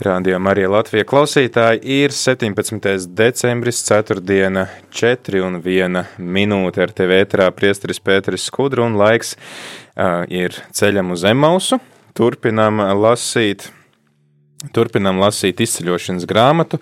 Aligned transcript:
Rādījumā 0.00 0.54
arī 0.54 0.62
Latvijas 0.70 1.04
klausītāji 1.10 1.82
ir 2.00 2.14
17. 2.16 2.86
decembris, 3.12 3.82
4. 3.84 4.16
4 4.96 5.42
un 5.44 5.58
1 5.60 5.98
minūte 6.16 6.80
ar 6.86 6.94
tevi 6.96 7.18
ētrā 7.20 7.50
priesteris 7.52 8.00
Pēteris 8.00 8.46
Skudru 8.48 8.86
un 8.86 8.96
laiks 8.96 9.34
uh, 9.36 10.24
ir 10.32 10.56
ceļam 10.72 11.12
uz 11.12 11.26
Emausu. 11.28 11.76
Turpinām 12.16 12.80
lasīt 12.96 13.68
Turpinām 14.76 15.16
lasīt 15.20 15.60
izceļošanas 15.64 16.26
grāmatu. 16.28 16.80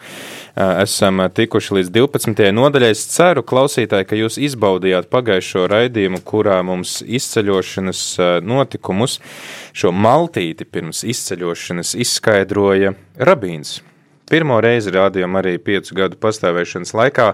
Esam 0.59 1.21
tikuši 1.31 1.77
līdz 1.77 1.91
12. 1.95 2.49
nodaļai. 2.51 2.89
Es 2.91 3.05
ceru, 3.13 3.45
klausītāji, 3.47 4.07
ka 4.11 4.17
jūs 4.19 4.41
izbaudījāt 4.43 5.07
pagājušo 5.13 5.69
raidījumu, 5.71 6.19
kurā 6.27 6.57
mums 6.67 6.97
izceļošanas 7.07 8.01
notikumus, 8.43 9.21
šo 9.71 9.93
maltīti 9.95 10.67
pirms 10.67 11.05
izceļošanas 11.07 11.95
izskaidroja 12.03 12.97
rabīns. 13.23 13.77
Pirmo 14.29 14.59
reizi 14.65 14.91
rādījām 14.99 15.39
arī 15.39 15.55
piecu 15.63 15.95
gadu 16.03 16.19
pastāvēšanas 16.19 16.91
laikā. 17.05 17.31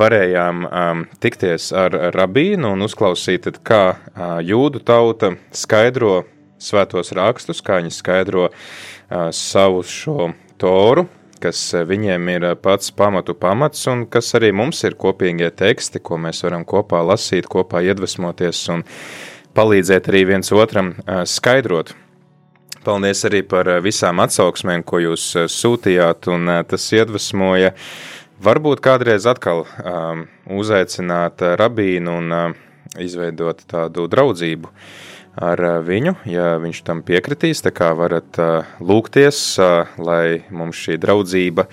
Varējām 0.00 0.64
tikties 1.20 1.70
ar 1.76 2.00
rabīnu 2.16 2.72
un 2.72 2.88
uzklausīt, 2.88 3.52
kā 3.60 3.84
jūdu 4.40 4.80
tauta 4.80 5.34
skaidro 5.52 6.22
svētos 6.56 7.12
rakstus, 7.20 7.60
kā 7.60 7.82
viņi 7.84 7.92
skaidro 8.00 8.48
savu 9.36 9.84
šo 9.84 10.32
toru, 10.60 11.10
kas 11.42 11.60
viņiem 11.88 12.28
ir 12.34 12.46
pats 12.62 12.92
pamatu 12.96 13.34
pamats 13.38 13.86
un 13.90 14.04
kas 14.10 14.30
arī 14.38 14.52
mums 14.56 14.82
ir 14.86 14.96
kopīgie 15.00 15.50
teksti, 15.56 16.02
ko 16.04 16.18
mēs 16.20 16.44
varam 16.46 16.64
kopā 16.68 17.02
lasīt, 17.06 17.48
kopā 17.50 17.82
iedvesmoties 17.88 18.62
un 18.74 18.84
palīdzēt 19.56 20.08
arī 20.12 20.24
viens 20.34 20.52
otram 20.54 20.94
skaidrot. 21.26 21.94
Paldies 22.84 23.26
arī 23.28 23.42
par 23.44 23.68
visām 23.84 24.22
atsauksmēm, 24.24 24.86
ko 24.88 25.02
jūs 25.02 25.26
sūtījāt, 25.52 26.30
un 26.32 26.48
tas 26.70 26.86
iedvesmoja 26.96 27.74
varbūt 28.40 28.80
kādreiz 28.80 29.26
atkal 29.28 29.66
um, 29.66 30.24
uzaicināt 30.48 31.44
rabīnu 31.60 32.16
un 32.22 32.32
uh, 32.32 32.58
izveidot 32.96 33.66
tādu 33.68 34.06
draudzību. 34.08 34.70
Uh, 34.70 35.09
ar 35.38 35.62
eh, 35.62 35.78
viņu, 35.84 36.14
ja 36.30 36.54
viņš 36.62 36.84
tam 36.86 37.02
piekritīs. 37.06 37.62
Tā 37.64 37.72
kā 37.74 37.90
varat 37.98 38.38
eh, 38.40 38.70
lūgties, 38.82 39.42
eh, 39.62 39.98
lai 40.00 40.24
mums 40.50 40.80
šī 40.80 41.00
draudzība 41.00 41.68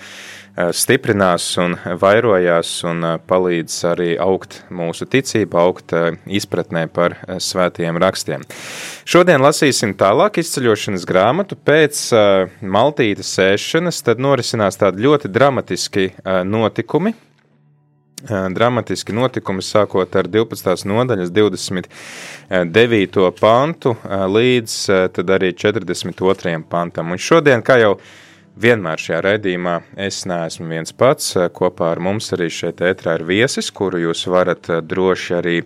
stiprinās 0.74 1.44
un 1.62 1.76
vairojās 2.02 2.72
un 2.90 3.04
palīdz 3.30 3.74
arī 3.92 4.08
augt 4.18 4.56
mūsu 4.74 5.06
ticība, 5.06 5.60
augt 5.62 5.94
izpratnē 6.26 6.88
par 6.90 7.14
svētajiem 7.38 8.00
rakstiem. 8.02 8.42
Šodien 9.06 9.38
lasīsim 9.38 9.92
tālāk 9.94 10.40
izceļošanas 10.42 11.06
grāmatu. 11.06 11.54
Pēc 11.54 12.00
maltītes 12.58 13.30
sēšanas 13.38 14.02
tad 14.02 14.18
norisinās 14.18 14.82
tādi 14.82 15.06
ļoti 15.06 15.30
dramatiski 15.30 16.08
notikumi, 16.26 17.14
dramatiski 18.26 19.12
notikumi, 19.12 19.62
sākot 19.62 20.16
ar 20.18 20.28
12. 20.28 20.86
nodaļas 20.88 21.30
29. 21.34 23.30
pantu 23.40 23.94
līdz 24.08 24.78
tad 25.14 25.30
arī 25.36 25.52
42. 25.54 26.62
pantam. 26.68 27.12
Un 27.14 27.18
šodien, 27.18 27.62
kā 27.62 27.78
jau 27.82 27.98
vienmēr 28.58 28.98
šajā 28.98 29.20
raidījumā, 29.22 29.76
es 30.08 30.24
neesmu 30.26 30.66
viens 30.72 30.92
pats, 30.92 31.36
kopā 31.54 31.92
ar 31.94 32.02
mums 32.02 32.32
arī 32.34 32.50
šeit 32.50 32.82
ētrā 32.82 33.20
ir 33.20 33.24
viesis, 33.28 33.70
kuru 33.70 33.98
jūs 34.08 34.26
varat 34.30 34.70
droši 34.82 35.34
arī 35.38 35.56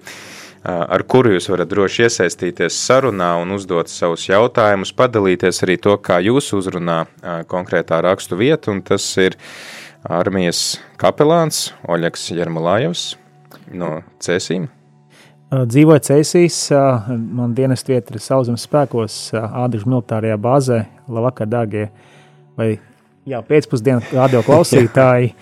ar 0.62 1.02
kuru 1.10 1.32
jūs 1.32 1.48
varat 1.50 1.66
droši 1.72 2.04
iesaistīties 2.06 2.76
sarunā 2.86 3.32
un 3.42 3.50
uzdot 3.56 3.91
savus 3.91 4.28
jautājumus, 4.28 4.92
padalīties 4.94 5.62
arī 5.66 5.74
to, 5.82 5.96
kā 5.98 6.20
jūs 6.22 6.52
uzrunā 6.54 7.00
konkrētā 7.50 7.98
rakstu 8.04 8.38
vietu, 8.38 8.70
un 8.70 8.82
tas 8.86 9.08
ir 9.18 9.34
uh, 9.34 9.81
armijas 10.08 10.80
kapelāns 11.00 11.70
Oļegs 11.88 12.30
Jermulājevs 12.34 13.12
no 13.76 14.00
Cēsīm. 14.22 14.68
Dzīvoju 15.52 16.00
Cēsīs, 16.06 16.56
man 17.12 17.52
dienas 17.56 17.84
vieta 17.84 18.14
ir 18.14 18.22
sauszemes 18.24 18.64
spēkos, 18.64 19.16
Ādriņš 19.36 19.84
militārajā 19.84 20.38
bāzē. 20.41 20.78
Labvakar, 21.12 21.50
dārgie, 21.52 21.91
vai 22.56 22.70
jā, 23.28 23.42
pēcpusdienu 23.44 24.14
radio 24.16 24.41
klausītāji. 24.48 25.34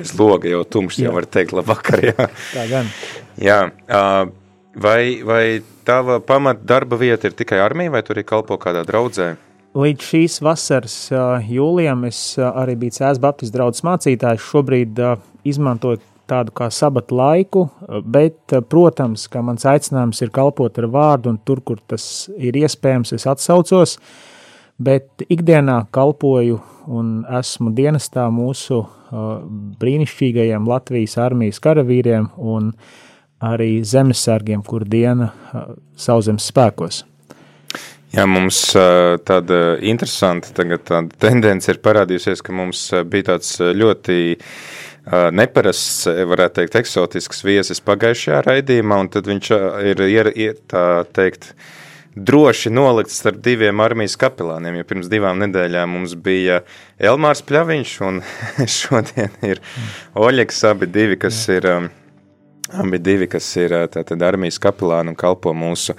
es 0.00 0.12
logu 0.18 0.52
jau 0.52 0.64
tumšs, 0.68 1.00
jau 1.00 1.14
var 1.16 1.24
teikt, 1.24 1.56
labvakar, 1.56 2.04
jā. 2.10 2.28
Tā 2.52 2.66
gan. 2.68 2.92
Jā, 3.40 3.58
vai, 4.76 5.00
vai 5.24 5.44
tava 5.88 6.20
pamat 6.20 6.60
darba 6.68 7.00
vieta 7.00 7.30
ir 7.30 7.38
tikai 7.38 7.62
armija, 7.64 7.94
vai 7.96 8.04
tur 8.04 8.20
ir 8.20 8.28
kalpo 8.28 8.60
kādā 8.60 8.84
draudzē? 8.84 9.32
Līdz 9.74 10.04
šīs 10.06 10.36
vasaras 10.38 10.96
jūlijam 11.50 12.04
es 12.06 12.18
arī 12.38 12.76
biju 12.78 12.94
Cēlā 12.94 13.18
Baptistu 13.18 13.56
draugs 13.56 13.82
mācītājs. 13.82 14.42
Šobrīd 14.46 15.00
izmantoju 15.50 15.98
tādu 16.30 16.52
kā 16.54 16.68
sabatu 16.70 17.16
laiku, 17.18 17.64
bet, 18.06 18.54
protams, 18.70 19.24
ka 19.28 19.42
mans 19.42 19.66
aicinājums 19.66 20.22
ir 20.22 20.30
kalpot 20.34 20.78
ar 20.78 20.86
vārdu, 20.94 21.32
un 21.34 21.40
tur, 21.42 21.58
kur 21.66 21.80
tas 21.90 22.04
ir 22.38 22.54
iespējams, 22.60 23.16
es 23.16 23.26
atsaucos. 23.26 23.96
Bet 24.78 25.24
ikdienā 25.26 25.80
kalpoju 25.94 26.60
un 26.94 27.08
esmu 27.40 27.72
dienestā 27.74 28.28
mūsu 28.30 28.78
brīnišķīgajiem 29.82 30.70
Latvijas 30.70 31.16
armijas 31.22 31.58
karavīriem 31.62 32.30
un 32.38 32.70
arī 33.42 33.82
zemesargiem, 33.82 34.62
kur 34.62 34.86
diena 34.86 35.32
sauszemes 35.98 36.46
spēkos. 36.52 37.02
Jā, 38.14 38.24
mums 38.30 38.58
tāda 39.26 39.60
interesanta 39.82 40.52
tagad 40.54 40.84
tāda 40.86 41.16
tendence 41.18 41.72
ir 41.72 41.80
parādījusies, 41.82 42.44
ka 42.46 42.54
mums 42.54 42.86
bija 43.10 43.32
tāds 43.32 43.56
ļoti 43.58 44.18
neparasts, 45.34 46.04
varētu 46.30 46.60
teikt, 46.60 46.76
eksotisks 46.78 47.42
viesis 47.44 47.82
pagājušajā 47.84 48.44
raidījumā, 48.46 49.00
un 49.02 49.10
tad 49.10 49.26
viņš 49.28 49.50
ir, 49.90 50.04
ir, 50.06 50.30
ir 50.46 50.60
tā 50.70 50.84
teikt, 51.16 51.50
droši 52.14 52.70
nolikts 52.70 53.18
starp 53.18 53.42
diviem 53.42 53.82
armijas 53.82 54.14
kapelāniem, 54.20 54.78
jo 54.78 54.86
pirms 54.92 55.10
divām 55.10 55.42
nedēļām 55.42 55.96
mums 55.96 56.14
bija 56.14 56.62
Elmārs 57.02 57.42
Pļaviņš, 57.48 57.98
un 58.06 58.22
šodien 58.78 59.34
ir 59.42 59.62
Oļeks, 60.14 60.64
abi 60.70 60.92
divi, 60.94 61.18
kas 61.26 61.42
ir 61.50 61.66
Abi 62.72 62.98
divi, 62.98 63.26
kas 63.28 63.44
ir 63.60 63.74
tātad 63.92 64.22
armijas 64.24 64.56
kapelāni 64.62 65.12
un 65.12 65.18
kalpo 65.20 65.52
mūsu 65.52 65.92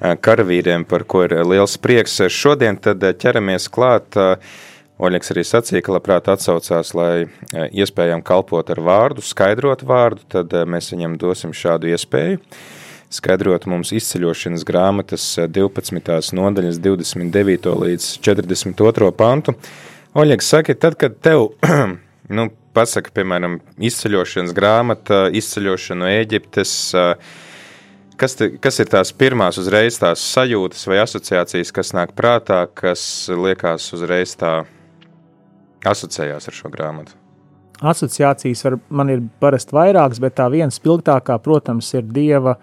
karavīriem, 0.00 0.86
par 0.88 1.04
ko 1.04 1.26
ir 1.26 1.34
liels 1.44 1.76
prieks. 1.76 2.22
Šodien 2.32 2.78
tad 2.80 3.04
ķeramies 3.20 3.68
klāt. 3.72 4.16
Oļegs 4.96 5.34
arī 5.34 5.44
sacīja, 5.44 5.82
ka 5.84 5.92
labprāt 5.92 6.30
atsaucās, 6.32 6.94
lai 6.96 7.26
iespējām 7.52 8.24
kalpot 8.24 8.72
ar 8.72 8.80
vārdu, 8.80 9.20
skaidrot 9.20 9.84
vārdu, 9.84 10.24
tad 10.32 10.56
mēs 10.64 10.88
viņam 10.94 11.18
dosim 11.20 11.52
šādu 11.52 11.92
iespēju. 11.92 12.40
Skaidrot 13.12 13.68
mums 13.68 13.92
izceļošanas 13.94 14.64
grāmatas 14.66 15.26
12. 15.52 16.32
nodaļas 16.34 16.80
29. 16.80 17.74
līdz 17.84 18.08
42. 18.24 19.12
pantu. 19.20 19.52
Oļegs 20.16 20.48
saka, 20.48 20.74
tad, 20.80 20.96
kad 20.96 21.20
tev, 21.20 21.50
nu, 22.36 22.48
pasaka, 22.76 23.12
piemēram, 23.16 23.58
izceļošanas 23.88 24.54
grāmata, 24.56 25.26
izceļošana 25.34 26.04
no 26.04 26.12
Eģiptes. 26.12 26.76
Kas, 28.16 28.32
te, 28.38 28.48
kas 28.62 28.80
ir 28.80 28.88
tās 28.92 29.12
pirmās 29.12 29.58
uzreiz 29.60 29.98
tās 30.00 30.22
sajūtas 30.32 30.86
vai 30.88 31.02
asociācijas, 31.02 31.72
kas 31.76 31.92
nāk 31.96 32.14
prātā, 32.16 32.62
kas 32.72 33.02
liekas 33.28 33.90
uzreiz 33.96 34.32
tā 34.40 34.62
asociējās 35.84 36.48
ar 36.48 36.56
šo 36.56 36.72
grāmatu? 36.72 37.16
Asociācijas 37.84 38.64
var, 38.64 38.78
man 38.88 39.12
ir 39.12 39.22
parasti 39.40 39.76
vairākas, 39.76 40.20
bet 40.22 40.38
tā 40.38 40.48
viena 40.52 40.72
spilgtākā, 40.72 41.36
protams, 41.44 41.90
ir 41.92 42.06
Dieva 42.08 42.56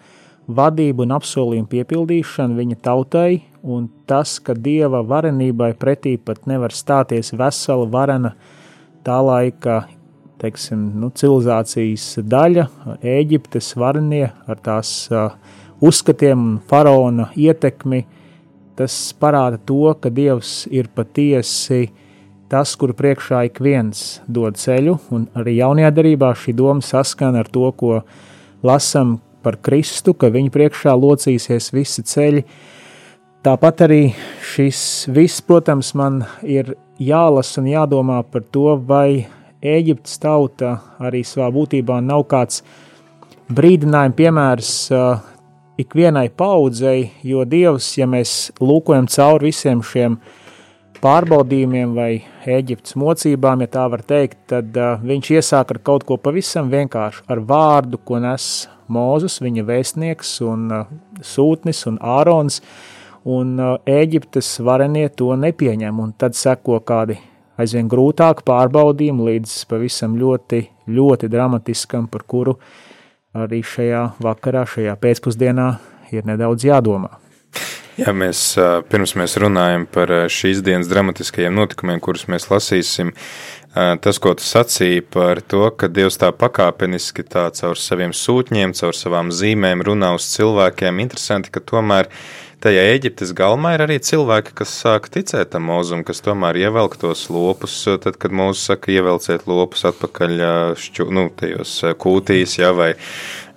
vadība 0.49 1.05
un 1.05 1.13
apsolījuma 1.13 1.69
piepildīšana 1.69 2.57
viņa 2.57 2.79
tautai, 2.83 3.43
un 3.61 3.85
tas, 4.09 4.39
ka 4.41 4.57
Dieva 4.57 5.03
varenībai 5.05 5.75
pretī 5.77 6.15
pat 6.17 6.47
nevar 6.49 6.73
stāties 6.73 7.29
vesela 7.37 7.85
varena 7.85 8.33
tā 9.05 9.19
laika 9.21 9.83
teiksim, 10.43 10.79
nu, 10.99 11.09
civilizācijas 11.15 12.19
daļa, 12.27 12.67
Eģiptes 12.99 13.73
varenie 13.79 14.27
ar 14.49 14.59
tās 14.63 15.07
uzskatiem 15.83 16.43
un 16.43 16.57
faraona 16.67 17.29
ietekmi, 17.39 18.03
tas 18.77 18.95
parāda 19.19 19.59
to, 19.63 19.93
ka 20.01 20.11
Dievs 20.11 20.63
ir 20.71 20.89
patiesi 20.95 21.87
tas, 22.51 22.75
kur 22.77 22.93
priekšā 22.93 23.45
ik 23.47 23.61
viens 23.63 24.19
dod 24.27 24.59
ceļu, 24.59 24.97
un 25.15 25.25
arī 25.39 25.57
jaunajā 25.57 25.93
darbā 25.95 26.33
šī 26.37 26.53
doma 26.57 26.83
saskana 26.85 27.41
ar 27.41 27.49
to, 27.49 27.69
ko 27.77 28.01
lasām 28.65 29.17
par 29.43 29.57
Kristu, 29.63 30.13
ka 30.13 30.29
viņa 30.33 30.53
priekšā 30.53 30.93
locīsies 30.95 31.71
visi 31.73 32.03
ceļi. 32.07 32.43
Tāpat 33.43 33.83
arī 33.87 34.03
šis 34.53 35.09
viss, 35.11 35.41
protams, 35.43 35.91
man 35.99 36.21
ir 36.47 36.75
jālasa 37.01 37.59
un 37.59 37.71
jādomā 37.73 38.21
par 38.31 38.45
to, 38.53 38.77
vai 38.79 39.25
Eģiptes 39.63 40.17
tauta 40.19 40.73
arī 40.99 41.21
savā 41.23 41.47
būtībā 41.55 42.01
nav 42.03 42.25
kāds 42.27 42.59
brīdinājuma 43.53 44.17
piemērs 44.17 44.71
uh, 44.91 45.21
ikvienai 45.79 46.27
paudzei, 46.35 47.13
jo 47.23 47.45
Dievs, 47.47 47.93
ja 47.95 48.07
mēs 48.09 48.51
lūkojam 48.59 49.07
cauri 49.07 49.53
visiem 49.53 49.79
šiem 49.87 50.19
pārbaudījumiem 51.03 51.95
vai 51.95 52.11
Eģiptes 52.43 52.97
mocībām, 52.99 53.63
ja 53.63 53.71
tā 53.71 53.87
var 53.91 54.03
teikt, 54.07 54.41
tad 54.51 54.75
uh, 54.75 54.99
viņš 54.99 55.31
iesāk 55.37 55.71
ar 55.71 55.81
kaut 55.83 56.03
ko 56.07 56.19
pavisam 56.19 56.71
vienkāršu, 56.73 57.23
ar 57.31 57.43
vārdu, 57.47 58.03
ko 58.03 58.19
nes 58.23 58.67
Mūzus, 58.91 59.39
viņa 59.39 59.63
vēstnieks 59.63 60.37
un 60.43 60.71
uh, 60.75 60.87
sūtnis 61.23 61.85
un 61.87 62.03
Ārons, 62.03 62.59
un 63.23 63.55
uh, 63.63 63.77
Eģiptes 63.87 64.57
varenie 64.59 65.07
to 65.15 65.31
nepieņem, 65.39 66.03
un 66.03 66.11
tad 66.19 66.35
seko 66.35 66.83
kādi 66.83 67.21
aizvien 67.63 67.89
grūtāk 67.91 68.43
pārbaudījumi 68.47 69.29
līdz 69.31 69.55
pavisam 69.71 70.17
ļoti, 70.19 70.61
ļoti 70.91 71.31
dramatiskam, 71.31 72.07
par 72.11 72.27
kuru 72.27 72.57
arī 73.33 73.63
šajā 73.65 74.05
vakarā, 74.23 74.67
šajā 74.69 74.95
pēcpusdienā 75.01 75.67
ir 76.13 76.27
nedaudz 76.29 76.67
jādomā. 76.67 77.17
Jā, 77.93 78.09
mēs 78.09 78.55
pirms 78.89 79.11
mēs 79.19 79.35
runājam 79.37 79.83
par 79.85 80.09
šīs 80.33 80.63
dienas 80.65 80.89
dramatiskajiem 80.89 81.53
notikumiem, 81.53 81.99
kurus 82.01 82.25
mēs 82.31 82.47
lasīsim, 82.49 83.11
tas, 83.73 84.19
ko 84.21 84.33
tu 84.37 84.45
sacīji 84.45 85.03
par 85.13 85.43
to, 85.45 85.67
ka 85.77 85.91
Dievs 85.93 86.17
tā 86.21 86.31
pakāpeniski 86.33 87.25
tā 87.29 87.45
caur 87.53 87.77
saviem 87.77 88.15
sūtņiem, 88.17 88.73
caur 88.79 88.97
savām 88.97 89.29
zīmēm 89.29 89.85
runā 89.85 90.09
uz 90.17 90.25
cilvēkiem, 90.33 91.03
interesanti, 91.05 91.53
ka 91.53 91.61
tomēr 91.61 92.09
tajā 92.63 92.83
Eģiptes 92.95 93.33
galmā 93.37 93.75
ir 93.75 93.85
arī 93.85 93.99
cilvēki, 94.03 94.55
kas 94.57 94.73
sāk 94.83 95.09
ticēt 95.13 95.53
tam 95.53 95.67
mūzum, 95.69 96.03
kas 96.07 96.23
tomēr 96.25 96.61
ievelk 96.63 96.97
tos 97.01 97.27
lopus, 97.33 97.75
tad, 98.03 98.17
kad 98.21 98.35
mūsu 98.35 98.71
saka, 98.71 98.93
ievelciet 98.95 99.47
lopus 99.49 99.85
atpakaļ 99.91 100.45
šķu, 100.79 101.09
nu, 101.13 101.27
tajos 101.39 101.79
kūtīs, 101.99 102.59
jā, 102.61 102.71
vai 102.75 102.93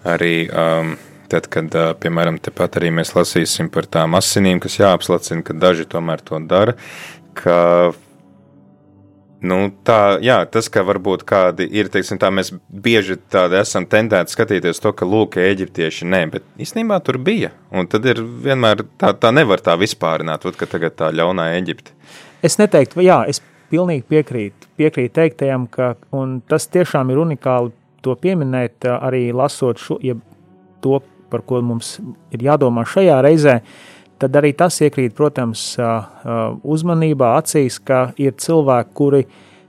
arī 0.06 0.34
um, 0.50 0.96
Tad, 1.26 1.48
kad, 1.50 1.74
piemēram, 1.98 2.36
tepat 2.38 2.76
arī 2.78 2.92
mēs 2.94 3.10
lasīsim 3.16 3.66
par 3.74 3.88
tām 3.90 4.14
asinīm, 4.14 4.60
kas 4.62 4.76
jāapslacina, 4.78 5.42
ka 5.42 5.56
daži 5.58 5.86
tomēr 5.90 6.20
to 6.22 6.38
dara, 6.46 6.76
ka 7.34 7.56
Nu, 9.46 9.58
tā, 9.86 10.16
jā, 10.24 10.38
tas, 10.50 10.68
ka 10.72 10.82
varbūt 10.86 11.22
kādi 11.28 11.66
ir, 11.78 11.90
teiksim, 11.92 12.18
tā 12.22 12.30
mēs 12.34 12.52
bieži 12.68 13.18
tādi 13.32 13.58
esam 13.60 13.86
tendēti 13.90 14.34
skatīties 14.34 14.80
to, 14.82 14.92
ka 14.96 15.08
lūk, 15.08 15.38
eģiptieši 15.42 16.08
nē, 16.10 16.22
bet 16.32 16.46
īstenībā 16.62 16.98
tur 17.06 17.20
bija. 17.22 17.52
Un 17.70 17.88
tad 17.90 18.06
ir 18.08 18.22
vienmēr 18.22 18.84
tā, 19.00 19.12
tā 19.14 19.32
nevar 19.34 19.62
tā 19.64 19.76
vispārināt, 19.80 20.46
ot, 20.48 20.58
ka 20.58 20.68
tagad 20.70 20.96
tā 20.98 21.10
ļaunā 21.14 21.50
Eģipte. 21.56 21.94
Es 22.46 22.58
neteiktu, 22.60 23.02
jā, 23.06 23.22
es 23.30 23.42
pilnīgi 23.70 24.06
piekrītu, 24.10 24.70
piekrītu 24.78 25.14
teiktajam, 25.20 25.66
ka, 25.70 25.94
tas 26.50 26.68
tiešām 26.72 27.10
ir 27.12 27.22
unikāli 27.22 27.74
to 28.04 28.14
pieminēt, 28.20 28.86
arī 28.86 29.28
lasot 29.34 29.82
šo, 29.82 29.98
ja 30.04 30.16
to, 30.84 31.00
par 31.30 31.42
ko 31.46 31.60
mums 31.64 31.96
ir 32.34 32.44
jādomā 32.46 32.86
šajā 32.86 33.18
reizē, 33.26 33.60
tad 34.18 34.36
arī 34.38 34.52
tas 34.56 34.78
iekrīt, 34.80 35.14
protams, 35.16 35.74
uzmanībā, 36.64 37.34
acīs, 37.40 37.78
ka 37.78 38.10
ir 38.20 38.36
cilvēki, 38.40 38.94
kuri 38.96 39.26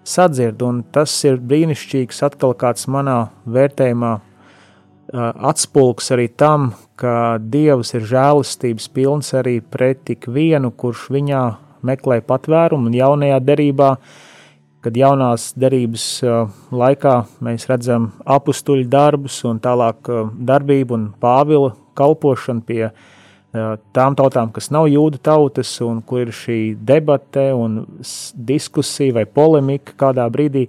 sadzird, 0.07 0.61
un 0.63 0.83
tas 0.95 1.11
ir 1.27 1.41
brīnišķīgs 1.43 2.23
atkal 2.29 2.55
kāds 2.57 2.87
manā 2.91 3.27
vērtējumā 3.45 4.13
atspulgs 5.13 6.11
arī 6.11 6.27
tam, 6.35 6.73
ka 6.99 7.37
Dievs 7.39 7.93
ir 7.95 8.07
žēlastības 8.07 8.87
pilns 8.91 9.33
arī 9.37 9.59
pret 9.61 10.09
ikvienu, 10.11 10.71
kurš 10.75 11.07
viņā 11.13 11.43
meklē 11.87 12.19
patvērumu 12.27 12.89
un 12.89 12.97
jaunajā 12.97 13.37
derībā, 13.43 13.91
kad 14.83 14.97
jaunās 14.97 15.51
derības 15.59 16.05
laikā 16.71 17.15
mēs 17.43 17.67
redzam 17.69 18.11
apstuļu 18.25 18.87
darbus 18.91 19.39
un 19.47 19.59
tālāk 19.63 20.09
darbību 20.47 20.95
un 20.95 21.07
Pāvila 21.19 21.73
kalpošanu 21.97 22.63
pie 22.67 22.83
tām 23.95 24.15
tautām, 24.17 24.51
kas 24.55 24.69
nav 24.73 24.87
jūda 24.91 25.19
tautas, 25.23 25.71
un 25.85 26.01
kur 26.05 26.25
ir 26.25 26.33
šī 26.35 26.59
debate 26.87 27.49
un 27.55 27.81
diskusija 28.33 29.15
vai 29.19 29.25
polemika 29.25 29.95
kādā 29.99 30.27
brīdī, 30.33 30.67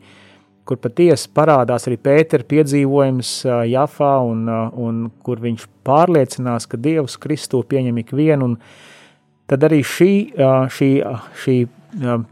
kur 0.69 0.81
patiesi 0.83 1.31
parādās 1.33 1.89
arī 1.89 1.97
Pētera 2.05 2.45
piedzīvojums 2.49 3.33
Jafā, 3.71 4.13
un, 4.29 4.45
un 4.49 5.01
kur 5.25 5.41
viņš 5.41 5.65
pārliecinās, 5.89 6.69
ka 6.69 6.81
Dievs 6.81 7.17
Kristu 7.21 7.63
pieņem 7.65 8.03
ikvienu, 8.05 8.53
un 8.53 8.57
tad 9.49 9.65
arī 9.65 9.81
šī, 9.87 10.13
šī, 10.77 10.91
šī 11.43 11.59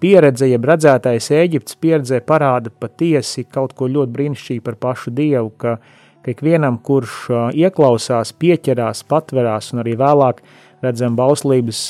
pieredze, 0.01 0.51
jeb 0.51 0.67
redzētais 0.69 1.31
Eģiptes 1.33 1.79
pieredzē 1.81 2.21
parāda 2.25 2.71
patiesi 2.71 3.47
kaut 3.49 3.73
ko 3.77 3.89
ļoti 3.89 4.13
brīnišķīgu 4.19 4.65
par 4.67 4.77
pašu 4.85 5.15
Dievu, 5.17 5.55
ka, 5.57 5.79
ka 6.27 6.35
ikvienam, 6.35 6.81
kurš 6.83 7.29
ieklausās, 7.55 8.33
pieķerās, 8.35 9.05
patverās 9.07 9.71
un 9.73 9.85
arī 9.85 9.95
vēlāk 9.99 10.43
redzam 10.83 11.15
bauslības 11.19 11.85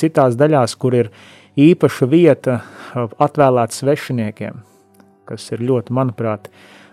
citās 0.00 0.34
daļās, 0.38 0.74
kur 0.74 0.96
ir 0.98 1.12
īpaša 1.60 2.10
vieta 2.10 2.58
atvēlēta 2.98 3.76
svešiniekiem, 3.76 4.60
kas 5.30 5.46
ir 5.54 5.62
ļoti, 5.70 5.94
manuprāt, 5.94 6.50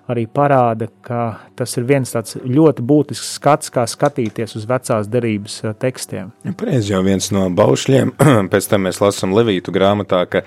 arī 0.08 0.24
parāda, 0.30 0.88
ka 1.04 1.24
tas 1.58 1.74
ir 1.80 1.88
viens 1.90 2.14
tāds 2.14 2.38
ļoti 2.40 2.86
būtisks 2.88 3.34
skats, 3.40 3.74
kā 3.74 3.84
skatīties 3.90 4.56
uz 4.56 4.68
vecās 4.70 5.10
derības 5.12 5.60
tekstiem. 5.82 6.30
Pareizi 6.58 6.94
jau 6.94 7.02
viens 7.04 7.32
no 7.36 7.48
baušļiem, 7.58 8.14
pēc 8.54 8.70
tam 8.72 8.86
mēs 8.88 9.02
lasām 9.04 9.34
Levītu 9.36 9.74
grāmatā, 9.76 10.24
ka 10.30 10.46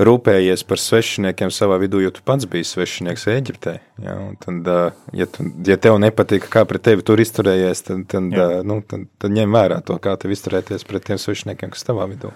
rūpējies 0.00 0.64
par 0.68 0.80
svešiniekiem 0.80 1.52
savā 1.52 1.76
vidū, 1.82 2.00
jo 2.04 2.12
tu 2.14 2.24
pats 2.24 2.46
biji 2.48 2.68
svešinieks 2.70 3.26
Eģiptē. 3.32 3.74
Ja, 4.02 4.16
tad, 4.40 4.70
ja, 5.12 5.28
tu, 5.28 5.46
ja 5.68 5.76
tev 5.76 5.98
nepatīk, 6.02 6.48
kā 6.52 6.64
pret 6.68 6.84
tevi 6.86 7.04
tur 7.06 7.20
izturējies, 7.20 7.84
tad, 7.88 8.06
tad, 8.12 8.32
nu, 8.68 8.80
tad, 8.88 9.06
tad 9.20 9.36
ņem 9.36 9.52
vērā 9.52 9.82
to, 9.84 9.98
kā 10.02 10.16
tev 10.20 10.32
izturēties 10.32 10.88
pret 10.88 11.08
tiem 11.10 11.20
svešiniekiem, 11.20 11.74
kas 11.74 11.84
tavā 11.88 12.08
vidū. 12.10 12.32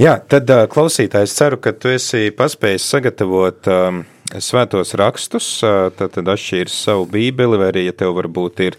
Jā, 0.00 0.16
tad 0.32 0.48
klausītājs 0.72 1.36
ceru, 1.36 1.60
ka 1.60 1.74
tu 1.76 1.90
esi 1.92 2.30
paspējis 2.32 2.86
sagatavot 2.88 3.68
um, 3.68 4.02
svētos 4.40 4.94
rakstus, 4.96 5.48
tad, 5.60 6.14
tad 6.14 6.30
atšķirs 6.34 6.76
savu 6.86 7.04
bībeli, 7.10 7.58
vai 7.60 7.68
arī, 7.72 7.84
ja 7.88 7.96
tev 7.96 8.14
varbūt 8.16 8.62
ir 8.64 8.78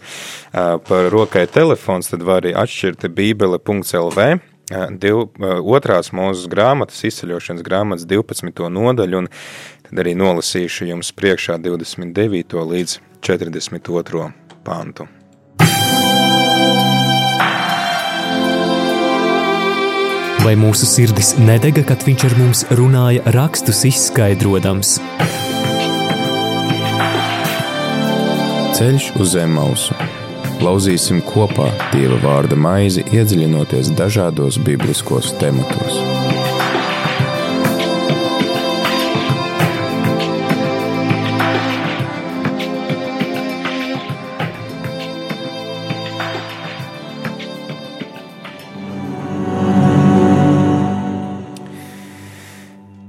par 0.52 1.10
rokai 1.14 1.44
telefons, 1.46 2.10
tad 2.10 2.24
var 2.26 2.42
arī 2.42 2.56
atšķirt 2.58 3.06
bībele.lv. 3.14 4.26
Div, 4.70 5.24
otrās 5.66 6.12
mūzes 6.14 6.46
grāmatas, 6.48 7.02
izceļošanas 7.08 7.64
grāmatas 7.66 8.06
12. 8.08 8.68
nodaļu, 8.72 9.24
un 9.24 9.28
tad 9.88 10.04
arī 10.04 10.14
nolasīšu 10.16 10.88
jums 10.92 11.10
priekšā 11.16 11.58
29. 11.60 12.62
līdz 12.70 13.00
42. 13.26 14.30
pantu. 14.64 15.08
Vai 20.42 20.56
mūsu 20.58 20.88
sirdis 20.90 21.36
nedega, 21.38 21.84
kad 21.86 22.02
viņš 22.02 22.24
ar 22.26 22.34
mums 22.40 22.64
runāja, 22.74 23.22
rakstus 23.36 23.84
izskaidrojams? 23.86 24.96
Ceļš 28.74 29.12
uz 29.22 29.36
zem 29.36 29.54
mausu. 29.54 30.21
Lauzīsim 30.62 31.18
kopā 31.26 31.64
Dieva 31.90 32.20
vārda 32.22 32.54
maizi, 32.54 33.02
iedziļinoties 33.10 33.88
dažādos 33.98 34.60
bibliskos 34.62 35.32
tematos. 35.40 35.98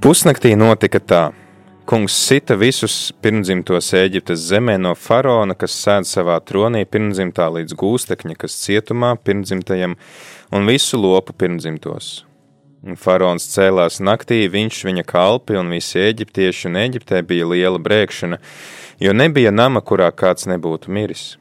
Pusnaktī 0.02 0.58
notika 0.58 1.00
tā. 1.00 1.24
Kungs 1.86 2.14
sita 2.16 2.56
visus 2.56 3.12
pirmdzimtos 3.20 3.90
Eģiptes 4.00 4.46
zemē 4.48 4.78
no 4.80 4.94
faraona, 4.96 5.52
kas 5.60 5.74
sēž 5.76 6.08
savā 6.08 6.38
tronī 6.48 6.86
pirmdzimtā 6.88 7.50
līdz 7.58 7.76
gūstekņa, 7.82 8.38
kas 8.40 8.56
cietumā 8.62 9.10
pirmdzimtajam, 9.20 9.98
un 10.56 10.70
visu 10.70 11.02
lopu 11.02 11.36
pirmdzimtos. 11.36 12.24
Un 12.88 12.96
faraons 12.96 13.50
cēlās 13.52 14.00
naktī, 14.00 14.46
viņš, 14.54 14.80
viņa 14.88 15.04
kalpi 15.12 15.60
un 15.60 15.76
visi 15.76 16.00
eģiptieši 16.06 16.72
un 16.72 16.80
Eģiptē 16.86 17.20
bija 17.28 17.52
liela 17.52 17.84
brēkšana, 17.84 18.40
jo 19.04 19.20
nebija 19.20 19.52
nama, 19.52 19.84
kurā 19.84 20.08
kāds 20.16 20.48
nebūtu 20.48 20.88
miris. 20.88 21.34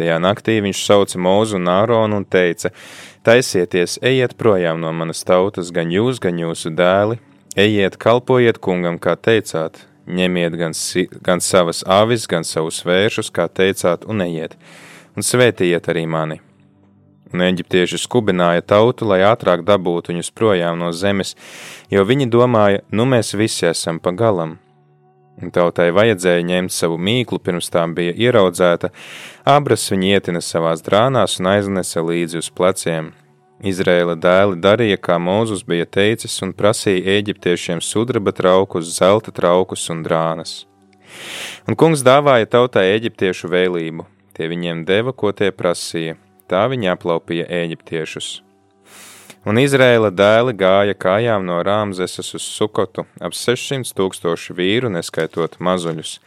Tajā 0.00 0.16
naktī 0.16 0.62
viņš 0.64 0.84
sauca 0.88 1.20
Mūzu 1.20 1.60
un 1.60 1.68
Āronu 1.68 2.22
un 2.22 2.24
teica: 2.24 2.72
Taisieties, 3.20 4.00
ejiet 4.00 4.36
projām 4.40 4.80
no 4.80 4.96
manas 4.96 5.20
tautas, 5.28 5.68
gan 5.76 5.92
jūs, 5.92 6.22
gan 6.24 6.40
jūsu 6.40 6.72
dēli, 6.72 7.20
ejiet, 7.58 7.98
kalpojiet 8.00 8.62
kungam, 8.62 9.00
kā 9.02 9.16
teicāt, 9.18 9.82
ņemiet 10.08 10.56
gan, 10.58 10.74
si 10.74 11.08
gan 11.24 11.42
savas 11.44 11.84
avis, 11.84 12.26
gan 12.30 12.46
savus 12.46 12.84
vēršus, 12.86 13.32
kā 13.34 13.48
teicāt, 13.50 14.06
un 14.08 14.24
ejiet, 14.24 14.54
un 15.16 15.26
svētījiet 15.26 15.90
arī 15.90 16.06
mani 16.06 16.42
un 17.32 17.44
eģiptieši 17.44 18.00
skubināja 18.00 18.64
tautu, 18.64 19.08
lai 19.08 19.20
ātrāk 19.26 19.64
dabūtu 19.66 20.12
viņus 20.12 20.32
projām 20.36 20.78
no 20.80 20.90
zemes, 20.92 21.34
jo 21.92 22.04
viņi 22.04 22.28
domāja, 22.32 22.82
nu 22.90 23.06
mēs 23.08 23.34
visi 23.36 23.68
esam 23.68 24.00
pa 24.00 24.14
galam. 24.16 24.56
Un 25.38 25.52
tautai 25.54 25.92
vajadzēja 25.94 26.42
ņemt 26.48 26.74
savu 26.74 26.96
mīklu, 26.98 27.38
pirms 27.38 27.70
tām 27.70 27.92
bija 27.94 28.16
ieraudzēta, 28.16 28.90
abras 29.46 29.86
viņi 29.92 30.16
ietina 30.16 30.42
savās 30.42 30.82
drānās 30.82 31.38
un 31.38 31.52
aiznesa 31.52 32.02
līdzi 32.02 32.40
uz 32.42 32.50
pleciem. 32.50 33.12
Izrēla 33.58 34.14
dēli 34.14 34.60
darīja, 34.62 35.00
kā 35.02 35.16
Mūzus 35.18 35.64
bija 35.66 35.86
teicis, 35.86 36.36
un 36.46 36.52
prasīja 36.54 37.18
eģiptiešiem 37.18 37.82
sudraba 37.82 38.32
traukus, 38.32 38.92
zelta 38.98 39.34
traukus 39.34 39.88
un 39.90 40.04
drānas. 40.06 40.62
Un 41.66 41.74
kungs 41.74 42.04
dāvāja 42.06 42.46
tautai 42.46 42.86
eģiptiešu 42.94 43.50
vēlību, 43.50 44.06
tie 44.38 44.46
viņiem 44.52 44.86
deva, 44.86 45.12
ko 45.12 45.32
tie 45.34 45.50
prasīja 45.50 46.18
tā 46.48 46.66
viņi 46.72 46.92
aplaupīja 46.94 47.46
eģiptiešus. 47.62 48.42
Un 49.48 49.60
Izrēla 49.60 50.10
dēli 50.12 50.52
gāja 50.58 50.96
kājām 50.98 51.46
no 51.46 51.60
Rāmzesas 51.64 52.34
uz 52.36 52.44
Sukotu, 52.44 53.06
ap 53.22 53.36
600 53.36 53.94
tūkstoši 53.96 54.56
vīru, 54.58 54.90
neskaitot 54.92 55.56
mazuļus. 55.62 56.18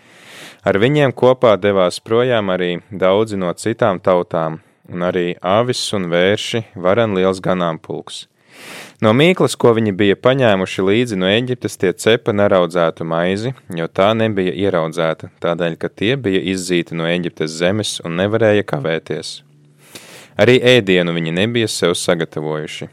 Ar 0.66 0.78
viņiem 0.82 1.14
kopā 1.18 1.56
devās 1.60 2.00
projām 2.02 2.50
arī 2.54 2.80
daudzi 2.90 3.38
no 3.38 3.52
citām 3.54 4.00
tautām, 4.02 4.62
un 4.92 5.08
arī 5.08 5.32
avis 5.42 5.82
un 5.98 6.10
vērši 6.12 6.66
varen 6.76 7.16
liels 7.18 7.42
ganāmpulks. 7.44 8.26
No 9.02 9.16
mīklas, 9.18 9.56
ko 9.58 9.72
viņi 9.74 9.96
bija 9.98 10.16
paņēmuši 10.20 10.84
līdzi 10.86 11.18
no 11.18 11.30
Eģiptes, 11.32 11.78
tie 11.82 11.90
cepa 11.98 12.34
neraudzētu 12.36 13.06
maizi, 13.08 13.56
jo 13.74 13.88
tā 13.90 14.12
nebija 14.18 14.54
ieraudzēta, 14.54 15.32
tādēļ, 15.42 15.78
ka 15.82 15.90
tie 15.90 16.16
bija 16.22 16.42
izzīti 16.54 16.98
no 16.98 17.08
Eģiptes 17.10 17.56
zemes 17.58 17.98
un 18.06 18.20
nevarēja 18.20 18.64
kavēties. 18.70 19.42
Arī 20.42 20.60
ēdienu 20.76 21.16
viņi 21.18 21.32
nebija 21.40 21.68
sev 21.70 21.96
sagatavojuši. 21.98 22.86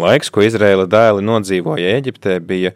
Laiks, 0.00 0.30
ko 0.32 0.42
Izraēla 0.42 0.86
dēli 0.90 1.22
nodzīvoja 1.22 1.92
Eģiptē, 2.00 2.40
bija 2.42 2.72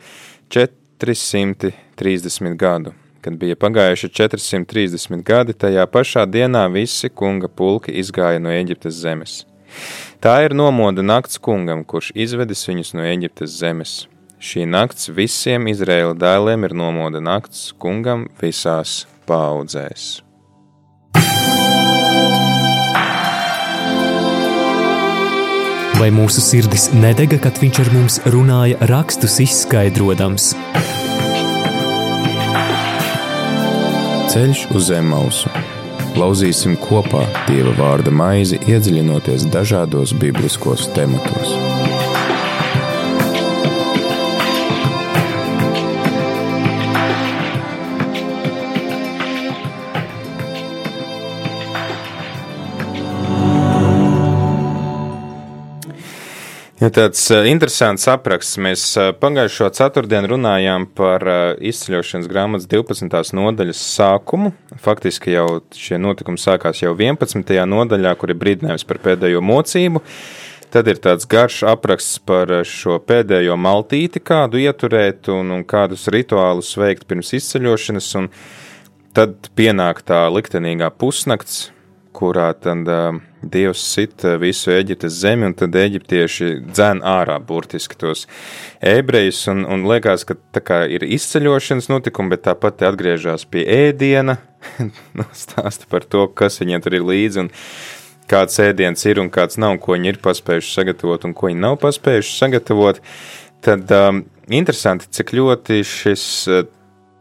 430 0.54 2.54
gadu. 2.60 2.92
Kad 3.28 3.35
bija 3.37 3.58
pagājuši 3.61 4.08
430 4.16 5.20
gadi, 5.20 5.52
tajā 5.52 5.82
pašā 5.92 6.23
dienā 6.25 6.62
visi 6.73 7.11
kunga 7.12 7.50
pulki 7.52 7.92
izgāja 8.00 8.40
no 8.40 8.49
Eģiptes 8.49 9.02
zemes. 9.02 9.35
Tā 10.25 10.38
ir 10.47 10.54
nomoda 10.56 11.04
nakts 11.04 11.37
kungam, 11.37 11.82
kurš 11.85 12.08
izvedis 12.16 12.64
viņus 12.64 12.94
no 12.97 13.04
Eģiptes 13.04 13.58
zemes. 13.61 13.92
Šī 14.40 14.64
nakts 14.64 15.11
visiem 15.12 15.68
Izraēla 15.68 16.16
dēliem 16.16 16.64
ir 16.64 16.76
nomoda 16.80 17.20
nakts 17.20 17.66
kungam 17.76 18.30
visās 18.40 19.02
paudzēs. 19.28 20.08
vai 25.99 26.12
mūsu 26.14 26.38
sirdis 26.38 26.85
nedega, 26.94 27.40
kad 27.42 27.58
viņš 27.58 27.80
ar 27.82 27.90
mums 27.90 28.20
runāja, 28.30 28.78
rakstus 28.87 29.40
izskaidrojams. 29.42 30.52
Ceļš 34.38 34.61
uz 34.71 34.85
zem 34.87 35.09
mausu. 35.11 35.50
Lauzīsim 36.14 36.76
kopā 36.78 37.25
Dieva 37.49 37.73
vārda 37.75 38.12
maizi, 38.14 38.61
iedziļinoties 38.71 39.49
dažādos 39.50 40.14
bibliskos 40.23 40.87
tematos. 40.95 41.77
Tāds 56.95 57.21
interesants 57.50 58.04
apraksts. 58.11 58.59
Mēs 58.62 58.83
pagājušo 59.18 59.66
ceturtdienu 59.75 60.30
runājām 60.30 60.87
par 60.97 61.25
izceļošanas 61.59 62.28
grāmatas 62.30 62.68
12. 62.71 63.35
nodaļas 63.35 63.80
sākumu. 63.97 64.52
Faktiski 64.85 65.35
jau 65.35 65.47
šie 65.75 65.99
notikumi 65.99 66.38
sākās 66.38 66.85
jau 66.85 66.95
11. 66.95 67.50
nodaļā, 67.68 68.14
kur 68.21 68.33
ir 68.33 68.38
brīdinājums 68.38 68.87
par 68.88 69.02
pēdējo 69.04 69.42
mocību. 69.42 70.04
Tad 70.71 70.88
ir 70.92 71.00
tāds 71.02 71.26
garš 71.28 71.62
apraksts 71.66 72.21
par 72.28 72.52
šo 72.68 72.99
pēdējo 73.02 73.57
maltīti, 73.59 74.23
kādu 74.23 74.61
ieturēt 74.62 75.30
un, 75.35 75.50
un 75.57 75.64
kādus 75.66 76.07
rituālus 76.12 76.75
veikt 76.78 77.09
pirms 77.11 77.35
izceļošanas. 77.40 78.12
Tad 79.18 79.50
pienāk 79.59 80.04
tā 80.07 80.26
liktenīgā 80.30 80.92
pusnakts, 80.95 81.73
kurā 82.14 82.52
tad 82.54 82.87
uh, 82.92 83.18
Dievs 83.42 83.83
sit 83.95 84.25
visu 84.40 84.73
Eģiptes 84.75 85.21
zemi, 85.23 85.47
un 85.47 85.54
tad 85.59 85.76
eģiptieši 85.78 86.50
dzēn 86.73 87.02
ārā 87.07 87.38
burtiski 87.45 87.99
tos 87.99 88.26
ebrejus, 88.83 89.45
un, 89.52 89.62
un 89.68 89.85
liekas, 89.90 90.26
ka 90.26 90.35
tā 90.54 90.62
kā 90.64 90.80
ir 90.90 91.07
izceļošanas 91.07 91.90
notikumi, 91.92 92.35
bet 92.35 92.47
tāpat 92.49 92.83
atgriežas 92.88 93.47
pie 93.50 93.62
ēdiena, 93.62 94.40
nu, 95.18 95.28
stāsta 95.37 95.87
par 95.90 96.07
to, 96.07 96.26
kas 96.35 96.59
viņiem 96.62 96.83
tur 96.85 96.99
ir 96.99 97.07
līdzi, 97.07 97.47
un 97.47 97.52
kāds 98.28 98.59
ēdiens 98.62 99.07
ir 99.09 99.23
un 99.23 99.30
kāds 99.33 99.61
nav, 99.61 99.78
ko 99.83 99.95
viņi 99.95 100.12
ir 100.14 100.23
paspējuši 100.25 100.75
sagatavot 100.75 101.28
un 101.28 101.37
ko 101.38 101.52
viņi 101.52 101.62
nav 101.62 101.78
paspējuši 101.85 102.35
sagatavot, 102.35 102.99
tad 103.64 103.95
um, 103.95 104.25
interesanti, 104.50 105.09
cik 105.14 105.33
ļoti 105.38 105.80
šis 105.87 106.26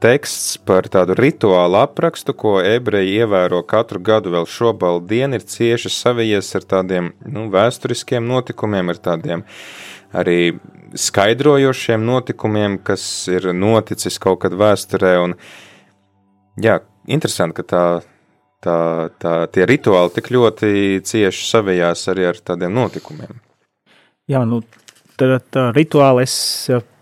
teksts 0.04 0.58
par 0.68 0.88
tādu 0.92 1.16
rituālu 1.18 1.80
aprakstu, 1.82 2.34
ko 2.38 2.58
ebreji 2.62 3.18
ievēro 3.22 3.64
katru 3.66 4.02
gadu 4.04 4.34
vēl 4.36 4.48
šobrīd 4.50 5.08
dienu, 5.10 5.40
ir 5.40 5.46
cieši 5.50 5.92
savijies 5.94 6.54
ar 6.60 6.68
tādiem 6.76 7.12
nu, 7.26 7.48
vēsturiskiem 7.54 8.28
notikumiem, 8.28 8.92
ar 8.94 9.00
tādiem 9.10 9.46
arī 10.18 10.58
skaidrojošiem 10.98 12.06
notikumiem, 12.06 12.78
kas 12.86 13.04
ir 13.32 13.50
noticis 13.54 14.20
kaut 14.24 14.44
kad 14.46 14.56
vēsturē. 14.58 15.16
Un, 15.26 15.36
jā, 16.62 16.80
interesanti, 17.10 17.58
ka 17.60 17.68
tā, 17.68 17.86
tā, 18.64 18.78
tā, 19.20 19.34
tie 19.52 19.66
rituāli 19.68 20.14
tik 20.16 20.32
ļoti 20.36 21.02
cieši 21.08 21.50
savijās 21.50 22.06
arī 22.14 22.30
ar 22.30 22.40
tādiem 22.52 22.78
notikumiem. 22.78 23.42
Jā, 24.28 24.44
nu, 24.48 24.62
tā 25.18 25.72
rituāli 25.76 26.28
es 26.28 26.38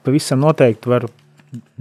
pavisam 0.06 0.44
noteikti 0.46 0.90
varu 0.90 1.12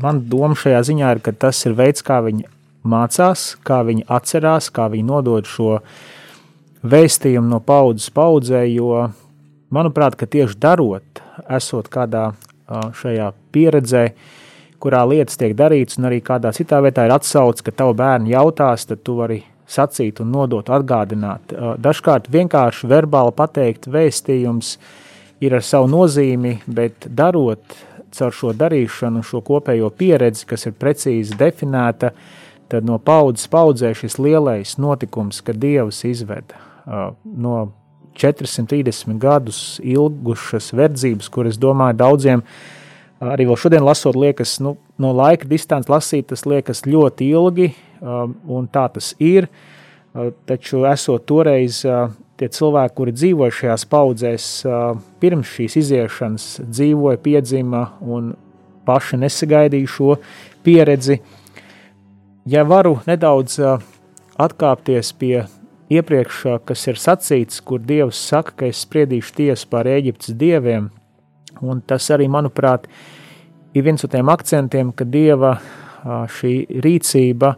man 0.01 0.25
doma 0.31 0.57
šajā 0.59 0.83
ziņā 0.91 1.15
ir, 1.17 1.23
ka 1.25 1.33
tas 1.47 1.61
ir 1.67 1.77
veids, 1.79 2.05
kā 2.05 2.21
viņi 2.25 2.47
mācās, 2.85 3.55
kā 3.65 3.83
viņi 3.87 4.07
atcerās, 4.13 4.71
kā 4.75 4.89
viņi 4.93 5.07
nodod 5.09 5.49
šo 5.49 5.79
vēstījumu 6.85 7.49
no 7.49 7.61
paudzes 7.65 8.13
paudzē, 8.13 8.65
jo, 8.69 9.09
manuprāt, 9.73 10.19
ka 10.21 10.29
tieši 10.29 10.59
darot, 10.61 11.23
esot 11.49 11.89
kādā 11.93 12.33
šajā 12.69 13.31
pieredzē, 13.55 14.05
kurā 14.85 15.01
lietas 15.09 15.41
tiek 15.41 15.55
darītas, 15.57 15.97
un 15.97 16.11
arī 16.11 16.21
kādā 16.25 16.53
citā 16.53 16.83
vietā 16.85 17.07
ir 17.07 17.15
atsauce, 17.15 17.65
ka 17.65 17.73
tavu 17.73 17.97
bērnu 17.97 18.29
jautās, 18.35 18.85
tad 18.89 19.01
tu 19.05 19.17
vari 19.17 19.41
sacīt 19.65 20.21
un 20.21 20.29
nodot, 20.35 20.69
atgādināt. 20.69 21.55
Dažkārt 21.81 22.29
vienkārši 22.33 22.91
verbāli 22.91 23.33
pateikt 23.37 23.89
vēstījums 23.89 24.75
ir 25.45 25.57
ar 25.57 25.65
savu 25.65 25.89
nozīmi, 25.89 26.59
bet 26.69 27.09
darot, 27.09 27.65
caur 28.15 28.35
šo 28.35 28.53
darīšanu, 28.57 29.23
šo 29.27 29.43
kopējo 29.45 29.91
pieredzi, 29.95 30.47
kas 30.51 30.69
ir 30.69 30.77
precīzi 30.79 31.37
definēta, 31.39 32.13
tad 32.73 32.87
no 32.89 32.99
paudzes 33.03 33.51
paudzē 33.51 33.93
šis 33.97 34.19
lielais 34.23 34.77
notikums, 34.81 35.43
kad 35.45 35.59
Dievs 35.61 36.05
izved 36.09 36.55
no 37.25 37.73
430 38.15 39.19
gadus 39.19 39.61
ilgušas 39.83 40.71
verdzības, 40.77 41.29
kuras, 41.35 41.59
domāju, 41.61 41.99
daudziem 41.99 42.45
arī 43.25 43.47
vēl 43.49 43.59
šodien 43.59 43.85
lasot, 43.85 44.17
liekas, 44.19 44.59
nu, 44.63 44.77
no 45.01 45.13
laika 45.17 45.49
distances 45.51 45.91
lasīt, 45.91 46.29
tas 46.31 46.45
liekas 46.47 46.85
ļoti 46.87 47.31
ilgi, 47.35 47.71
un 48.03 48.69
tā 48.73 48.87
tas 48.95 49.15
ir. 49.23 49.49
Taču, 50.47 50.85
esot 50.87 51.25
toreiz 51.27 51.81
tie 52.41 52.49
cilvēki, 52.51 52.95
kuri 52.99 53.15
dzīvoja 53.15 53.57
šajās 53.59 53.85
paudzēs, 53.91 54.49
pirms 55.23 55.53
šīs 55.57 55.77
iziešanas, 55.83 56.49
dzīvoja, 56.67 57.21
piedzima 57.23 57.85
un 58.01 58.33
paši 58.85 59.21
nesagaidīja 59.23 59.91
šo 59.91 60.17
pieredzi. 60.67 61.21
Ja 62.51 62.65
varu 62.69 62.99
nedaudz 63.07 63.61
atkāpties 64.41 65.15
pie 65.17 65.47
iepriekš, 65.95 66.43
kas 66.67 66.85
ir 66.91 67.01
sacīts, 67.01 67.63
kur 67.65 67.81
Dievs 67.81 68.21
saka, 68.29 68.59
ka 68.59 68.69
es 68.69 68.83
spriedīšu 68.85 69.39
tiesu 69.39 69.71
pār 69.71 69.89
Eģiptes 69.95 70.37
dieviem, 70.37 70.91
Un 71.63 71.83
tas 71.87 72.07
arī, 72.11 72.27
manuprāt, 72.31 72.89
ir 73.75 73.87
viens 73.87 74.03
no 74.03 74.11
tiem 74.11 74.31
akcentiem, 74.33 74.91
ka 74.97 75.07
Dieva 75.07 75.55
šī 76.05 76.55
rīcība 76.85 77.55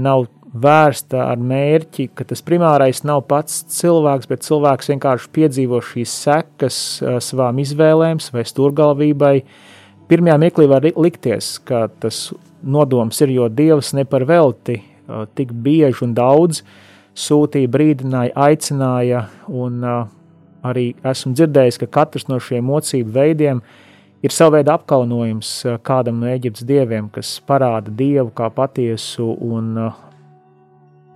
nav 0.00 0.28
vērsta 0.48 1.26
ar 1.28 1.40
mērķi, 1.40 2.08
ka 2.16 2.24
tas 2.28 2.40
primārais 2.44 3.02
nav 3.04 3.24
pats 3.28 3.62
cilvēks, 3.78 4.28
bet 4.30 4.46
cilvēks 4.46 4.92
vienkārši 4.94 5.32
piedzīvo 5.36 5.80
šīs 5.84 6.14
sekas 6.24 6.78
savām 7.24 7.60
izvēlēm 7.62 8.22
vai 8.32 8.44
stūrgalvībai. 8.48 9.34
Pirmajā 10.08 10.38
mirklī 10.40 10.68
var 10.70 10.86
likties, 10.88 11.58
ka 11.68 11.86
tas 12.00 12.30
nodoms 12.62 13.20
ir, 13.20 13.34
jo 13.36 13.48
Dievs 13.52 13.92
ne 13.92 14.06
par 14.08 14.24
velti 14.28 14.80
tik 15.36 15.52
bieži 15.52 16.04
un 16.06 16.14
daudz 16.16 16.62
sūtīja, 17.18 17.68
brīdināja, 17.68 18.32
aicināja, 18.36 19.26
un 19.48 19.84
arī 20.64 20.90
esmu 21.06 21.34
dzirdējis, 21.36 21.80
ka 21.82 21.92
katrs 22.00 22.28
no 22.28 22.40
šiem 22.40 22.66
mocību 22.68 23.14
veidiem 23.14 23.62
ir 24.24 24.34
sava 24.34 24.58
veida 24.58 24.74
apkaunojums 24.78 25.52
kādam 25.86 26.22
no 26.22 26.28
Eģiptes 26.30 26.66
dieviem, 26.66 27.12
kas 27.12 27.36
parāda 27.46 27.92
Dievu 27.94 28.32
kā 28.34 28.48
patiesu 28.54 29.28
un 29.44 29.76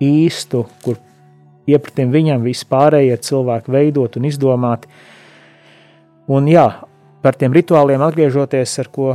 īstu, 0.02 0.64
kur 0.84 0.98
iepratim 1.70 2.12
viņam 2.12 2.44
vispārējie 2.46 3.16
cilvēki 3.22 3.72
veidot 3.72 4.18
un 4.18 4.26
izdomāt. 4.28 4.86
Un 6.32 6.48
jā, 6.50 6.66
par 7.22 7.38
tiem 7.38 7.54
rituāliem 7.54 8.02
atgriežoties, 8.02 8.74
ar 8.82 8.90
ko 8.94 9.14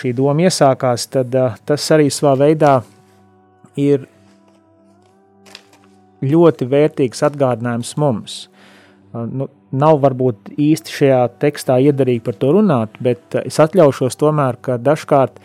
šī 0.00 0.12
doma 0.16 0.46
iesākās, 0.46 1.08
tad 1.12 1.34
tas 1.66 1.90
arī 1.92 2.08
savā 2.12 2.36
veidā 2.46 2.78
ir 3.80 4.06
ļoti 6.24 6.68
vērtīgs 6.70 7.22
atgādinājums 7.28 7.92
mums. 8.00 8.38
Nu, 9.12 9.48
nav 9.76 10.00
varbūt 10.02 10.52
īsti 10.60 10.92
šajā 10.92 11.20
tekstā 11.42 11.76
iedarīgi 11.88 12.24
par 12.24 12.36
to 12.40 12.52
runāt, 12.56 12.96
bet 13.00 13.36
es 13.44 13.60
atļaušos 13.62 14.18
tomēr, 14.20 14.58
ka 14.60 14.76
dažkārt 14.80 15.40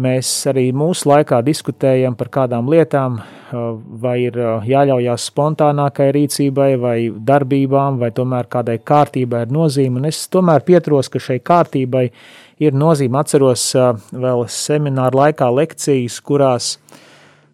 Mēs 0.00 0.28
arī 0.48 0.70
mūsu 0.72 1.08
laikā 1.10 1.40
diskutējam 1.44 2.14
par 2.16 2.30
kādām 2.32 2.68
lietām, 2.70 3.18
vai 3.50 4.16
ir 4.26 4.36
jāļaujās 4.68 5.24
spontānākai 5.30 6.10
rīcībai, 6.14 6.68
vai 6.80 6.96
darbībām, 7.10 7.98
vai 8.00 8.10
tomēr 8.14 8.48
kādai 8.50 8.78
kārtībai 8.78 9.44
ir 9.46 9.54
nozīme. 9.54 10.00
Un 10.00 10.10
es 10.10 10.22
tomēr 10.30 10.64
pieturos, 10.66 11.10
ka 11.10 11.22
šai 11.22 11.40
kārtībai 11.42 12.04
ir 12.62 12.76
nozīme. 12.76 13.18
Atceros 13.20 13.66
vēl 14.12 14.44
semināru 14.50 15.22
laikā 15.22 15.50
lekcijas, 15.56 16.20
kurās 16.24 16.76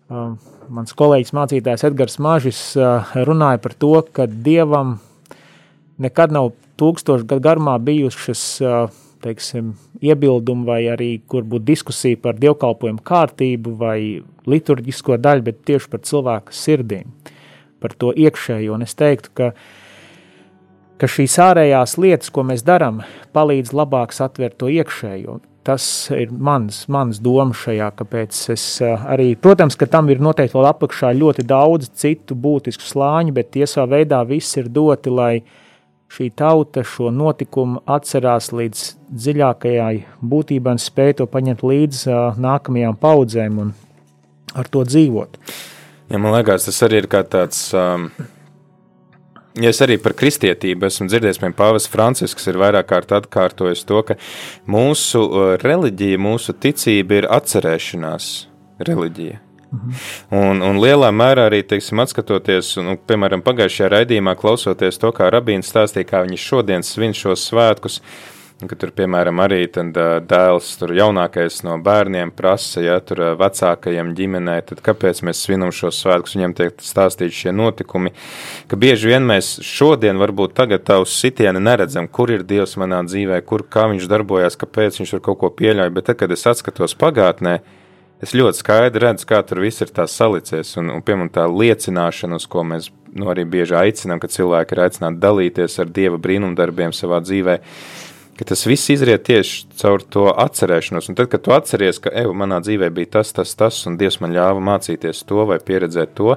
mans 0.08 0.94
kolēģis 0.98 1.34
mācītājs 1.36 1.86
Edgars 1.88 2.20
Mažis 2.22 2.60
runāja 3.26 3.62
par 3.62 3.74
to, 3.78 3.94
ka 4.12 4.26
Dievam 4.26 4.98
nekad 6.02 6.34
nav 6.34 6.52
tūkstošu 6.76 7.24
gadu 7.24 7.44
garumā 7.46 7.78
bijušas 7.80 8.46
teiksim, 9.26 9.72
iebildumu 10.04 10.66
vai 10.68 10.84
arī 10.92 11.10
kur 11.28 11.46
būtu 11.46 11.66
diskusija 11.72 12.20
par 12.22 12.38
dievkalpojumu 12.40 13.02
kārtību 13.06 13.74
vai 13.80 13.98
liturģisko 14.46 15.18
daļu, 15.22 15.46
bet 15.48 15.64
tieši 15.68 15.90
par 15.92 16.04
cilvēku 16.06 16.54
sirdīm, 16.54 17.10
par 17.82 17.96
to 17.98 18.12
iekšējo. 18.14 18.76
Un 18.76 18.86
es 18.86 18.94
teiktu, 18.98 19.32
ka, 19.36 19.50
ka 21.00 21.10
šīs 21.10 21.36
ārējās 21.48 21.98
lietas, 22.02 22.30
ko 22.30 22.46
mēs 22.46 22.64
darām, 22.66 23.02
palīdz 23.36 23.74
labāk 23.76 24.14
satvert 24.16 24.58
to 24.60 24.70
iekšējo. 24.72 25.40
Tas 25.66 25.84
ir 26.14 26.30
mans, 26.30 26.84
mans 26.94 27.18
doma 27.18 27.56
šajā, 27.58 27.88
kāpēc 27.98 28.38
es 28.54 28.64
arī, 28.86 29.32
protams, 29.34 29.74
ka 29.74 29.88
tam 29.90 30.12
ir 30.14 30.22
noteikti 30.22 30.54
vēl 30.54 30.68
apakšā 30.70 31.10
ļoti 31.18 31.42
daudz 31.42 31.90
citu 31.98 32.36
būtisku 32.38 32.86
slāņu, 32.86 33.34
bet 33.34 33.50
tiesā 33.56 33.82
veidā 33.90 34.22
viss 34.28 34.54
ir 34.60 34.70
doti, 34.70 35.10
lai 35.10 35.32
uh, 35.40 35.56
šī 36.12 36.30
tauta 36.38 36.84
šo 36.86 37.10
notikumu 37.14 37.82
atcerās 37.86 38.52
līdz 38.54 38.84
dziļākajai 39.10 39.96
būtībai 40.22 40.76
un 40.76 40.82
spēj 40.82 41.18
to 41.20 41.26
paņemt 41.30 41.64
līdzi 41.66 42.20
nākamajām 42.42 42.98
paudzēm 43.02 43.58
un 43.64 43.74
ar 44.56 44.70
to 44.70 44.84
dzīvot. 44.86 45.38
Ja, 46.10 46.20
man 46.22 46.36
liekas, 46.36 46.68
tas 46.68 46.82
arī 46.86 47.02
ir 47.02 47.10
kā 47.10 47.24
tāds. 47.26 47.68
Um... 47.74 48.10
Ja 49.56 49.70
es 49.72 49.78
arī 49.80 49.96
par 49.96 50.12
kristietību 50.12 50.84
esmu 50.84 51.06
dzirdējis, 51.08 51.38
piemēram, 51.40 51.56
Pāvils 51.56 51.88
Francisks 51.88 52.44
ir 52.50 52.58
vairāk 52.60 52.90
kārt 52.90 53.14
atkārtojis 53.16 53.86
to, 53.88 54.02
ka 54.04 54.18
mūsu 54.68 55.22
reliģija, 55.62 56.20
mūsu 56.20 56.52
ticība 56.60 57.22
ir 57.22 57.28
atcerēšanās 57.38 58.28
reliģija. 58.84 59.40
Un, 60.34 60.62
un 60.64 60.80
lielā 60.82 61.10
mērā 61.14 61.48
arī, 61.50 61.62
teiksim, 61.66 62.00
atskatoties, 62.04 62.76
nu, 62.84 62.96
piemēram, 63.08 63.44
pagājušajā 63.46 63.92
raidījumā, 63.92 64.36
klausoties 64.38 65.00
to, 65.02 65.12
kā 65.16 65.28
rabīns 65.32 65.70
stāstīja, 65.72 66.08
kā 66.08 66.24
viņi 66.26 66.40
šodien 66.40 66.86
svin 66.86 67.14
šos 67.16 67.46
svētkus, 67.50 68.00
ka 68.56 68.76
tur, 68.80 68.90
piemēram, 68.96 69.36
arī 69.44 69.66
tad, 69.68 69.96
dēls, 70.30 70.70
tur 70.80 70.94
jaunākais 70.96 71.58
no 71.66 71.74
bērniem 71.84 72.30
prasa, 72.32 72.80
ja 72.80 72.96
tur 73.04 73.20
vecākajiem 73.36 74.14
ģimenē, 74.16 74.54
tad 74.70 74.80
kāpēc 74.86 75.20
mēs 75.28 75.42
svinam 75.44 75.72
šos 75.76 76.00
svētkus, 76.00 76.38
viņam 76.38 76.56
tiek 76.56 76.80
stāstīti 76.80 77.36
šie 77.42 77.52
notikumi, 77.52 78.14
ka 78.70 78.80
bieži 78.80 79.12
vien 79.12 79.28
mēs 79.28 79.58
šodien, 79.66 80.16
varbūt 80.22 80.56
tagad 80.56 80.86
tā 80.88 80.96
uz 81.04 81.12
sitieni 81.12 81.60
neredzam, 81.60 82.08
kur 82.08 82.32
ir 82.32 82.46
Dievs 82.48 82.78
manā 82.80 83.02
dzīvē, 83.04 83.42
kur, 83.44 83.66
kā 83.68 83.90
viņš 83.92 84.08
darbojās, 84.08 84.56
kāpēc 84.56 85.02
viņš 85.02 85.16
tur 85.16 85.26
kaut 85.28 85.42
ko 85.42 85.52
pieļauj, 85.60 85.92
bet 85.92 86.08
tad, 86.08 86.22
kad 86.24 86.32
es 86.32 86.48
atskatos 86.48 86.96
pagātnē, 86.96 87.58
es 88.24 88.34
ļoti 88.36 88.60
skaidri 88.62 89.02
redzu, 89.04 89.28
kā 89.28 89.40
tur 89.46 89.60
viss 89.64 89.84
ir 89.84 89.92
salicies. 90.08 90.74
Un, 90.80 90.90
un 90.94 91.04
piemēram, 91.04 91.32
tā 91.32 91.46
liecināšana, 91.50 92.40
uz 92.40 92.46
ko 92.50 92.64
mēs 92.64 92.90
nu, 93.16 93.30
arī 93.32 93.46
bieži 93.48 93.76
aicinām, 93.78 94.20
ka 94.22 94.30
cilvēki 94.32 94.76
ir 94.76 94.84
aicināti 94.86 95.22
dalīties 95.22 95.80
ar 95.82 95.90
dieva 95.92 96.20
brīnumdarbiem 96.20 96.94
savā 96.96 97.22
dzīvē. 97.24 97.58
Tas 98.36 98.66
viss 98.68 98.90
izriet 98.92 99.24
tieši 99.24 99.78
caur 99.80 100.02
to 100.04 100.26
atcerēšanos. 100.28 101.08
Un 101.08 101.16
tad, 101.16 101.30
kad 101.32 101.44
tu 101.44 101.54
atceries, 101.56 102.00
ka, 102.04 102.12
ej, 102.12 102.28
manā 102.36 102.60
dzīvē 102.64 102.90
bija 102.92 103.16
tas, 103.18 103.32
tas, 103.36 103.54
tas, 103.56 103.78
un 103.88 103.96
Dievs 103.96 104.20
man 104.20 104.36
ļāva 104.36 104.60
mācīties 104.60 105.24
to 105.24 105.46
vai 105.48 105.56
pieredzēt 105.56 106.12
to, 106.18 106.36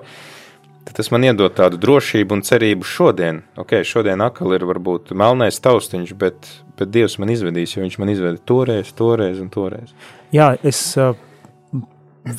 tad 0.87 0.95
tas 0.95 1.11
man 1.11 1.27
iedod 1.27 1.51
tādu 1.57 1.75
drošību 1.83 2.37
un 2.37 2.45
cerību 2.47 2.87
šodien. 2.87 3.43
Ok, 3.59 3.81
šodien 3.83 4.23
atkal 4.23 4.55
ir 4.55 4.63
varbūt 4.71 5.11
melnais 5.11 5.59
taustiņš, 5.59 6.15
bet, 6.23 6.53
bet 6.79 6.95
Dievs 6.95 7.19
man 7.19 7.35
izvedīs, 7.35 7.75
jo 7.75 7.83
Viņš 7.83 7.99
man 7.99 8.15
izveda 8.15 8.39
toreiz, 8.47 8.95
toreiz 8.95 9.43
un 9.43 9.51
toreiz. 9.51 9.91
Jā, 10.31 10.53
es 10.63 10.79
uh 10.95 11.17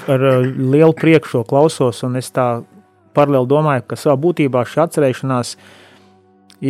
ar 0.09 0.25
eh, 0.33 0.49
lielu 0.59 0.93
prieku 0.97 1.29
šo 1.29 1.45
klausos, 1.49 2.03
un 2.07 2.19
es 2.21 2.31
tā 2.35 2.62
paralēli 3.16 3.51
domāju, 3.51 3.87
ka 3.90 3.99
savā 3.99 4.16
būtībā 4.21 4.64
šī 4.69 4.85
atcerēšanās 4.85 5.55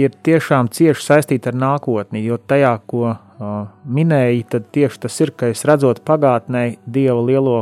ir 0.01 0.15
tiešām 0.25 0.71
cieši 0.73 1.05
saistīta 1.05 1.51
ar 1.51 1.59
nākotni, 1.59 2.23
jo 2.25 2.39
tajā, 2.39 2.77
ko 2.87 3.09
uh, 3.11 3.67
minēji, 3.85 4.45
tad 4.55 4.69
tieši 4.73 5.03
tas 5.03 5.19
ir, 5.21 5.33
ka 5.35 5.51
es 5.51 5.65
redzot 5.67 6.01
pagātnē 6.07 6.79
Dieva 6.87 7.19
lielo 7.27 7.57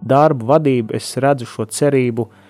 darbu, 0.00 0.46
vadību, 0.52 0.94
es 0.94 1.10
redzu 1.18 1.48
šo 1.50 1.66
cerību 1.66 2.28
uh, 2.28 2.43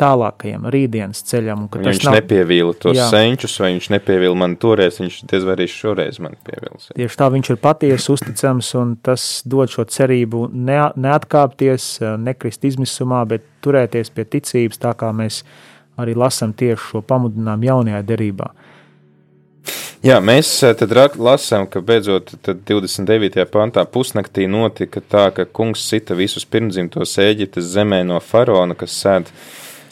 tālākajam 0.00 0.66
rītdienas 0.72 1.22
ceļam. 1.28 1.66
Viņš 1.72 2.06
nav... 2.06 2.16
nepievīla 2.18 2.74
tos 2.80 2.96
jā. 2.98 3.08
senčus, 3.12 3.54
vai 3.62 3.72
viņš 3.74 3.90
nepievīla 3.94 4.38
man 4.44 4.56
toreiz, 4.60 4.98
viņš 5.02 5.18
diez 5.30 5.46
vai 5.46 5.56
arī 5.56 5.68
šoreiz 5.70 6.20
man 6.22 6.36
pievils. 6.46 6.90
Tieši 6.96 7.20
tā 7.20 7.28
viņš 7.34 7.52
ir 7.54 7.60
patiesi 7.62 8.12
uzticams, 8.14 8.72
un 8.80 8.96
tas 9.04 9.26
dod 9.48 9.72
šo 9.72 9.86
cerību 9.90 10.48
ne, 10.52 10.80
neatkāpties, 11.06 11.92
nekrist 12.22 12.66
izmisumā, 12.68 13.24
bet 13.30 13.46
turēties 13.64 14.12
pie 14.14 14.26
ticības, 14.36 14.82
tā 14.82 14.96
kā 14.98 15.12
mēs 15.16 15.42
arī 16.00 16.16
lasām 16.18 16.54
tieši 16.56 16.92
šo 16.92 17.04
pamudinājumu 17.06 17.68
jaunajā 17.68 18.04
derībā. 18.08 18.52
Jā, 20.02 20.16
mēs 20.18 20.48
eh, 20.66 20.72
tad 20.74 21.14
lasām, 21.22 21.68
ka 21.70 21.78
beidzot 21.78 22.32
29. 22.42 23.44
pantā 23.52 23.84
pusnaktī 23.86 24.48
notika 24.50 24.98
tā, 24.98 25.28
ka 25.30 25.46
kungs 25.46 25.84
sita 25.86 26.16
visus 26.18 26.42
pirmdzimtos 26.42 27.14
Ēģiptes 27.22 27.68
zemē 27.76 28.00
no 28.08 28.18
faraona, 28.18 28.74
kas 28.74 28.96
sēd 28.98 29.30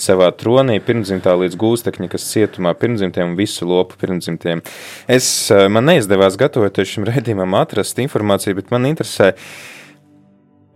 savā 0.01 0.31
tronī, 0.37 0.79
pirmdzimtā 0.85 1.35
līdz 1.43 1.59
gūstekņa, 1.61 2.09
kas 2.13 2.29
cietumā 2.33 2.73
pirmdzimtiem 2.79 3.33
un 3.33 3.37
visu 3.39 3.69
lopu 3.69 3.99
pirmdzimtiem. 4.01 4.63
Es, 5.11 5.27
eh, 5.51 5.69
man 5.69 5.89
neizdevās 5.91 6.39
gatavoties 6.41 6.95
šim 6.95 7.07
redzījumam 7.09 7.59
atrast 7.61 8.01
informāciju, 8.03 8.59
bet 8.61 8.73
man 8.75 8.89
interesē, 8.89 9.33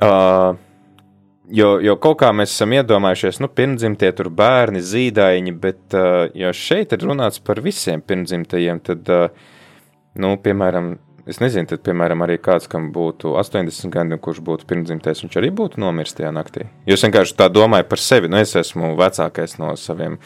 uh, 0.05 0.55
jo, 1.49 1.71
jo 1.85 1.97
kaut 2.03 2.19
kā 2.23 2.31
mēs 2.37 2.53
esam 2.55 2.75
iedomājušies, 2.77 3.41
nu, 3.43 3.49
pirmdzimtie 3.49 4.13
tur 4.17 4.31
bērni, 4.35 4.83
zīdaiņi, 4.85 5.57
bet 5.61 5.97
uh, 5.97 6.29
ja 6.37 6.53
šeit 6.57 6.93
ir 6.97 7.09
runāts 7.09 7.43
par 7.45 7.63
visiem 7.65 8.05
pirmdzimtajiem, 8.05 8.83
tad, 8.85 9.11
uh, 9.13 9.51
nu, 10.21 10.37
piemēram, 10.45 10.95
Es 11.25 11.39
nezinu, 11.41 11.65
tad, 11.71 11.81
piemēram, 11.87 12.21
arī 12.27 12.35
kāds, 12.37 12.67
kam 12.69 12.91
būtu 12.93 13.31
80 13.41 13.89
gadi, 13.93 14.17
kurš 14.21 14.43
būtu 14.45 14.67
pirmdzimtais, 14.69 15.23
viņš 15.25 15.39
arī 15.41 15.49
būtu 15.57 15.81
nomiris 15.81 16.13
tajā 16.19 16.29
naktī. 16.37 16.67
Jūs 16.85 17.07
vienkārši 17.07 17.37
tā 17.39 17.47
domājat 17.49 17.89
par 17.89 18.03
sevi. 18.05 18.29
Nu, 18.29 18.37
es 18.45 18.53
esmu 18.61 18.91
vecākais 18.99 19.57
no 19.57 19.71
saviem 19.81 20.19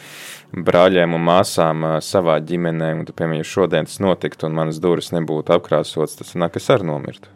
brāļiem 0.51 1.13
un 1.15 1.23
māsām 1.23 1.85
savā 2.03 2.35
ģimenē, 2.43 2.89
un, 2.97 3.05
tu, 3.07 3.15
piemēram, 3.15 3.39
ja 3.39 3.47
šodien 3.47 3.87
tas 3.87 4.01
notiktu 4.03 4.49
un 4.49 4.57
manas 4.57 4.81
durvis 4.83 5.13
nebūtu 5.15 5.55
apkrāsotas, 5.55 6.17
tas 6.19 6.35
nāk, 6.35 6.59
es 6.59 6.67
arī 6.75 6.89
nomirtu. 6.89 7.31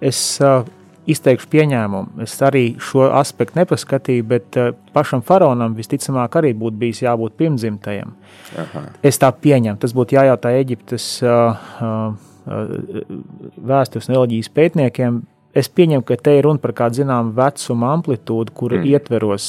Es 0.00 0.20
uh, 0.40 0.64
izteikšu 1.04 1.50
pieņēmumu. 1.52 2.22
Es 2.24 2.38
arī 2.48 2.64
šo 2.80 3.10
aspektu 3.18 3.60
nepaskatīju, 3.60 4.24
bet 4.30 4.56
uh, 4.56 4.70
pašam 4.96 5.20
faraonam 5.26 5.74
visticamāk 5.76 6.40
arī 6.40 6.54
būtu 6.56 6.80
bijis 6.80 7.02
jābūt 7.04 7.36
pirmdzimtajam. 7.42 8.16
Aha. 8.64 8.86
Es 9.04 9.20
tā 9.20 9.28
pieņemu. 9.36 9.76
Tas 9.84 9.92
būtu 9.92 10.16
jājautā 10.16 10.54
Eģiptes. 10.62 11.10
Uh, 11.26 11.68
uh, 11.84 12.25
vēstures 12.46 14.08
un 14.08 14.14
reliģijas 14.16 14.52
pētniekiem. 14.54 15.18
Es 15.56 15.70
pieņemu, 15.72 16.04
ka 16.06 16.18
te 16.20 16.36
ir 16.36 16.44
runa 16.44 16.60
par 16.62 16.74
kādu 16.76 17.00
zināmu 17.00 17.32
vecumu 17.36 17.88
amplitūdu, 17.88 18.52
kura 18.54 18.76
mm. 18.78 18.88
ietveros 18.92 19.48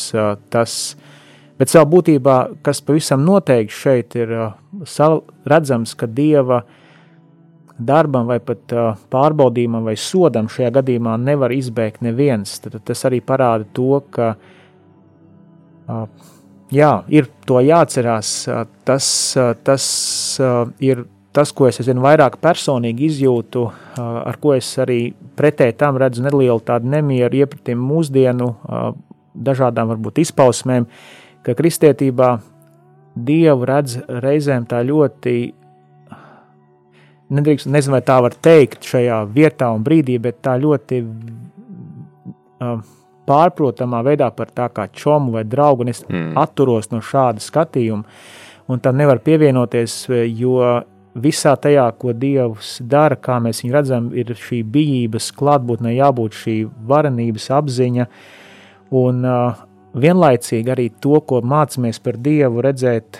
tas, 0.53 0.95
bet 1.59 1.71
savā 1.73 1.85
būtībā, 1.91 2.37
kas 2.63 2.81
pavisam 2.85 3.25
noteikti 3.27 3.75
šeit 3.75 4.15
ir 4.15 4.33
redzams, 5.45 5.93
ka 5.99 6.07
Dieva 6.07 6.61
darbam 7.77 8.25
vai 8.25 8.39
pat 8.41 8.73
pārbaudījumam 9.13 9.83
vai 9.85 9.97
sodam 9.99 10.47
šajā 10.49 10.71
gadījumā 10.79 11.17
nevar 11.21 11.53
izbēgt 11.53 12.01
neviens. 12.07 12.55
Tad 12.63 12.79
tas 12.87 13.05
arī 13.05 13.19
parāda 13.21 13.67
to, 13.77 13.99
ka 14.09 14.31
jā, 16.73 16.93
ir 17.13 17.29
to 17.45 17.61
jāatcerās. 17.61 18.31
Tas, 18.87 19.11
tas 19.67 19.85
ir 20.79 21.05
tas, 21.37 21.51
ko 21.53 21.67
es 21.69 21.77
aizvien 21.81 22.01
vairāk 22.01 22.39
personīgi 22.41 23.11
izjūtu, 23.11 23.63
ar 24.01 24.39
ko 24.41 24.55
es 24.57 24.71
arī 24.81 25.11
pretēji 25.37 25.77
tam 25.77 25.99
redzu 26.01 26.25
nelielu 26.25 26.63
tādu 26.65 26.89
nemieru 26.89 27.43
iepratīm 27.43 27.77
mūsdienu 27.77 28.49
dažādām 29.37 29.93
varbūt 29.93 30.23
izpausmēm, 30.25 30.87
ka 31.45 31.53
kristietībā 31.57 32.37
Dievu 33.17 33.65
redz 33.65 33.95
reizēm 34.21 34.67
tā 34.69 34.83
ļoti, 34.85 35.31
nedrīkst, 37.33 37.69
nezinu, 37.73 37.95
vai 37.95 38.01
tā 38.05 38.17
var 38.21 38.35
teikt 38.47 38.85
šajā 38.85 39.23
vietā 39.33 39.71
un 39.73 39.85
brīdī, 39.85 40.19
bet 40.21 40.37
tā 40.45 40.53
ļoti 40.61 40.99
pārprotamā 43.27 44.03
veidā 44.05 44.29
par 44.33 44.53
tā 44.53 44.67
kā 44.73 44.85
čomu 44.93 45.33
vai 45.37 45.43
draugu, 45.49 45.85
un 45.85 45.93
es 45.93 46.03
mm. 46.05 46.35
atturos 46.37 46.91
no 46.93 47.01
šāda 47.01 47.41
skatījuma, 47.43 48.05
un 48.69 48.83
tam 48.83 49.01
nevar 49.01 49.21
pievienoties, 49.25 50.03
jo 50.37 50.61
visā 51.17 51.55
tajā, 51.59 51.87
ko 51.99 52.13
Dievs 52.13 52.77
dara, 52.81 53.17
kā 53.17 53.39
mēs 53.43 53.63
viņu 53.63 53.75
redzam, 53.75 54.09
ir 54.15 54.33
šī 54.37 54.61
bijības 54.73 55.31
klātbūtne, 55.37 55.95
jābūt 55.97 56.37
šī 56.37 56.57
varenības 56.89 57.49
apziņa, 57.57 58.07
un 58.97 59.25
uh, 59.27 59.63
vienlaicīgi 59.97 60.73
arī 60.73 60.87
to, 61.03 61.19
ko 61.27 61.41
mācāmies 61.41 61.99
par 62.03 62.19
Dievu, 62.23 62.63
redzēt 62.65 63.19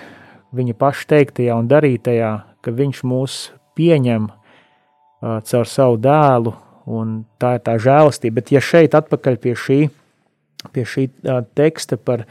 viņa 0.55 0.77
paša 0.79 1.09
teiktajā 1.13 1.57
un 1.57 1.69
darītajā, 1.71 2.31
ka 2.63 2.73
viņš 2.73 3.03
mūs 3.07 3.39
pieņem 3.77 4.29
uh, 4.29 5.39
caur 5.43 5.69
savu 5.69 5.99
dēlu, 6.01 6.53
un 6.87 7.21
tā 7.41 7.57
ir 7.57 7.63
tā 7.65 7.75
žēlastība. 7.83 8.39
Bet 8.39 8.53
ja 8.55 8.63
šeit 8.63 8.95
atpakaļ 8.97 9.39
pie 9.43 9.55
šī, 9.59 9.79
pie 10.73 10.85
šī 10.87 11.09
uh, 11.09 11.41
teksta 11.57 11.99
par, 11.99 12.27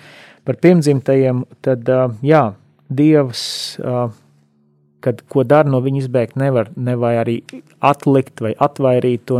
par 0.46 0.60
pirmdzimtajiem, 0.62 1.44
tad 1.64 1.90
uh, 1.92 2.14
jā, 2.24 2.48
Dievs 2.86 3.42
uh, 3.82 4.06
kad 5.06 5.22
ko 5.30 5.46
dara 5.46 5.70
no 5.70 5.78
viņa 5.84 6.02
izbēgt 6.02 6.38
nevar, 6.40 6.72
nevajag 6.74 7.22
arī 7.22 7.36
atlikt 7.84 8.42
vai 8.42 8.52
atvairīt, 8.58 9.30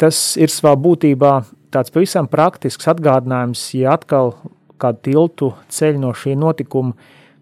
tas 0.00 0.20
ir 0.40 0.50
savā 0.50 0.74
būtībā 0.80 1.32
tāds 1.70 1.94
pavisam 1.94 2.26
praktisks 2.30 2.90
atgādinājums, 2.90 3.62
ja 3.78 3.94
atkal 3.94 4.34
kādu 4.80 5.04
tiltu 5.06 5.52
ceļ 5.70 6.00
no 6.02 6.12
šī 6.16 6.34
notikuma, 6.40 6.96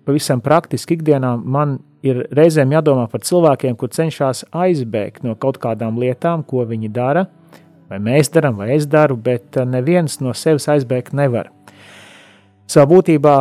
pavisam 0.09 0.43
praktiski 0.45 0.99
ikdienā 0.99 1.37
man 1.41 1.79
ir 2.07 2.25
reizēm 2.35 2.73
jādomā 2.77 3.09
par 3.11 3.25
cilvēkiem, 3.27 3.77
kur 3.79 3.91
cenšas 3.95 4.45
aizbēgt 4.55 5.25
no 5.27 5.35
kaut 5.41 5.59
kādām 5.63 5.99
lietām, 6.01 6.45
ko 6.47 6.65
viņi 6.69 6.91
dara, 6.95 7.27
vai 7.91 7.99
mēs 8.03 8.31
darām, 8.35 8.59
vai 8.61 8.75
es 8.77 8.87
daru, 8.91 9.17
bet 9.17 9.59
neviens 9.67 10.21
no 10.21 10.35
sevis 10.37 10.69
aizbēgt 10.71 11.17
nevar. 11.17 11.51
Savā 12.69 12.85
būtībā 12.91 13.35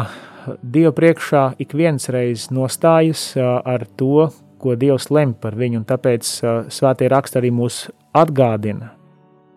Dieva 0.62 0.94
priekšā 0.96 1.44
ik 1.62 1.74
viens 1.78 2.10
reiz 2.14 2.48
nostājas 2.54 3.34
ar 3.38 3.86
to, 4.00 4.30
ko 4.62 4.76
Dievs 4.80 5.10
lemj 5.14 5.38
par 5.42 5.58
viņu, 5.58 5.82
un 5.82 5.88
tāpēc 5.88 6.30
svētie 6.74 7.10
raksti 7.12 7.40
arī 7.40 7.52
mūs 7.54 7.86
atgādina, 8.18 8.92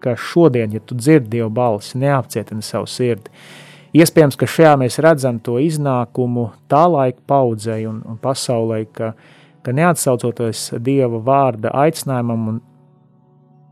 ka 0.05 0.17
šodien, 0.17 0.73
ja 0.75 0.81
tu 0.85 0.97
dzirdi 0.99 1.37
Dieva 1.37 1.51
balsi, 1.53 1.99
neapcietini 2.01 2.65
savu 2.65 2.89
sirdi. 2.91 3.33
Iespējams, 3.97 4.37
ka 4.39 4.47
šajā 4.47 4.77
mēs 4.79 5.01
redzam 5.03 5.41
to 5.43 5.57
iznākumu 5.59 6.51
tā 6.71 6.85
laika 6.87 7.25
paudzei 7.27 7.89
un, 7.91 8.03
un 8.07 8.19
pasaulē, 8.23 8.85
ka, 8.95 9.15
ka 9.67 9.75
neatsaucoties 9.75 10.77
Dieva 10.79 11.19
vārda 11.27 11.73
aicinājumam 11.87 12.53
un 12.53 12.61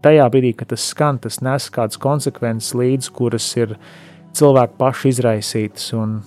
tajā 0.03 0.27
brīdī, 0.33 0.57
kad 0.59 0.73
tas 0.73 0.89
skan, 0.91 1.21
tas 1.23 1.39
nes 1.45 1.69
kādas 1.75 2.01
konsekvences 2.03 2.75
līdzi, 2.79 3.15
kuras 3.15 3.47
ir 3.59 3.77
cilvēku 4.35 4.79
paši 4.81 5.15
izraisītas. 5.15 5.93
Un, 5.99 6.19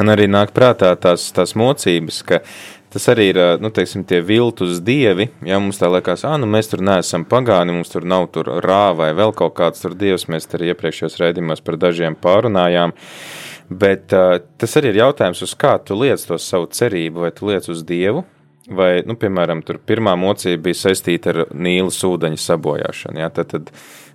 Man 0.00 0.14
arī 0.14 0.24
nāk 0.32 0.54
prātā 0.56 0.94
tās, 0.96 1.26
tās 1.36 1.52
mocības, 1.60 2.22
ka 2.24 2.38
tas 2.90 3.04
arī 3.12 3.26
ir 3.34 3.38
nu, 3.60 3.68
teiksim, 3.68 4.06
tie 4.08 4.22
viltus 4.24 4.78
dievi. 4.80 5.26
Ja 5.44 5.58
mums 5.60 5.76
tā 5.76 5.90
liekas, 5.92 6.24
ah, 6.24 6.38
nu 6.40 6.48
mēs 6.48 6.72
tur 6.72 6.80
neesam 6.84 7.26
pagāni, 7.28 7.74
mums 7.76 7.92
tur 7.92 8.06
nav 8.08 8.30
tur 8.32 8.48
rā 8.64 8.94
vai 8.96 9.10
vēl 9.18 9.34
kaut 9.36 9.58
kāds 9.60 9.84
tur 9.84 9.92
dievs, 10.00 10.24
mēs 10.32 10.48
arī 10.56 10.72
iepriekšējos 10.72 11.20
raidījumos 11.20 11.60
par 11.66 11.76
dažiem 11.82 12.16
pārunājām. 12.16 12.96
Bet 13.70 14.16
uh, 14.16 14.40
tas 14.58 14.80
arī 14.80 14.94
ir 14.94 15.02
jautājums, 15.02 15.44
uz 15.44 15.52
kā 15.54 15.76
tu 15.84 16.00
liec 16.00 16.24
to 16.26 16.40
savu 16.40 16.70
cerību, 16.72 17.26
vai 17.26 17.30
tu 17.36 17.52
liec 17.52 17.68
uz 17.70 17.84
dievu, 17.86 18.24
vai, 18.72 18.92
nu, 19.06 19.18
piemēram, 19.20 19.60
tur 19.66 19.82
pirmā 19.84 20.16
mocība 20.18 20.70
bija 20.70 20.80
saistīta 20.86 21.34
ar 21.34 21.42
Nīlas 21.52 22.00
ūdeņa 22.08 22.40
sabojāšanu. 22.40 23.20
Ja? 23.20 23.28
Tad, 23.36 23.52
tad 23.52 23.70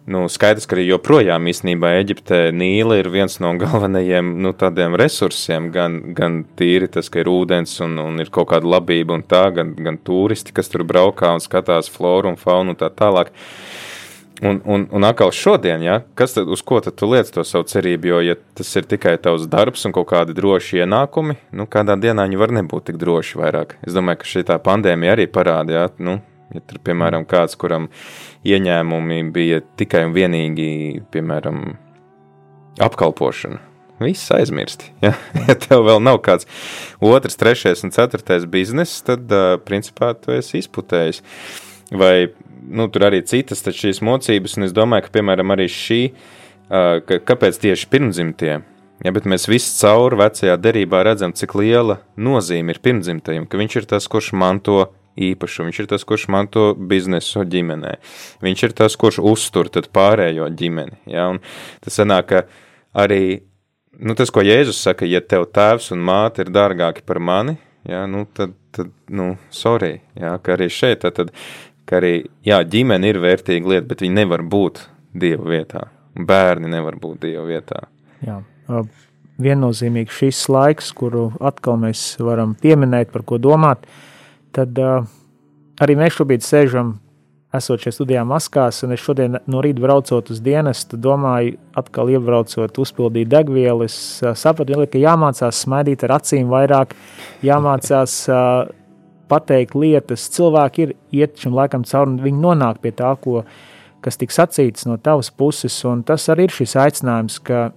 Nu, 0.06 0.28
skaidrs, 0.30 0.68
ka 0.70 0.76
arī 0.78 0.84
joprojām 0.86 1.48
īstenībā 1.50 1.96
Eģiptē 1.98 2.52
Nīla 2.54 3.00
ir 3.00 3.08
viens 3.10 3.40
no 3.42 3.50
galvenajiem 3.58 4.36
nu, 4.46 4.52
tādiem 4.54 4.94
resursiem, 5.02 5.72
gan, 5.74 5.98
gan 6.14 6.44
tīri 6.60 6.86
tas, 6.94 7.10
ka 7.10 7.24
ir 7.24 7.32
ūdens 7.32 7.74
un, 7.82 7.98
un 8.04 8.22
ir 8.22 8.30
kaut 8.34 8.52
kāda 8.52 8.70
labība 8.70 9.18
un 9.18 9.26
tā, 9.26 9.48
gan, 9.56 9.72
gan 9.74 9.98
turisti, 9.98 10.54
kas 10.54 10.70
tur 10.70 10.84
braukā 10.86 11.32
un 11.34 11.42
skatās 11.42 11.90
floru 11.90 12.30
un 12.30 12.38
faunu 12.38 12.76
un 12.76 12.78
tā 12.78 12.92
tālāk. 12.94 13.34
Un, 14.46 14.60
un, 14.68 14.86
un 14.94 15.08
atkal 15.08 15.34
šodien, 15.34 15.82
ja, 15.82 15.98
kas 16.14 16.36
tad, 16.36 16.54
uz 16.54 16.62
ko 16.62 16.78
tad 16.86 17.00
tu 17.00 17.10
liec 17.10 17.32
to 17.34 17.42
savu 17.48 17.66
cerību, 17.72 18.12
jo, 18.12 18.22
ja 18.28 18.38
tas 18.60 18.76
ir 18.78 18.86
tikai 18.92 19.16
tavs 19.18 19.48
darbs 19.50 19.88
un 19.88 19.96
kaut 19.96 20.12
kādi 20.12 20.36
droši 20.38 20.84
ienākumi, 20.84 21.40
nu, 21.56 21.66
kādā 21.72 21.96
dienā 21.98 22.28
viņi 22.28 22.44
var 22.44 22.54
nebūt 22.60 22.92
tik 22.92 23.02
droši 23.02 23.42
vairāk. 23.42 23.78
Es 23.88 23.96
domāju, 23.96 24.22
ka 24.22 24.34
šī 24.36 24.46
pandēmija 24.68 25.16
arī 25.16 25.30
parāda, 25.32 25.80
ja, 25.80 25.88
nu, 26.04 26.20
Ja 26.56 26.64
tur, 26.64 26.80
piemēram, 26.88 27.26
kāds, 27.28 27.58
kuram 27.60 27.90
ieņēmumi 28.48 29.22
bija 29.36 29.62
tikai 29.80 30.06
un 30.08 30.14
vienīgi, 30.16 30.68
piemēram, 31.12 31.62
apkalpošana, 32.86 33.60
viss 34.04 34.32
aizmirsti. 34.36 34.94
Ja? 35.04 35.16
ja 35.50 35.58
tev 35.60 35.84
vēl 35.88 36.00
nav 36.04 36.22
kāds 36.26 36.48
otrs, 37.04 37.36
trešais 37.42 37.84
un 37.88 37.92
ceturtais 37.96 38.48
bizness, 38.48 39.04
tad, 39.06 39.32
principā, 39.68 40.14
tu 40.20 40.36
esi 40.36 40.62
izputējis. 40.64 41.22
Vai, 41.96 42.30
nu, 42.66 42.88
tur 42.90 43.10
arī 43.10 43.20
citas 43.28 43.66
šīs 43.66 44.00
mocības, 44.06 44.56
un 44.58 44.70
es 44.70 44.76
domāju, 44.76 45.08
ka, 45.10 45.18
piemēram, 45.20 45.52
arī 45.54 45.68
šī, 45.72 46.00
kāpēc 47.28 47.60
tieši 47.68 47.92
pirmdzimtie, 47.92 48.62
Ja, 49.04 49.12
bet 49.12 49.26
mēs 49.28 49.50
visi 49.52 49.74
cauri 49.82 50.16
vecajā 50.22 50.56
derībā 50.62 51.02
redzam, 51.04 51.34
cik 51.36 51.58
liela 51.60 52.00
nozīme 52.16 52.72
ir 52.72 52.80
pirmdzimtajam, 52.84 53.48
ka 53.50 53.60
viņš 53.60 53.82
ir 53.82 53.88
tas, 53.92 54.08
kurš 54.08 54.32
manto 54.40 54.86
īpašumu. 55.16 55.70
Viņš 55.70 55.82
ir 55.82 55.90
tas, 55.92 56.06
kurš 56.08 56.28
manto 56.34 56.68
biznesu 56.76 57.46
ģimenē. 57.48 57.98
Viņš 58.46 58.64
ir 58.68 58.76
tas, 58.78 58.96
kurš 59.00 59.22
uztur 59.24 59.72
pārējo 59.72 60.50
ģimeni. 60.52 61.00
Ja? 61.12 61.30
Un 61.34 61.42
tas 61.84 61.98
sanāk, 62.00 62.32
ka 62.32 62.44
arī 62.94 63.42
nu, 64.00 64.16
tas, 64.16 64.32
ko 64.34 64.44
Jēzus 64.44 64.82
saka, 64.84 65.08
ja 65.08 65.22
tev 65.22 65.48
tēvs 65.56 65.92
un 65.96 66.04
māte 66.06 66.44
ir 66.44 66.52
dārgāki 66.54 67.06
par 67.06 67.20
mani, 67.24 67.56
ja, 67.88 68.06
nu, 68.10 68.26
tad, 68.34 68.56
tad 68.76 68.92
nu, 69.08 69.36
sorry, 69.54 70.00
ja, 70.20 70.36
ka 70.44 70.56
arī 70.58 70.70
šeit, 70.74 71.06
tad, 71.06 71.32
ka 71.88 72.00
arī, 72.02 72.18
jā, 72.46 72.60
ģimene 72.64 73.12
ir 73.12 73.22
vērtīga 73.24 73.76
lieta, 73.76 73.88
bet 73.94 74.06
viņi 74.06 74.22
nevar 74.22 74.44
būt 74.44 74.86
Dieva 75.16 75.48
vietā. 75.48 75.86
Bērni 76.16 76.68
nevar 76.72 76.98
būt 77.00 77.22
Dieva 77.24 77.46
vietā. 77.48 77.86
Jā. 78.26 78.42
Viennozīmīgi 79.40 80.12
šis 80.12 80.42
laiks, 80.52 80.90
kuru 80.96 81.30
atkal 81.44 81.78
mēs 81.80 82.02
varam 82.24 82.56
pieminēt, 82.60 83.12
par 83.14 83.24
ko 83.28 83.40
domāt, 83.40 83.84
uh, 83.84 84.15
tad 84.56 84.80
uh, 84.82 85.04
arī 85.84 85.98
mēs 86.00 86.16
šobrīd 86.16 86.46
sēžam, 86.46 86.96
esot 87.56 87.84
šajā 87.84 87.96
studijā 87.96 88.24
maskās, 88.28 88.82
un 88.84 88.96
es 88.96 89.04
šodien 89.04 89.38
no 89.52 89.62
rīta 89.64 89.84
braucot 89.84 90.32
uz 90.34 90.42
dienestu, 90.44 91.00
domāju, 91.00 91.56
atkal 91.80 92.12
iebraucot, 92.12 92.80
uzpildīt 92.84 93.30
degvielu. 93.32 93.86
Es 93.88 93.98
uh, 94.24 94.34
sapratu, 94.38 94.82
ka 94.92 95.02
jāmācās 95.02 95.62
smaidīt 95.66 96.04
ar 96.08 96.18
acīm 96.18 96.52
vairāk, 96.52 96.98
jāmācās 97.46 98.18
uh, 98.32 98.74
pateikt 99.32 99.78
lietas. 99.80 100.28
Cilvēki 100.36 100.86
ir 100.88 100.98
iet 101.22 101.40
šim 101.42 101.56
laikam 101.56 101.88
cauri, 101.88 102.16
un 102.16 102.20
viņi 102.26 102.44
nonāk 102.44 102.84
pie 102.84 102.94
tā, 102.96 103.16
ko, 103.22 103.46
kas 104.06 104.20
tiks 104.22 104.38
sacīts 104.42 104.86
no 104.90 105.00
tavas 105.02 105.32
puses, 105.32 105.78
un 105.88 106.04
tas 106.06 106.28
arī 106.34 106.50
ir 106.50 106.60
šis 106.60 106.78
aicinājums, 106.86 107.42
ka 107.46 107.72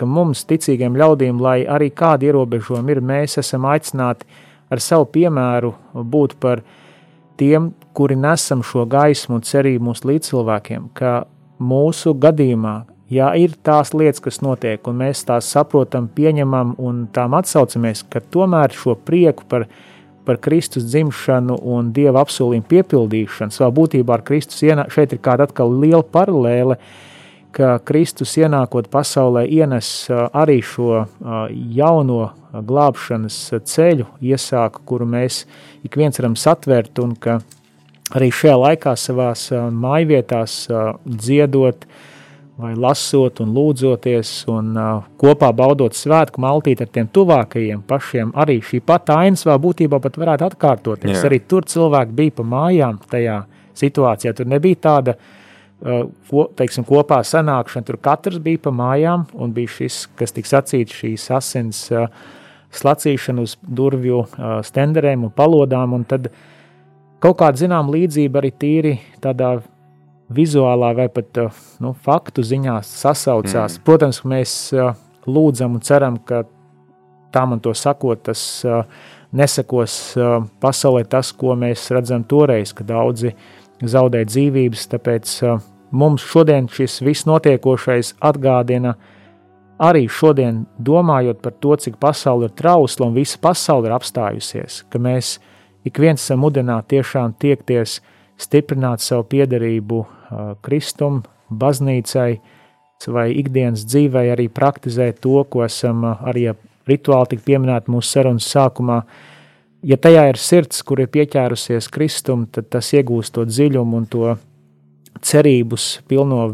ka 0.00 0.08
mums, 0.08 0.46
ticīgiem 0.48 0.96
ļaudīm, 0.96 1.40
lai 1.44 1.58
arī 1.68 1.90
kādi 1.92 2.30
ierobežojumi 2.30 2.94
ir, 2.94 3.02
mēs 3.04 3.36
esam 3.42 3.66
aicināti 3.68 4.24
ar 4.70 4.82
savu 4.82 5.08
piemēru 5.10 5.74
būt 5.94 6.36
par 6.40 6.62
tiem, 7.40 7.72
kuri 7.96 8.16
nesam 8.20 8.62
šo 8.66 8.86
gaismu 8.90 9.38
un 9.38 9.44
cerību 9.46 9.90
mūsu 9.90 10.10
līdzcilvēkiem, 10.10 10.90
ka 10.94 11.24
mūsu 11.60 12.14
gadījumā, 12.20 12.74
ja 13.12 13.32
ir 13.36 13.56
tās 13.66 13.94
lietas, 13.96 14.22
kas 14.24 14.40
notiek, 14.44 14.86
un 14.88 15.00
mēs 15.02 15.24
tās 15.28 15.48
saprotam, 15.50 16.08
pieņemam 16.14 16.76
un 16.78 17.06
tām 17.14 17.36
atsaucamies, 17.38 18.04
ka 18.12 18.22
tomēr 18.32 18.74
šo 18.76 18.94
prieku 18.94 19.46
par, 19.50 19.66
par 20.28 20.40
Kristus 20.42 20.86
dzimšanu 20.92 21.58
un 21.74 21.92
Dieva 21.96 22.22
apsolījumu 22.24 22.68
piepildīšanu, 22.70 23.56
savā 23.56 23.72
būtībā 23.80 24.18
ar 24.18 24.26
Kristus 24.26 24.62
ienā, 24.66 24.86
šeit 24.92 25.16
ir 25.16 25.22
kāda 25.24 25.48
atkal 25.48 25.72
liela 25.82 26.04
paralēle, 26.06 26.78
ka 27.54 27.78
Kristus 27.86 28.36
ienākot 28.38 28.88
pasaulē 28.92 29.44
ienes 29.48 30.08
arī 30.10 30.60
šo 30.64 31.04
jauno 31.76 32.20
glābšanas 32.50 33.38
ceļu, 33.70 34.06
iesāku, 34.22 34.84
kuru 34.86 35.08
mēs 35.10 35.44
ik 35.86 35.98
viens 36.00 36.18
varam 36.20 36.36
satvert, 36.38 36.98
un 37.02 37.14
ka 37.14 37.40
arī 38.16 38.30
šajā 38.34 38.56
laikā 38.64 38.94
savās 38.98 39.48
mājvietās 39.54 40.62
dziedot, 41.06 41.86
vai 42.60 42.74
lasot 42.76 43.40
un 43.40 43.54
lūdzoties 43.56 44.32
un 44.52 44.74
kopā 45.20 45.48
baudot 45.56 45.96
svētku 45.96 46.42
maltīt 46.44 46.82
ar 46.84 46.90
tiem 46.92 47.08
tuvākajiem 47.08 47.80
pašiem, 47.88 48.34
arī 48.36 48.58
šī 48.64 48.82
pati 48.84 49.14
aina 49.16 49.40
savā 49.40 49.56
būtībā 49.62 50.00
pat 50.02 50.18
varētu 50.20 50.50
atkārtoties. 50.50 51.16
Jā. 51.16 51.26
Arī 51.30 51.40
tur 51.48 51.64
cilvēki 51.64 52.16
bija 52.18 52.36
pa 52.36 52.48
mājām 52.56 53.00
tajā 53.10 53.42
situācijā. 53.80 54.34
Tur 54.36 54.50
nebija 54.50 54.82
tāda 54.90 55.14
uh, 55.16 55.39
ko, 55.80 56.44
teiksim, 56.56 56.84
kopā 56.88 57.22
sanākšana, 57.24 57.86
tur 57.88 57.96
katrs 58.02 58.40
bija 58.42 58.60
pa 58.66 58.72
mājām 58.74 59.26
un 59.40 59.54
bija 59.56 59.72
šis, 59.78 60.02
kas 60.18 60.36
tika 60.36 60.50
sacīts, 60.56 60.98
šīs 61.00 61.26
asins 61.36 61.82
uh, 61.94 62.06
slacīšana 62.76 63.44
uz 63.46 63.56
durvju 63.64 64.22
uh, 64.24 64.54
stenderēm 64.66 65.24
un 65.28 65.34
palodām, 65.34 65.96
un 65.96 66.04
tad 66.08 66.28
kaut 67.20 67.40
kāda 67.40 67.64
zinām 67.64 67.92
līdzība 67.92 68.42
arī 68.42 68.52
tīri 68.60 68.96
tādā 69.24 69.58
vizuālā 70.30 70.92
vai 70.96 71.08
pat 71.12 71.42
eh, 71.42 71.60
nu, 71.82 71.92
faktu 72.06 72.44
ziņā 72.46 72.78
sasaucās. 72.86 73.76
Mm. 73.76 73.84
Protams, 73.86 74.22
mēs 74.28 74.56
eh, 74.74 74.92
lūdzam 75.26 75.78
un 75.78 75.84
ceram, 75.84 76.18
ka 76.26 76.44
tā 77.34 77.46
man 77.46 77.62
to 77.62 77.74
sakot, 77.76 78.22
tas 78.30 78.42
eh, 78.64 78.82
nesakos 79.36 80.16
pasaulē 80.62 81.04
tas, 81.06 81.30
ko 81.38 81.54
mēs 81.58 81.84
redzam 81.94 82.24
toreiz, 82.26 82.72
kad 82.74 82.88
daudzi 82.88 83.30
zaudē 83.82 84.24
dzīvības. 84.28 84.86
Tāpēc 84.92 85.32
mums 85.90 86.24
šodien 86.26 86.68
šis 86.70 87.00
viss 87.06 87.28
notiekošais 87.28 88.14
atgādina 88.20 88.96
arī 89.80 90.06
šodien, 90.12 90.66
domājot 90.78 91.40
par 91.42 91.56
to, 91.60 91.76
cik 91.76 91.96
pasaule 92.00 92.50
ir 92.50 92.56
trausla 92.56 93.08
un 93.08 93.16
visa 93.16 93.40
pasaule 93.40 93.88
ir 93.88 93.96
apstājusies, 93.96 94.84
ka 94.92 95.00
mēs 95.00 95.38
ik 95.88 95.98
viens 95.98 96.20
esam 96.20 96.42
mudināti 96.44 96.96
tiešām 96.96 97.34
tiekties, 97.40 98.00
stiprināt 98.40 99.04
savu 99.04 99.24
piederību 99.32 100.04
Kristum, 100.64 101.22
baznīcai, 101.50 102.40
vai 103.08 103.30
ikdienas 103.32 103.86
dzīvē 103.88 104.26
arī 104.34 104.48
praktizēt 104.52 105.22
to, 105.24 105.40
ko 105.48 105.64
esam 105.64 106.04
arī 106.04 106.50
rituāli 106.88 107.32
tik 107.32 107.44
pieminēti 107.46 107.92
mūsu 107.92 108.16
sarunas 108.16 108.48
sākumā. 108.52 109.00
Ja 109.86 109.96
tajā 109.96 110.26
ir 110.28 110.36
sirds, 110.36 110.82
kur 110.84 111.00
ir 111.00 111.08
pieķērusies 111.08 111.88
Kristum, 111.92 112.44
tad 112.52 112.68
tas 112.72 112.90
iegūst 112.92 113.32
to 113.36 113.46
dziļumu 113.48 113.96
un 113.96 114.08
to 114.12 114.34
cerības 115.24 116.00
pilno 116.08 116.50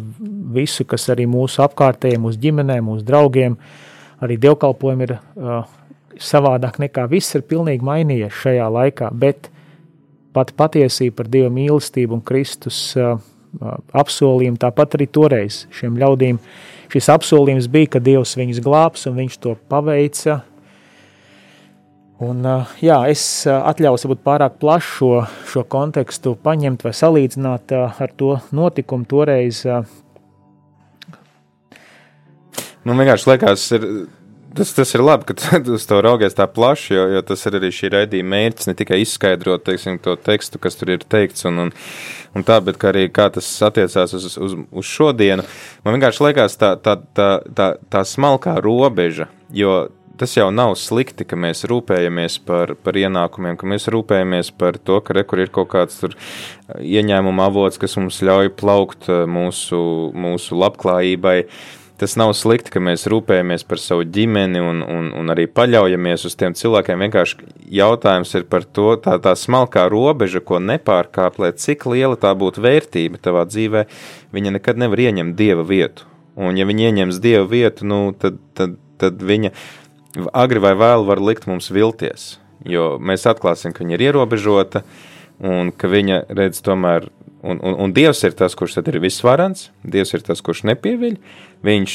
visu, 0.55 0.87
kas 0.87 1.09
arī 1.11 1.27
mūsu 1.31 1.65
apkārtējiem, 1.65 2.23
mūsu 2.23 2.41
ģimenēm, 2.43 2.87
mūsu 2.87 3.07
draugiem, 3.07 3.59
arī 4.23 4.39
dievkalpojumi 4.43 5.09
ir 5.09 5.17
uh, 5.19 5.67
savādāk 6.23 6.79
nekā 6.83 7.07
viss 7.11 7.35
ir 7.37 7.45
pilnīgi 7.47 7.85
mainījies 7.87 8.39
šajā 8.45 8.69
laikā, 8.79 9.11
bet 9.13 9.51
pat 10.37 10.53
patiesība 10.57 11.23
par 11.23 11.31
Dieva 11.33 11.51
mīlestību 11.53 12.19
un 12.19 12.25
Kristus 12.25 12.79
uh, 13.01 13.17
apsolījumu. 13.97 14.61
Tāpat 14.61 14.99
arī 14.99 15.09
toreiz 15.09 15.65
šiem 15.75 15.97
ļaudīm 16.01 16.41
šis 16.93 17.09
apsolījums 17.13 17.71
bija, 17.73 17.97
ka 17.97 18.03
Dievs 18.03 18.37
viņus 18.39 18.63
glābs 18.65 19.07
un 19.09 19.19
viņš 19.21 19.41
to 19.43 19.57
paveica. 19.71 20.43
Un, 22.25 22.41
jā, 22.81 22.97
es 23.13 23.23
atļauju 23.45 24.09
būt 24.15 24.23
pārāk 24.25 24.55
plašu 24.63 24.93
šo, 24.97 25.11
šo 25.53 25.65
kontekstu 25.69 26.33
paņemt 26.41 26.87
vai 26.87 26.95
salīdzināt 26.97 27.75
ar 27.77 28.15
to 28.17 28.39
notikumu 28.57 29.05
toreiz. 29.05 29.65
Man 32.87 33.03
vienkārši 33.03 33.29
liekas, 33.35 33.67
ir 33.77 33.85
Tas, 34.57 34.71
tas 34.73 34.95
ir 34.97 35.03
labi, 35.05 35.27
ka 35.29 35.35
tu 35.37 35.75
uz 35.75 35.85
to 35.85 35.99
raugies 36.01 36.37
tā 36.37 36.47
plaši, 36.49 36.95
jo, 36.95 37.03
jo 37.13 37.21
tas 37.29 37.43
ir 37.49 37.59
arī 37.59 37.69
šī 37.75 37.91
raidījuma 37.93 38.31
mērķis. 38.33 38.69
Ne 38.71 38.75
tikai 38.79 39.03
izskaidrot 39.03 39.67
teiksim, 39.67 39.99
to 40.01 40.15
tekstu, 40.17 40.61
kas 40.63 40.79
tur 40.81 40.95
ir 40.95 41.05
teikts, 41.05 41.45
un, 41.51 41.67
un, 41.67 41.73
un 42.33 42.47
tā, 42.47 42.57
bet 42.65 42.81
arī 42.89 43.05
kā 43.13 43.29
tas 43.35 43.49
attiecās 43.69 44.17
uz, 44.17 44.31
uz, 44.33 44.57
uz 44.57 44.89
šodienu. 44.89 45.45
Man 45.85 45.99
vienkārši 45.99 46.25
liekas 46.29 46.57
tā, 46.61 46.73
tā, 46.81 46.97
tā, 47.17 47.29
tā, 47.59 47.69
tā 47.93 48.05
smalkā 48.09 48.57
robeža, 48.65 49.29
jo 49.53 49.77
tas 50.19 50.37
jau 50.37 50.49
nav 50.55 50.75
slikti, 50.81 51.27
ka 51.29 51.39
mēs 51.39 51.65
rūpējamies 51.69 52.39
par, 52.49 52.75
par 52.83 52.99
ienākumiem, 52.99 53.57
ka 53.61 53.69
mēs 53.71 53.89
rūpējamies 53.93 54.53
par 54.59 54.79
to, 54.79 55.01
ka 55.05 55.17
rekur 55.17 55.45
ir 55.45 55.53
kaut 55.55 55.71
kāds 55.75 56.03
ieņēmuma 56.77 57.49
avots, 57.51 57.81
kas 57.81 57.97
mums 58.01 58.23
ļauj 58.25 58.53
plaukt 58.59 59.11
mūsu, 59.31 59.81
mūsu 60.17 60.59
labklājībai. 60.61 61.41
Tas 61.97 62.13
nav 62.21 62.35
slikti, 62.37 62.69
ka 62.75 62.81
mēs 62.85 63.07
rūpējamies 63.09 63.63
par 63.65 63.81
savu 63.81 64.05
ģimeni 64.13 64.61
un, 64.61 64.83
un, 64.85 65.07
un 65.17 65.33
arī 65.33 65.47
paļaujamies 65.49 66.27
uz 66.29 66.35
tiem 66.37 66.53
cilvēkiem. 66.59 67.07
Vienkārši 67.07 67.49
jautājums 67.79 68.35
ir 68.37 68.45
par 68.53 68.67
to, 68.69 68.91
tā, 69.01 69.15
tā 69.25 69.33
smalkā 69.33 69.87
robeža, 69.89 70.43
ko 70.45 70.61
nepārkāpt, 70.61 71.41
lai 71.41 71.55
cik 71.57 71.89
liela 71.89 72.19
tā 72.21 72.35
būtu 72.37 72.61
vērtība 72.67 73.23
tavā 73.25 73.47
dzīvē, 73.49 73.87
viņa 74.37 74.59
nekad 74.59 74.85
nevar 74.85 75.07
ieņemt 75.07 75.39
dieva 75.41 75.65
vietu. 75.65 76.05
Un, 76.37 76.59
ja 76.61 76.69
viņa 76.69 76.91
ieņems 76.91 77.23
dieva 77.25 77.49
vietu, 77.49 77.89
nu, 77.89 78.01
tad, 78.21 78.37
tad, 78.53 78.77
tad 79.01 79.25
viņa 79.25 79.55
agri 80.33 80.63
vai 80.63 80.75
vēlu 80.79 81.07
var 81.09 81.23
likt 81.23 81.49
mums 81.51 81.71
vilties. 81.73 82.37
Jo 82.67 82.97
mēs 82.99 83.27
atklāsim, 83.29 83.75
ka 83.75 83.85
viņa 83.85 83.99
ir 83.99 84.09
ierobežota 84.09 84.83
un 85.45 85.71
ka 85.77 85.91
viņa 85.93 86.25
redz 86.33 86.63
tomēr 86.65 87.11
Un, 87.47 87.61
un, 87.63 87.75
un 87.79 87.93
Dievs 87.95 88.25
ir 88.27 88.35
tas, 88.35 88.57
kurš 88.59 88.81
ir 88.81 88.99
visvarants, 88.99 89.69
Dievs 89.87 90.15
ir 90.17 90.25
tas, 90.27 90.41
kurš 90.43 90.65
nepieviļ. 90.67 91.19
Viņš, 91.67 91.93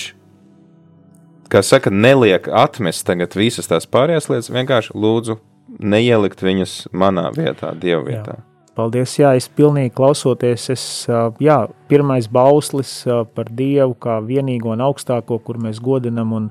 kā 1.51 1.59
saka, 1.65 1.91
neliek 1.91 2.47
atmest 2.47 3.03
tagad 3.07 3.35
visas 3.35 3.67
tās 3.67 3.89
pārējās 3.89 4.29
lietas, 4.31 4.51
vienkārši 4.53 4.95
lūdzu 4.95 5.39
neielikt 5.81 6.45
viņus 6.45 6.77
manā 6.95 7.27
vietā, 7.35 7.73
Dieva 7.75 8.05
vietā. 8.05 8.37
Jā. 8.37 8.47
Paldies, 8.71 9.17
jā, 9.19 9.33
es 9.35 9.49
pilnīgi 9.51 9.91
klausoties, 9.97 10.69
es, 10.71 10.83
jā, 11.43 11.57
pirmais 11.91 12.29
bauslis 12.31 13.01
par 13.35 13.51
Dievu 13.51 13.97
kā 13.99 14.21
vienīgo 14.23 14.71
un 14.71 14.85
augstāko, 14.85 15.41
kur 15.43 15.59
mēs 15.59 15.81
godinam 15.83 16.31
un 16.37 16.47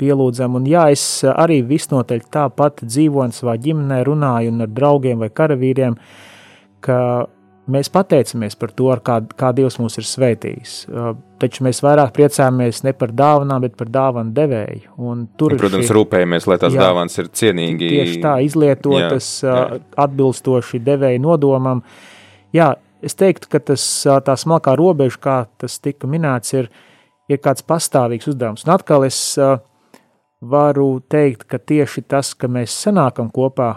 pielūdzam, 0.00 0.58
un 0.58 0.68
jā, 0.68 0.88
es 0.94 1.04
arī 1.28 1.60
visnotaļ 1.66 2.22
tāpat 2.34 2.84
dzīvoju 2.86 3.36
savā 3.36 3.56
ģimenē, 3.62 4.02
runāju 4.06 4.54
un 4.54 4.66
ar 4.66 4.70
draugiem 4.72 5.24
vai 5.24 5.30
karavīriem, 5.34 5.98
ka 6.84 6.98
mēs 7.72 7.90
pateicamies 7.92 8.56
par 8.58 8.72
to, 8.76 8.88
kā, 9.04 9.18
kā 9.38 9.50
Dievs 9.56 9.78
mūs 9.80 9.98
ir 10.00 10.06
svētījis. 10.08 10.74
Uh, 10.88 11.12
taču 11.42 11.64
mēs 11.66 11.82
vairāk 11.84 12.14
priecājamies 12.16 12.82
ne 12.86 12.94
par 12.96 13.12
dāvanām, 13.16 13.62
bet 13.66 13.76
par 13.78 13.90
dāvanu 13.92 14.34
devēju. 14.36 14.94
Un 15.10 15.26
tur, 15.38 15.54
un, 15.54 15.60
protams, 15.60 15.86
šī, 15.88 15.96
rūpējamies, 15.98 16.48
lai 16.50 16.58
tās 16.62 16.76
jā, 16.76 16.82
dāvanas 16.88 17.20
ir 17.20 17.30
cienīgi. 17.40 17.92
Tieši 17.94 18.18
tā, 18.24 18.34
izlietotas 18.46 19.30
jā, 19.44 19.54
uh, 19.54 19.76
jā. 19.76 19.80
atbilstoši 20.06 20.82
devēju 20.88 21.24
nodomam. 21.24 21.84
Jā, 22.56 22.72
es 23.04 23.18
teiktu, 23.18 23.50
ka 23.52 23.62
tas, 23.72 23.84
uh, 24.08 24.18
tā 24.24 24.36
smalkā 24.40 24.74
robeža, 24.78 25.22
kā 25.28 25.38
tas 25.60 25.78
tika 25.84 26.10
minēts, 26.10 26.56
ir, 26.56 26.70
ir 27.28 27.42
kāds 27.44 27.66
pastāvīgs 27.68 28.32
uzdevums. 28.32 28.64
Un 28.66 28.76
atkal 28.78 29.06
es 29.08 29.20
varu 30.40 31.00
teikt, 31.10 31.44
ka 31.50 31.58
tieši 31.58 32.04
tas, 32.06 32.32
ka 32.34 32.50
mēs 32.50 32.74
sanākam 32.86 33.30
kopā 33.34 33.72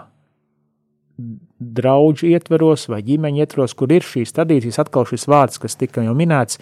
draugu 1.62 2.26
ietveros 2.32 2.88
vai 2.90 3.02
ģimeņa 3.06 3.44
ietveros, 3.44 3.74
kur 3.78 3.92
ir 3.94 4.06
šīs 4.06 4.34
tradīcijas, 4.34 4.80
atkal 4.82 5.06
šis 5.08 5.28
vārds, 5.30 5.60
kas 5.62 5.78
tika 5.78 6.04
jau 6.04 6.14
minēts, 6.18 6.58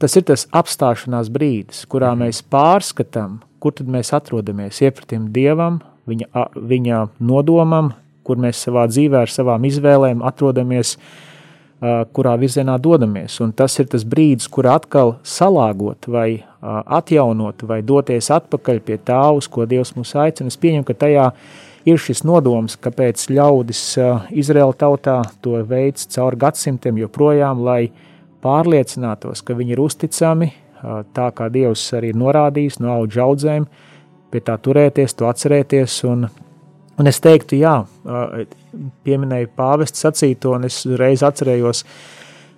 tas 0.00 0.16
ir 0.16 0.26
tas 0.28 0.46
apstāšanās 0.52 1.30
brīdis, 1.32 1.84
kurā 1.90 2.12
mhm. 2.14 2.26
mēs 2.26 2.42
pārskatām, 2.52 3.40
kur 3.62 3.74
tad 3.78 3.90
mēs 3.90 4.12
atrodamies, 4.16 4.80
iepratim 4.82 5.28
Dievam, 5.34 5.80
viņa, 6.08 6.48
viņa 6.56 7.02
nodomam, 7.22 7.92
kur 8.26 8.38
mēs 8.38 8.62
savā 8.62 8.86
dzīvē 8.90 9.24
ar 9.24 9.30
savām 9.30 9.66
izvēlēm 9.66 10.22
atrodamies, 10.26 10.96
kurā 12.14 12.36
virzienā 12.38 12.76
dodamies. 12.78 13.40
Un 13.42 13.50
tas 13.58 13.74
ir 13.82 13.88
tas 13.90 14.04
brīdis, 14.06 14.46
kur 14.50 14.68
atkal 14.70 15.16
salāgot 15.26 16.06
vai 16.06 16.44
atjaunot 16.62 17.64
vai 17.66 17.80
doties 17.82 18.30
atpakaļ 18.30 18.80
pie 18.86 18.98
tā, 19.02 19.20
uz 19.34 19.48
ko 19.50 19.66
Dievs 19.66 19.94
mūs 19.96 20.14
aicina. 20.18 20.52
Es 20.52 20.60
pieņemu, 20.62 20.86
ka 20.86 20.94
tajā 20.94 21.26
ir 21.88 21.98
šis 21.98 22.22
nodoms, 22.26 22.76
kāpēc 22.78 23.26
ļaudis 23.34 23.82
Izraēla 24.30 24.76
tautā 24.78 25.18
to 25.42 25.58
veids 25.66 26.06
cauri 26.14 26.38
gadsimtiem 26.44 27.00
joprojām, 27.02 27.64
lai 27.66 27.90
pārliecinātos, 28.42 29.42
ka 29.42 29.56
viņi 29.58 29.74
ir 29.74 29.82
uzticami, 29.82 30.52
tā 31.14 31.28
kā 31.34 31.48
Dievs 31.52 31.84
arī 31.98 32.12
ir 32.12 32.22
norādījis 32.22 32.80
no 32.82 32.94
auga 32.96 33.26
audzēm, 33.26 33.66
pie 34.32 34.40
tā 34.42 34.56
turēties, 34.58 35.14
to 35.18 35.28
atcerēties. 35.30 35.98
Un, 36.10 36.26
un 36.98 37.10
es 37.10 37.20
teiktu, 37.22 37.58
jā, 37.60 37.76
pieminēju 39.06 39.52
pāvestu 39.58 40.06
sacīto, 40.06 40.56
un 40.56 40.66
es 40.70 40.82
reiz 40.98 41.22
atcerējos, 41.26 41.84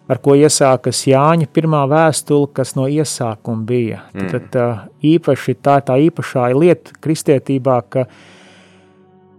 ar 0.08 0.20
ko 0.24 0.36
iesākas 0.36 1.04
Jāņa 1.08 1.48
pirmā 1.54 1.84
vēstule, 1.88 2.50
kas 2.56 2.74
no 2.76 2.86
iesākuma 2.90 3.64
bija. 3.68 4.04
Mm. 4.12 4.30
Tad, 4.32 4.56
īpaši 5.04 5.56
tā 5.64 5.78
ir 5.80 5.86
tā 5.88 5.98
īpašā 6.08 6.48
lieta 6.54 6.96
kristietībā, 7.04 7.80
ka 7.88 8.06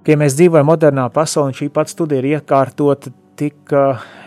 ka 0.06 0.13
ja 0.13 0.19
mēs 0.21 0.36
dzīvojam 0.38 0.69
modernā 0.69 1.08
pasaulē, 1.13 1.49
un 1.49 1.58
šī 1.58 1.71
pati 1.73 1.95
studija 1.95 2.21
ir 2.21 2.28
iekārtota 2.36 3.10
tik, 3.39 3.73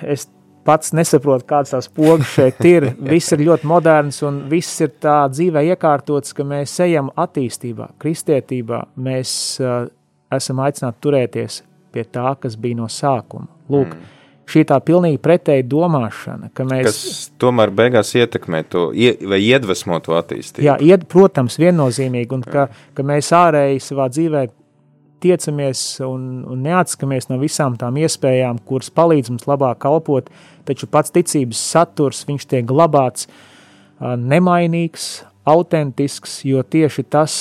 es 0.03 0.27
pats 0.67 0.91
nesaprotu, 0.97 1.47
kādas 1.49 1.73
tās 1.73 1.89
pogas 1.95 2.33
šeit 2.35 2.59
ir. 2.67 2.91
Viss 3.13 3.33
ir 3.37 3.45
ļoti 3.47 3.69
moderns 3.71 4.19
un 4.27 4.43
viss 4.51 4.83
ir 4.85 4.97
tā 5.01 5.21
dzīvē 5.33 5.63
iekārtots, 5.71 6.35
ka 6.37 6.45
mēs 6.45 6.75
ejam 6.85 7.13
attīstībā, 7.17 7.93
kristietībā. 8.03 8.83
Mēs 9.07 9.31
uh, 9.63 9.87
esam 10.35 10.61
aicināti 10.67 11.01
turēties 11.07 11.63
pie 11.95 12.05
tā, 12.05 12.35
kas 12.43 12.59
bija 12.61 12.83
no 12.83 12.91
sākuma. 12.93 13.49
Lūk, 13.71 13.95
mm 13.95 14.18
šī 14.49 14.65
tā 14.69 14.79
pilnīgi 14.85 15.21
pretēji 15.23 15.67
domāšana, 15.69 16.51
ka 16.57 16.67
mēs. 16.69 16.89
Kas 16.89 17.27
tomēr 17.41 17.73
beigās 17.75 18.15
ietekmē 18.17 18.63
to 18.73 18.89
vai 19.31 19.41
iedvesmo 19.45 20.01
to 20.05 20.17
attīstību. 20.19 20.67
Jā, 20.67 20.79
ied, 20.85 21.05
protams, 21.11 21.59
viennozīmīgi, 21.61 22.33
un 22.39 22.47
ka, 22.47 22.69
ka 22.97 23.07
mēs 23.07 23.31
ārēji 23.37 23.85
savā 23.85 24.09
dzīvē 24.13 24.47
tiecamies 25.23 25.85
un, 26.07 26.45
un 26.47 26.61
neatskamies 26.63 27.29
no 27.31 27.41
visām 27.43 27.77
tām 27.79 27.99
iespējām, 27.99 28.61
kuras 28.69 28.91
palīdz 28.95 29.33
mums 29.35 29.49
labāk 29.51 29.81
kalpot, 29.83 30.29
taču 30.69 30.87
pats 30.91 31.15
ticības 31.15 31.63
saturs, 31.73 32.23
viņš 32.29 32.47
tiek 32.53 32.69
glabāts 32.69 33.27
nemainīgs, 33.99 35.09
autentisks, 35.49 36.43
jo 36.47 36.63
tieši 36.63 37.03
tas 37.11 37.35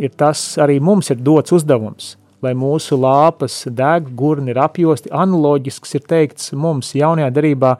ir 0.00 0.14
tas 0.16 0.44
arī 0.62 0.78
mums 0.80 1.10
ir 1.12 1.20
dots 1.20 1.52
uzdevums 1.52 2.14
lai 2.44 2.54
mūsu 2.56 2.98
lāpas 3.00 3.62
deg, 3.66 4.12
gurni 4.16 4.54
ir 4.54 4.60
apjosti. 4.62 5.12
Analoģisks 5.12 5.96
ir 5.98 6.06
teikts 6.08 6.52
mums 6.56 6.94
jaunajā 6.96 7.30
darībā. 7.36 7.74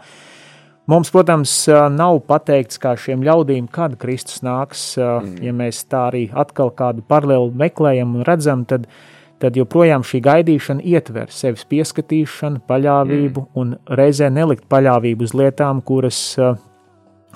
Mums, 0.91 1.13
protams, 1.15 1.53
nav 1.95 2.19
pateikts, 2.27 2.81
kā 2.83 2.97
šiem 2.99 3.23
ļaudīm, 3.27 3.69
kad 3.71 3.95
Kristus 4.01 4.41
nāks. 4.43 4.95
Mm. 4.99 5.37
Ja 5.45 5.55
mēs 5.55 5.85
tā 5.87 6.09
arī 6.09 6.25
atkal 6.35 6.73
kādu 6.75 7.05
paralēlu 7.07 7.53
meklējam 7.61 8.17
un 8.19 8.27
redzam, 8.27 8.65
tad, 8.67 8.89
tad 9.43 9.59
joprojām 9.59 10.03
šī 10.07 10.23
gaidīšana 10.27 10.83
ietver 10.91 11.31
sevis 11.35 11.63
pieskatīšanu, 11.71 12.65
paļāvību 12.67 13.45
mm. 13.45 13.53
un 13.63 13.77
reizē 14.01 14.33
nelikt 14.35 14.67
paļāvību 14.73 15.29
uz 15.29 15.37
lietām, 15.39 15.85
kuras 15.87 16.21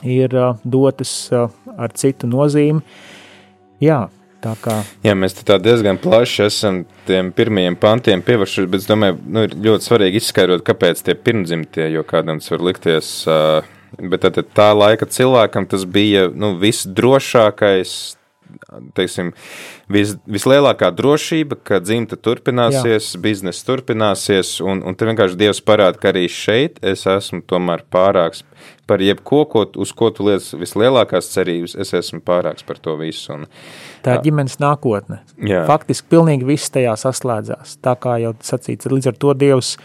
ir 0.02 0.34
dotas 0.64 1.14
ar 1.32 1.94
citu 1.94 2.26
nozīmi. 2.26 2.82
Jā, 3.84 4.04
Kā... 4.64 4.80
Jā, 5.04 5.14
mēs 5.16 5.36
tā 5.40 5.56
diezgan 5.62 5.96
plaši 6.00 6.42
esam 6.46 6.82
tiem 7.08 7.30
pirmajiem 7.34 7.78
pantiem 7.80 8.24
pievērsušies, 8.24 8.68
bet 8.70 8.84
es 8.84 8.90
domāju, 8.90 9.16
nu, 9.24 9.46
ir 9.46 9.56
ļoti 9.66 9.88
svarīgi 9.88 10.20
izskaidrot, 10.20 10.64
kāpēc 10.66 11.00
tie 11.06 11.16
pirmdzimtie, 11.16 11.88
jo 11.94 12.04
kādam 12.08 12.42
tas 12.42 12.52
var 12.52 12.66
likties. 12.68 13.12
Uh, 13.24 13.70
bet 13.98 14.26
tad, 14.26 14.40
tā 14.56 14.68
laika 14.76 15.08
cilvēkam 15.08 15.68
tas 15.70 15.86
bija 15.88 16.26
nu, 16.34 16.54
visdrošākais 16.60 17.94
teiksim, 18.96 19.32
vis, 19.92 20.14
vislielākā 20.30 20.90
drošība, 20.94 21.58
ka 21.66 21.80
dzimta 21.82 22.18
turpināsies, 22.20 23.14
Jā. 23.14 23.22
biznesa 23.24 23.66
turpināsies, 23.68 24.56
un, 24.64 24.82
un 24.86 24.98
te 24.98 25.08
vienkārši 25.08 25.38
Dievs 25.40 25.62
parāda, 25.64 26.00
ka 26.00 26.12
arī 26.12 26.26
šeit 26.32 26.80
es 26.84 27.06
esmu 27.10 27.44
tomēr 27.50 27.84
pārāks 27.92 28.44
par 28.86 29.00
jebko, 29.00 29.44
ko, 29.48 29.64
uz 29.80 29.92
ko 29.96 30.10
tu 30.12 30.26
liec 30.28 30.46
vislielākās 30.60 31.30
cerības, 31.32 31.76
es 31.80 31.94
esmu 31.96 32.20
pārāks 32.24 32.66
par 32.66 32.80
to 32.84 32.96
visu. 33.00 33.32
Un, 33.34 33.46
tā 34.04 34.18
ir 34.18 34.24
ģimenes 34.28 34.58
nākotne. 34.60 35.22
Jā. 35.40 35.64
Faktiski 35.68 36.10
pilnīgi 36.12 36.48
viss 36.48 36.72
tajā 36.74 36.96
saslēdzās. 37.00 37.78
Tā 37.84 37.96
kā 38.00 38.18
jau 38.22 38.34
sacīts, 38.44 38.90
līdz 38.92 39.12
ar 39.12 39.20
to 39.24 39.36
Dievs 39.40 39.76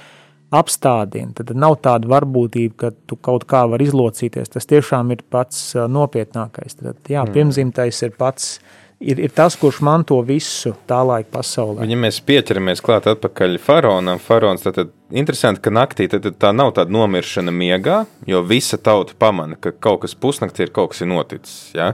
apstādina, 0.55 1.33
tad 1.37 1.53
nav 1.57 1.77
tāda 1.83 2.09
varbūtība, 2.09 2.75
ka 2.79 2.91
tu 3.07 3.17
kaut 3.21 3.45
kā 3.49 3.65
var 3.69 3.81
izlocīties. 3.83 4.49
Tas 4.53 4.69
tiešām 4.69 5.13
ir 5.13 5.23
pats 5.29 5.73
nopietnākais. 5.91 6.79
Tad, 6.79 7.01
jā, 7.05 7.23
mm. 7.23 7.33
pirmzimtais 7.35 8.01
ir 8.07 8.15
pats 8.17 8.55
ir, 8.99 9.19
ir 9.19 9.33
tas, 9.35 9.55
kurš 9.59 9.81
manto 9.85 10.19
visu 10.25 10.73
tā 10.89 10.99
laika 11.07 11.31
pasaulē. 11.39 11.87
Ja 11.89 11.99
mēs 11.99 12.19
pieķeramies 12.25 12.83
klāt 12.85 13.07
atpakaļ 13.09 13.57
faraonam, 13.63 14.21
faraons, 14.23 14.65
tad, 14.65 14.77
tad 14.79 14.93
interesanti, 15.15 15.63
ka 15.65 15.73
naktī 15.73 16.09
tad, 16.11 16.25
tad 16.27 16.39
tā 16.41 16.51
nav 16.55 16.73
tāda 16.77 16.93
nomiršana 16.93 17.53
miegā, 17.55 18.03
jo 18.29 18.43
visa 18.47 18.79
tauta 18.81 19.15
pamana, 19.19 19.57
ka 19.59 19.73
kaut 19.73 20.03
kas 20.05 20.17
pusnaktī 20.19 20.67
ir 20.67 20.75
kaut 20.75 20.93
kas 20.93 21.03
ir 21.05 21.11
noticis. 21.11 21.57
Ja? 21.77 21.93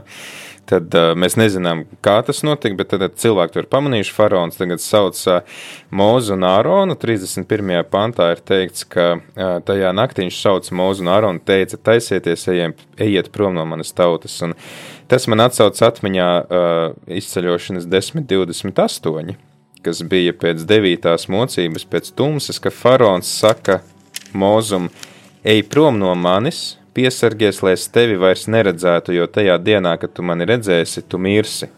Tad 0.66 0.94
uh, 0.98 1.12
mēs 1.14 1.36
nezinām, 1.38 1.84
kā 2.02 2.16
tas 2.26 2.40
notika, 2.42 2.74
bet 2.80 2.88
tad, 2.90 3.04
tad 3.04 3.20
cilvēki 3.22 3.54
to 3.54 3.62
ir 3.62 3.68
pamanījuši. 3.70 4.14
Faraons 4.16 4.58
tagad 4.58 4.82
sauc 4.82 5.20
uh, 5.30 5.60
Mūzu 5.94 6.34
un 6.34 6.46
Āronu. 6.48 6.96
31. 6.98 7.70
pantā 7.92 8.32
ir 8.34 8.42
teikts, 8.42 8.82
ka 8.90 9.04
uh, 9.14 9.44
tajā 9.66 9.92
naktī 9.94 10.24
viņš 10.24 10.40
sauc 10.42 10.72
Mūzu 10.74 11.06
un 11.06 11.12
Āronu, 11.14 11.44
teica, 11.46 11.78
taisieties, 11.92 12.48
ejiem, 12.50 12.74
ejiet 12.98 13.30
prom 13.34 13.54
no 13.54 13.62
manas 13.68 13.94
tautas. 13.94 14.34
Un 14.42 14.56
tas 15.10 15.26
man 15.30 15.44
atsauc 15.46 15.78
atmiņā 15.88 16.30
uh, 16.42 16.94
izceļošanas 17.18 17.86
1028, 17.90 19.36
kas 19.86 20.02
bija 20.02 20.34
pēc 20.34 20.64
devītās 20.66 21.28
mocības, 21.32 21.86
pēc 21.86 22.10
tumsas, 22.18 22.58
ka 22.62 22.72
Faraons 22.74 23.30
saka 23.40 23.80
Mūzum, 24.36 24.90
ej 25.46 25.62
prom 25.70 26.00
no 26.00 26.10
manis, 26.18 26.76
piesargies, 26.96 27.60
lai 27.64 27.74
es 27.76 27.86
tevi 27.92 28.16
vairs 28.20 28.46
neredzētu, 28.50 29.14
jo 29.16 29.26
tajā 29.30 29.58
dienā, 29.62 29.96
kad 30.00 30.14
tu 30.16 30.24
mani 30.26 30.48
redzēsi, 30.48 31.04
tu 31.08 31.20
mirsi. 31.22 31.68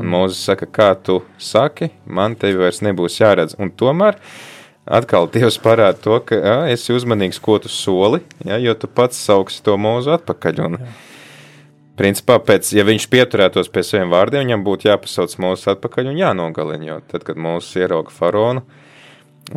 Un 0.00 0.08
Mozus 0.08 0.40
saka, 0.46 0.66
kā 0.66 0.88
tu 0.96 1.18
saki, 1.36 1.90
man 2.08 2.34
tevi 2.40 2.56
vairs 2.62 2.80
nebūs 2.84 3.18
jāredz. 3.20 3.54
Un 3.60 3.68
tomēr 3.76 4.16
atkal 4.88 5.28
Dievs 5.30 5.58
parāda 5.60 6.00
to, 6.00 6.16
ka 6.24 6.38
jā, 6.38 6.54
esi 6.72 6.96
uzmanīgs, 6.96 7.40
ko 7.44 7.58
tu 7.60 7.68
soli, 7.72 8.22
jā, 8.48 8.56
jo 8.64 8.74
tu 8.74 8.88
pats 8.88 9.20
sauksi 9.28 9.60
to 9.66 9.76
mūzu 9.76 10.14
atpakaļ. 10.16 10.62
Un, 10.64 10.78
principā, 11.98 12.38
pēc, 12.42 12.72
ja 12.76 12.86
viņš 12.88 13.08
pieturētos 13.12 13.70
pie 13.72 13.84
saviem 13.86 14.12
vārdiem, 14.12 14.46
viņam 14.46 14.64
būtu 14.66 14.88
jāpasauc 14.88 15.36
mūsu 15.42 15.72
atpakaļ 15.74 16.12
un 16.12 16.20
jānogalina, 16.22 16.88
jo 16.88 16.98
tad, 17.12 17.26
kad 17.28 17.40
mūsu 17.40 17.82
ierauga 17.82 18.14
faraonu, 18.14 18.64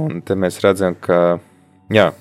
un 0.02 0.22
te 0.26 0.38
mēs 0.40 0.60
redzam, 0.64 0.98
ka, 1.00 1.40
jā, 1.94 2.12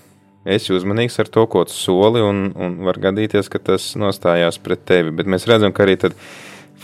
esi 0.45 0.75
uzmanīgs 0.77 1.19
ar 1.23 1.31
to, 1.33 1.47
ko 1.51 1.65
tu 1.69 1.75
soli, 1.75 2.23
un, 2.25 2.49
un 2.55 2.77
var 2.87 3.01
gadīties, 3.03 3.49
ka 3.53 3.61
tas 3.73 3.93
nostājās 4.01 4.61
pret 4.63 4.85
tevi. 4.89 5.15
Bet 5.19 5.31
mēs 5.31 5.49
redzam, 5.51 5.73
ka 5.75 5.87
arī 5.87 5.97
tad 6.01 6.17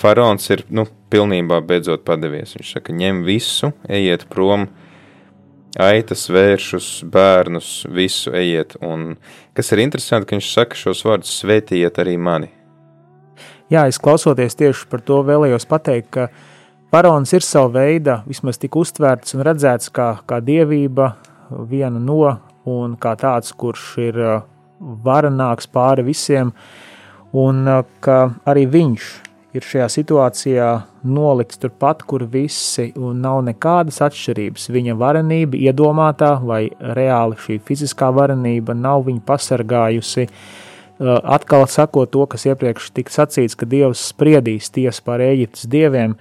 faraons 0.00 0.46
ir 0.52 0.64
nu, 0.72 0.86
pilnībā 1.12 1.60
beidzot 1.66 2.04
padevies. 2.06 2.56
Viņš 2.56 2.76
saka, 2.78 2.94
ņem 2.96 3.24
visu, 3.26 3.72
ejiet 3.88 4.26
prom, 4.32 4.68
aitas, 5.80 6.26
vēršus, 6.32 6.92
bērnus, 7.12 7.74
visu 7.92 8.32
ejiet. 8.36 8.78
Un 8.84 9.12
kas 9.56 9.74
ir 9.74 9.84
interesanti, 9.84 10.30
ka 10.30 10.38
viņš 10.38 10.54
saka 10.54 10.80
šos 10.80 11.04
vārdus: 11.06 11.36
svētījiet 11.42 12.00
arī 12.02 12.16
mani. 12.18 12.50
Jā, 13.70 13.84
es 13.86 14.00
klausoties 14.02 14.56
tieši 14.58 14.88
par 14.90 14.98
to 15.06 15.20
vēlējos 15.22 15.62
pateikt, 15.70 16.08
ka 16.10 16.24
faraons 16.90 17.30
ir 17.36 17.44
sava 17.46 17.68
veida, 17.76 18.16
vismaz 18.26 18.56
tik 18.58 18.74
uztvērts 18.80 19.36
un 19.36 19.44
redzēts 19.46 19.92
kā, 19.94 20.08
kā 20.26 20.40
dievība, 20.42 21.12
viena 21.70 22.00
no 22.02 22.32
un 22.66 22.96
kā 22.98 23.12
tāds, 23.20 23.52
kurš 23.54 23.84
ir 24.02 24.16
uh, 24.18 24.40
varenāks 25.06 25.70
pāri 25.70 26.02
visiem, 26.08 26.50
un 27.30 27.60
uh, 27.70 27.84
ka 28.02 28.16
arī 28.50 28.64
viņš 28.72 29.06
ir 29.54 29.66
šajā 29.68 29.86
situācijā 29.94 30.70
nolikts 31.06 31.62
turpat, 31.62 32.02
kur 32.10 32.24
visi, 32.26 32.88
un 32.98 33.22
nav 33.22 33.38
nekādas 33.46 34.02
atšķirības. 34.08 34.66
Viņa 34.74 34.98
varenība, 34.98 35.62
iedomātā 35.62 36.32
vai 36.42 36.64
reāli 36.98 37.38
šī 37.38 37.60
fiziskā 37.70 38.10
varenība 38.18 38.74
nav 38.74 39.06
viņu 39.06 39.22
pasargājusi. 39.30 40.26
Uh, 40.26 40.66
atkal 41.00 41.64
sakot 41.70 42.10
to, 42.12 42.26
kas 42.28 42.46
iepriekš 42.50 42.90
tika 42.96 43.14
sacīts, 43.14 43.56
ka 43.56 43.68
Dievs 43.68 44.02
spriedīs 44.12 44.70
tiesu 44.74 45.04
pār 45.06 45.24
Eģiptes 45.24 45.68
dieviem. 45.70 46.16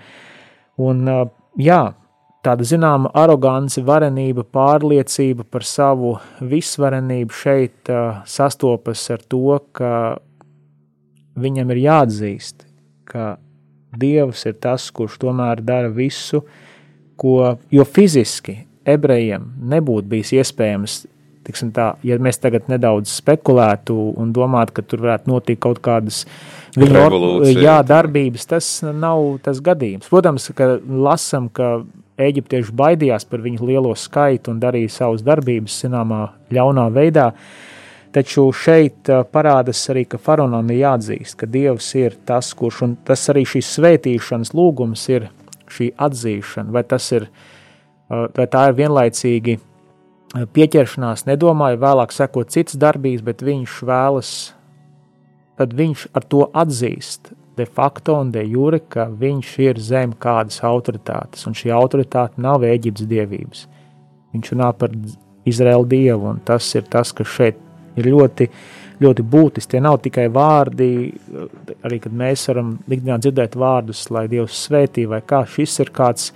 Un, 0.79 1.03
jā, 1.59 1.81
tāda 2.45 2.67
zināma 2.67 3.11
arogance, 3.17 3.81
varenība, 3.83 4.45
pārliecība 4.47 5.43
par 5.43 5.65
savu 5.67 6.15
visvarenību 6.39 7.35
šeit 7.35 7.91
uh, 7.91 8.23
sastopas 8.29 9.03
ar 9.11 9.23
to, 9.27 9.59
ka 9.75 9.91
viņam 11.39 11.75
ir 11.75 11.83
jāatzīst, 11.85 12.65
ka 13.09 13.35
Dievs 13.99 14.43
ir 14.45 14.53
tas, 14.61 14.83
kurš 14.93 15.15
tomēr 15.17 15.63
dara 15.65 15.89
visu, 15.89 16.43
ko, 17.17 17.55
jo 17.73 17.85
fiziski 17.89 18.59
ebrejiem 18.85 19.47
nebūtu 19.71 20.11
bijis 20.11 20.35
iespējams. 20.37 20.99
Tā, 21.49 21.85
ja 22.05 22.17
mēs 22.21 22.37
tagad 22.41 22.67
nedaudz 22.69 23.11
spekulētu 23.19 23.95
un 24.21 24.33
domātu, 24.35 24.75
ka 24.77 24.83
tur 24.85 25.01
varētu 25.05 25.31
notikt 25.31 25.61
kaut 25.65 25.79
kādas 25.85 26.23
viņa 26.77 27.07
jā, 27.55 27.79
darbības, 27.85 28.45
tas 28.49 28.67
nav 28.85 29.39
tas 29.45 29.61
gadījums. 29.65 30.09
Protams, 30.11 30.49
ka 30.55 30.75
lasam, 30.85 31.49
ka 31.49 31.79
eģiptieši 32.19 32.75
baidījās 32.75 33.25
par 33.29 33.43
viņu 33.43 33.67
lielo 33.69 33.95
skaitu 33.97 34.53
un 34.53 34.61
darīja 34.61 34.91
savas 34.99 35.23
darbības 35.25 35.81
zināmā 35.85 36.25
ļaunā 36.53 36.87
veidā. 36.93 37.31
Taču 38.13 38.47
šeit 38.55 39.09
parādās 39.29 39.83
arī, 39.93 40.07
ka 40.09 40.17
faraonam 40.17 40.69
ir 40.73 40.81
jāatzīst, 40.81 41.35
ka 41.37 41.49
Dievs 41.49 41.91
ir 41.99 42.17
tas, 42.25 42.49
kurš, 42.57 42.81
un 42.87 42.95
tas 43.05 43.27
arī 43.29 43.43
šīs 43.45 43.69
svētīšanas 43.77 44.55
lūgums 44.57 45.03
ir 45.13 45.27
šī 45.69 45.91
atzīšana, 46.07 46.73
vai 46.73 46.83
ir, 47.17 47.27
vai 48.09 48.47
tā 48.49 48.63
ir 48.71 48.79
vienlaicīgi 48.79 49.59
pieķeršanās, 50.33 51.25
nedomāju, 51.29 51.81
vēlāk 51.81 52.13
sekot 52.13 52.53
citas 52.53 52.77
darbības, 52.79 53.25
bet 53.25 53.43
viņš 53.45 53.77
vēlas, 53.89 54.33
tad 55.57 55.73
viņš 55.77 56.07
ar 56.13 56.25
to 56.29 56.45
atzīst 56.53 57.33
de 57.59 57.65
facto 57.65 58.15
un 58.21 58.29
de 58.31 58.43
jure, 58.47 58.79
ka 58.79 59.09
viņš 59.09 59.55
ir 59.65 59.79
zem 59.83 60.13
kādas 60.15 60.61
autoritātes, 60.63 61.43
un 61.49 61.57
šī 61.57 61.73
autoritāte 61.75 62.39
nav 62.39 62.63
Eģiptes 62.63 63.09
dievības. 63.09 63.65
Viņš 64.35 64.53
runā 64.53 64.69
par 64.79 64.93
Izraēlu 65.49 65.89
dievu, 65.89 66.29
un 66.35 66.39
tas 66.45 66.67
ir 66.77 66.85
tas, 66.91 67.11
kas 67.15 67.27
šeit 67.33 67.59
ir 67.99 68.07
ļoti, 68.13 68.47
ļoti 69.03 69.25
būtiski. 69.33 69.73
Tie 69.73 69.81
nav 69.83 69.99
tikai 70.05 70.27
vārdi, 70.31 70.89
arī 71.83 71.99
kad 72.03 72.15
mēs 72.15 72.45
varam 72.51 72.77
ikdienā 72.87 73.19
dzirdēt 73.19 73.57
vārdus, 73.59 74.05
lai 74.13 74.27
Dievs 74.31 74.61
svētī, 74.67 75.07
vai 75.09 75.19
kā 75.25 75.41
šis 75.49 75.79
ir 75.83 75.91
kāds, 75.95 76.31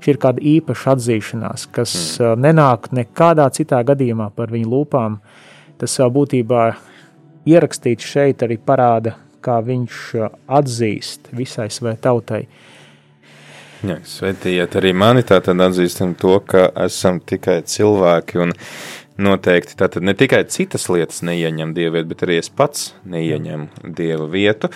šī 0.00 0.14
ir 0.14 0.20
kāda 0.22 0.42
īpaša 0.54 0.94
atzīšanās, 0.96 1.66
kas 1.74 1.94
mm. 2.20 2.42
nenāk 2.46 2.90
nekādā 2.96 3.48
citā 3.54 3.82
gadījumā 3.86 4.30
par 4.36 4.52
viņu 4.54 4.70
lūpām. 4.72 5.20
Tas 5.80 5.98
vēl 6.00 6.12
būtībā 6.14 6.62
ierakstīts 7.46 8.06
šeit 8.14 8.44
arī 8.46 8.56
parāda, 8.58 9.16
kā 9.44 9.60
viņš 9.64 10.00
atzīst 10.58 11.30
visai 11.36 11.68
savai 11.70 11.96
tautai. 12.02 12.46
Ja, 13.86 13.98
svetiet 14.08 14.72
arī 14.80 14.94
mani, 14.96 15.22
tātad 15.26 15.60
atzīstam 15.60 16.14
to, 16.18 16.38
ka 16.48 16.70
esam 16.86 17.20
tikai 17.20 17.60
cilvēki 17.68 18.40
un 18.46 18.54
noteikti 19.22 19.76
tātad 19.80 20.04
ne 20.04 20.14
tikai 20.16 20.42
citas 20.52 20.88
lietas 20.92 21.22
neieņem 21.26 21.72
dievu 21.76 21.96
vietu, 21.96 22.10
bet 22.12 22.24
arī 22.26 22.38
es 22.40 22.50
pats 22.52 22.90
neieņemu 23.08 23.92
dieva 23.96 24.26
vietu. 24.30 24.70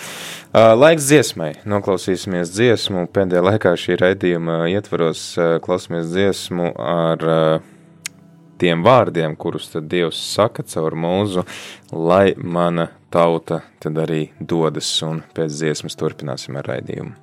Laiks 0.55 1.09
dziesmai. 1.11 1.53
Noklausīsimies 1.68 2.53
dziesmu. 2.55 3.07
Pēdējā 3.14 3.45
laikā 3.47 3.74
šī 3.78 3.99
raidījuma 4.01 4.62
ietvaros 4.72 5.26
klausīsimies 5.64 6.09
dziesmu 6.14 6.72
ar 6.80 7.28
tiem 8.61 8.84
vārdiem, 8.84 9.36
kurus 9.41 9.70
Dievs 9.72 10.20
saka 10.34 10.64
caur 10.68 10.97
mūzu, 10.99 11.47
lai 11.93 12.34
mana 12.36 12.91
tauta 13.11 13.62
tad 13.80 13.99
arī 14.03 14.26
dodas 14.41 14.91
un 15.07 15.22
pēc 15.36 15.55
dziesmas 15.57 15.97
turpināsim 16.01 16.61
ar 16.61 16.68
raidījumu. 16.74 17.16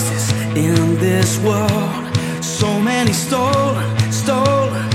justice 0.00 0.32
in 0.56 0.98
this 0.98 1.38
world. 1.40 2.16
So 2.42 2.80
many 2.80 3.12
stolen, 3.12 3.84
stolen 4.10 4.90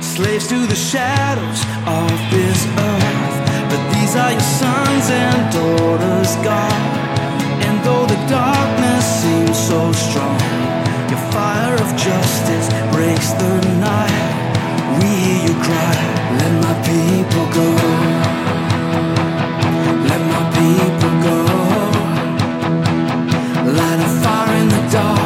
slaves 0.00 0.46
to 0.48 0.66
the 0.66 0.74
shadows 0.74 1.60
of 1.86 2.10
this 2.30 2.58
earth. 2.90 3.36
But 3.70 3.82
these 3.94 4.16
are 4.16 4.32
your 4.32 4.48
sons 4.60 5.06
and 5.10 5.52
daughters, 5.52 6.34
God. 6.42 6.80
And 7.66 7.76
though 7.84 8.06
the 8.06 8.20
darkness 8.28 9.04
seems 9.22 9.58
so 9.70 9.92
strong, 9.92 10.40
your 11.10 11.22
fire 11.32 11.74
of 11.74 11.90
justice 11.96 12.68
breaks 12.92 13.30
the 13.42 13.54
night. 13.78 14.32
We 14.98 15.08
hear 15.24 15.40
you 15.46 15.54
cry, 15.66 15.94
let 16.40 16.52
my 16.66 16.74
people 16.90 17.46
go. 17.58 17.68
Let 20.08 20.22
my 20.32 20.42
people 20.58 21.12
go. 21.22 21.73
dark. 24.94 25.23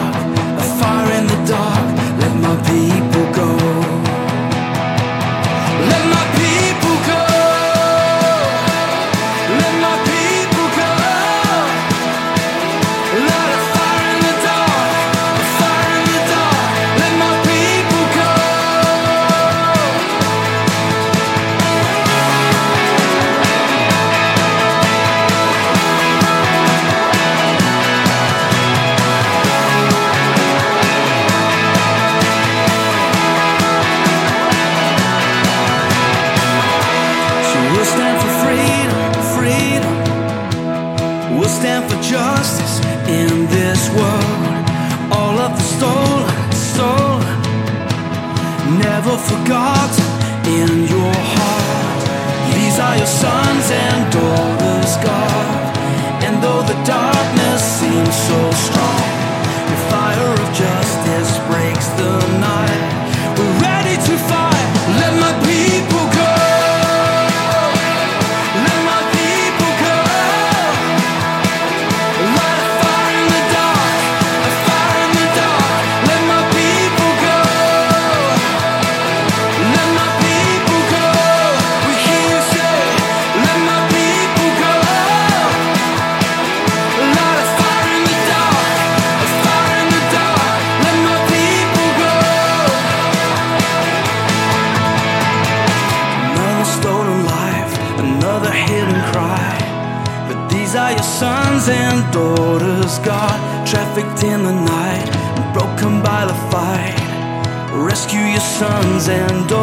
and 109.09 109.58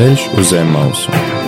Ceļš 0.00 0.22
uz 0.40 0.48
zem 0.54 0.70
mausu. 0.72 1.39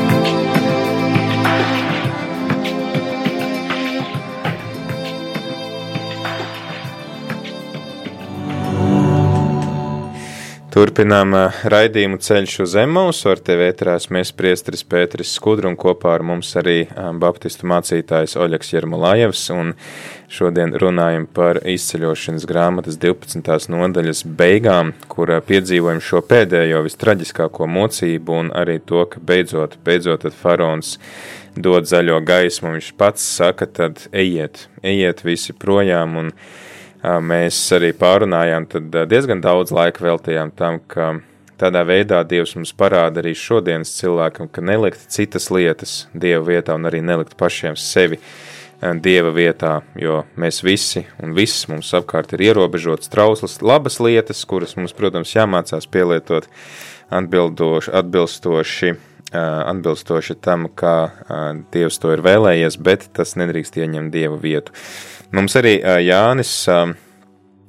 Turpinām 10.72 11.34
raidījumu 11.68 12.16
ceļš 12.24 12.52
uz 12.64 12.74
Emausu, 12.80 13.26
ar 13.28 13.40
tevi 13.44 13.66
ētrās 13.68 14.06
mēs 14.08 14.30
priestris 14.32 14.80
Pēteris 14.88 15.34
Skudru 15.36 15.68
un 15.68 15.74
kopā 15.76 16.14
ar 16.16 16.24
mums 16.24 16.48
arī 16.56 16.86
baptistu 17.20 17.68
mācītājs 17.68 18.38
Oļeks 18.40 18.72
Jermulājevs, 18.72 19.42
un 19.52 19.74
šodien 20.32 20.72
runājam 20.80 21.26
par 21.28 21.60
izceļošanas 21.68 22.48
grāmatas 22.48 22.96
12. 23.02 23.68
nodaļas 23.74 24.24
beigām, 24.40 24.94
kur 25.12 25.34
piedzīvojam 25.44 26.00
šo 26.00 26.24
pēdējo 26.32 26.80
vistraģiskāko 26.88 27.68
mocību 27.68 28.40
un 28.40 28.50
arī 28.56 28.78
to, 28.80 29.04
ka 29.12 29.20
beidzot, 29.20 29.76
beidzot 29.84 30.24
tad 30.24 30.40
faraons 30.40 30.96
dod 31.52 31.84
zaļo 31.84 32.22
gaismu, 32.24 32.78
viņš 32.78 32.94
pats 32.96 33.28
saka, 33.36 33.68
tad 33.68 34.06
ejiet, 34.08 34.70
ejiet 34.80 35.20
visi 35.28 35.52
projām 35.52 36.16
un 36.16 36.36
mēs 37.03 37.59
arī 37.74 37.92
pārunājām, 37.98 38.68
tad 38.70 38.96
diezgan 39.11 39.42
daudz 39.42 39.74
laika 39.74 40.05
veltījām 40.05 40.53
tam, 40.55 40.78
ka 40.86 41.16
tādā 41.62 41.82
veidā 41.86 42.22
Dievs 42.26 42.55
mums 42.59 42.72
parāda 42.74 43.22
arī 43.22 43.34
šodienas 43.38 43.92
cilvēkam, 43.98 44.50
ka 44.50 44.64
nelikt 44.64 45.11
citas 45.12 45.50
lietas 45.50 46.07
Dieva 46.14 46.44
vietā 46.46 46.76
un 46.78 46.88
arī 46.90 47.03
nelikt 47.05 47.36
pašiem 47.38 47.78
sevi 47.78 48.20
Dieva 48.82 49.30
vietā, 49.30 49.76
jo 49.94 50.24
mēs 50.34 50.62
visi 50.66 51.05
un 51.22 51.36
viss 51.36 51.68
mums 51.70 51.92
apkārt 51.94 52.34
ir 52.34 52.48
ierobežots 52.48 53.11
trauslas, 53.12 53.61
labas 53.62 54.00
lietas, 54.03 54.42
kuras 54.48 54.74
mums, 54.74 54.94
protams, 54.96 55.36
jāmācās 55.36 55.86
pielietot 55.86 56.48
atbildoši, 57.12 57.92
atbilstoši, 57.94 58.92
atbilstoši 59.38 60.36
tam, 60.42 60.66
kā 60.66 60.96
Dievs 61.74 62.03
to 62.03 62.11
ir 62.14 62.24
vēlējies, 62.26 62.78
bet 62.82 63.07
tas 63.14 63.36
nedrīkst 63.38 63.78
ieņemt 63.78 64.11
Dieva 64.14 64.40
vietu. 64.42 64.74
Mums 65.33 65.55
arī 65.57 65.78
Jānis 66.05 66.53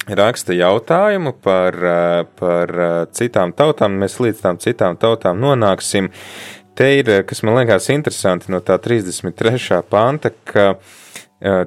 raksta 0.03 0.55
jautājumu 0.55 1.31
par, 1.43 1.77
par 2.39 2.73
citām 3.15 3.53
tautām. 3.55 3.95
Mēs 4.01 4.19
līdz 4.19 4.41
tām 4.43 4.59
citām 4.59 4.97
tautām 4.99 5.39
nonāksim. 5.39 6.09
Te 6.75 6.89
ir, 6.97 7.11
kas 7.29 7.43
man 7.45 7.59
liekas 7.61 7.87
interesanti 7.93 8.51
no 8.51 8.59
tā 8.65 8.75
33. 8.81 9.79
panta, 9.87 10.33
ka 10.43 10.73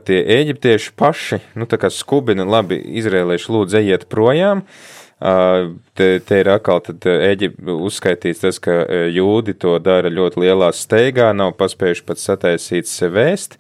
tie 0.05 0.19
eģiptieši 0.37 0.93
paši, 0.97 1.41
nu 1.57 1.69
tā 1.69 1.79
kā 1.81 1.91
skubina, 1.93 2.45
labi, 2.49 2.79
izrēlieši 3.01 3.53
lūdzu 3.53 3.81
ejiet 3.81 4.07
projām, 4.13 4.65
Te, 5.17 6.07
te 6.21 6.39
ir 6.43 6.49
atkal 6.53 6.83
Eģipte 6.85 7.73
uzskaitīts 7.73 8.43
tas, 8.43 8.59
ka 8.61 8.75
jūdi 9.09 9.55
to 9.57 9.79
dara 9.81 10.11
ļoti 10.13 10.43
lielā 10.43 10.69
steigā, 10.77 11.31
nav 11.33 11.55
paspējuši 11.57 12.05
pat 12.05 12.21
sataisīt 12.21 12.91
sevēst. 12.91 13.57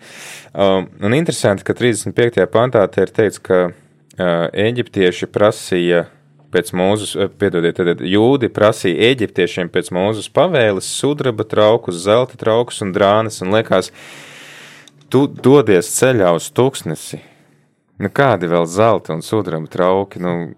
Un 0.52 1.16
interesanti, 1.16 1.64
ka 1.64 1.72
35. 1.72 2.44
pantā 2.52 2.84
te 2.92 3.06
ir 3.06 3.14
teikts, 3.16 3.40
ka 3.40 3.70
eģiptieši 4.52 5.30
prasīja 5.32 6.04
pēc 6.52 6.74
mūzus, 6.76 7.16
piedodiet, 7.40 7.80
tad 7.80 8.04
jūdi 8.04 8.52
prasīja 8.52 9.10
eģiptiešiem 9.14 9.72
pēc 9.72 9.90
mūzus 9.96 10.28
pavēles 10.32 10.88
sudraba 11.00 11.44
traukus, 11.48 11.98
zelta 12.04 12.36
traukus 12.40 12.82
un 12.84 12.92
drānas, 12.96 13.40
un 13.44 13.56
liekas, 13.56 13.90
tu 15.12 15.24
dodies 15.26 15.88
ceļā 15.96 16.34
uz 16.36 16.52
tūkstnesi. 16.52 17.20
Nu, 17.96 18.12
kādi 18.12 18.48
vēl 18.52 18.68
zelta 18.68 19.16
un 19.16 19.24
sudraba 19.24 19.68
trauki? 19.72 20.20
Nu, 20.20 20.52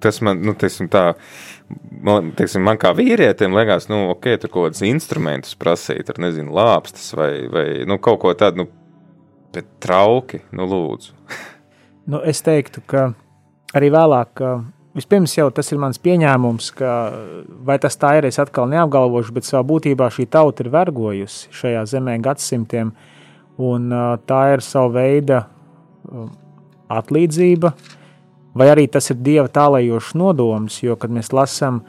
tas 0.00 0.20
man, 0.24 0.40
nu, 0.44 0.54
teiksim, 0.58 0.88
tā, 0.92 1.12
man, 2.04 2.32
teiksim, 2.36 2.64
man 2.66 2.80
kā 2.80 2.92
vīrietim 2.96 3.54
liekas, 3.56 3.88
nu, 3.92 4.06
ok, 4.14 4.32
tur 4.40 4.52
kaut 4.52 4.68
kādus 4.70 4.82
instrumentus 4.88 5.56
prasīt, 5.60 6.10
ar, 6.10 6.20
nezinu, 6.22 6.54
lāpstas 6.56 7.12
vai, 7.18 7.30
vai 7.52 7.66
nu, 7.88 8.00
kaut 8.02 8.20
ko 8.24 8.34
tādu, 8.38 8.64
nu, 8.64 8.68
bet 9.54 9.68
trauki, 9.82 10.42
nu, 10.56 10.66
lūdzu. 10.70 11.14
nu, 12.10 12.22
es 12.24 12.42
teiktu, 12.46 12.82
ka 12.90 13.10
arī 13.76 13.92
vēlāk, 13.94 14.42
vispirms 14.96 15.36
jau 15.36 15.48
tas 15.54 15.70
ir 15.70 15.80
mans 15.82 16.00
pieņēmums, 16.02 16.72
ka 16.80 16.96
vai 17.66 17.78
tas 17.82 17.98
tā 18.00 18.16
ir, 18.18 18.30
es 18.30 18.40
atkal 18.42 18.70
neapgalvošu, 18.72 19.36
bet 19.36 19.48
savā 19.48 19.62
būtībā 19.68 20.10
šī 20.14 20.26
tauta 20.32 20.64
ir 20.64 20.72
vergojusi 20.74 21.54
šajā 21.60 21.86
zemē 21.94 22.18
gadsimtiem, 22.24 22.92
un 23.60 23.94
tā 24.26 24.42
ir 24.54 24.64
sava 24.64 24.94
veida 24.96 25.44
atlīdzība, 26.90 27.70
uh, 27.70 27.96
vai 28.60 28.68
arī 28.74 28.86
tas 28.92 29.08
ir 29.12 29.18
dieva 29.24 29.48
tālējošs 29.48 30.14
nodoms, 30.20 30.80
jo, 30.84 30.96
kad 31.00 31.12
mēs 31.12 31.32
lasām, 31.32 31.80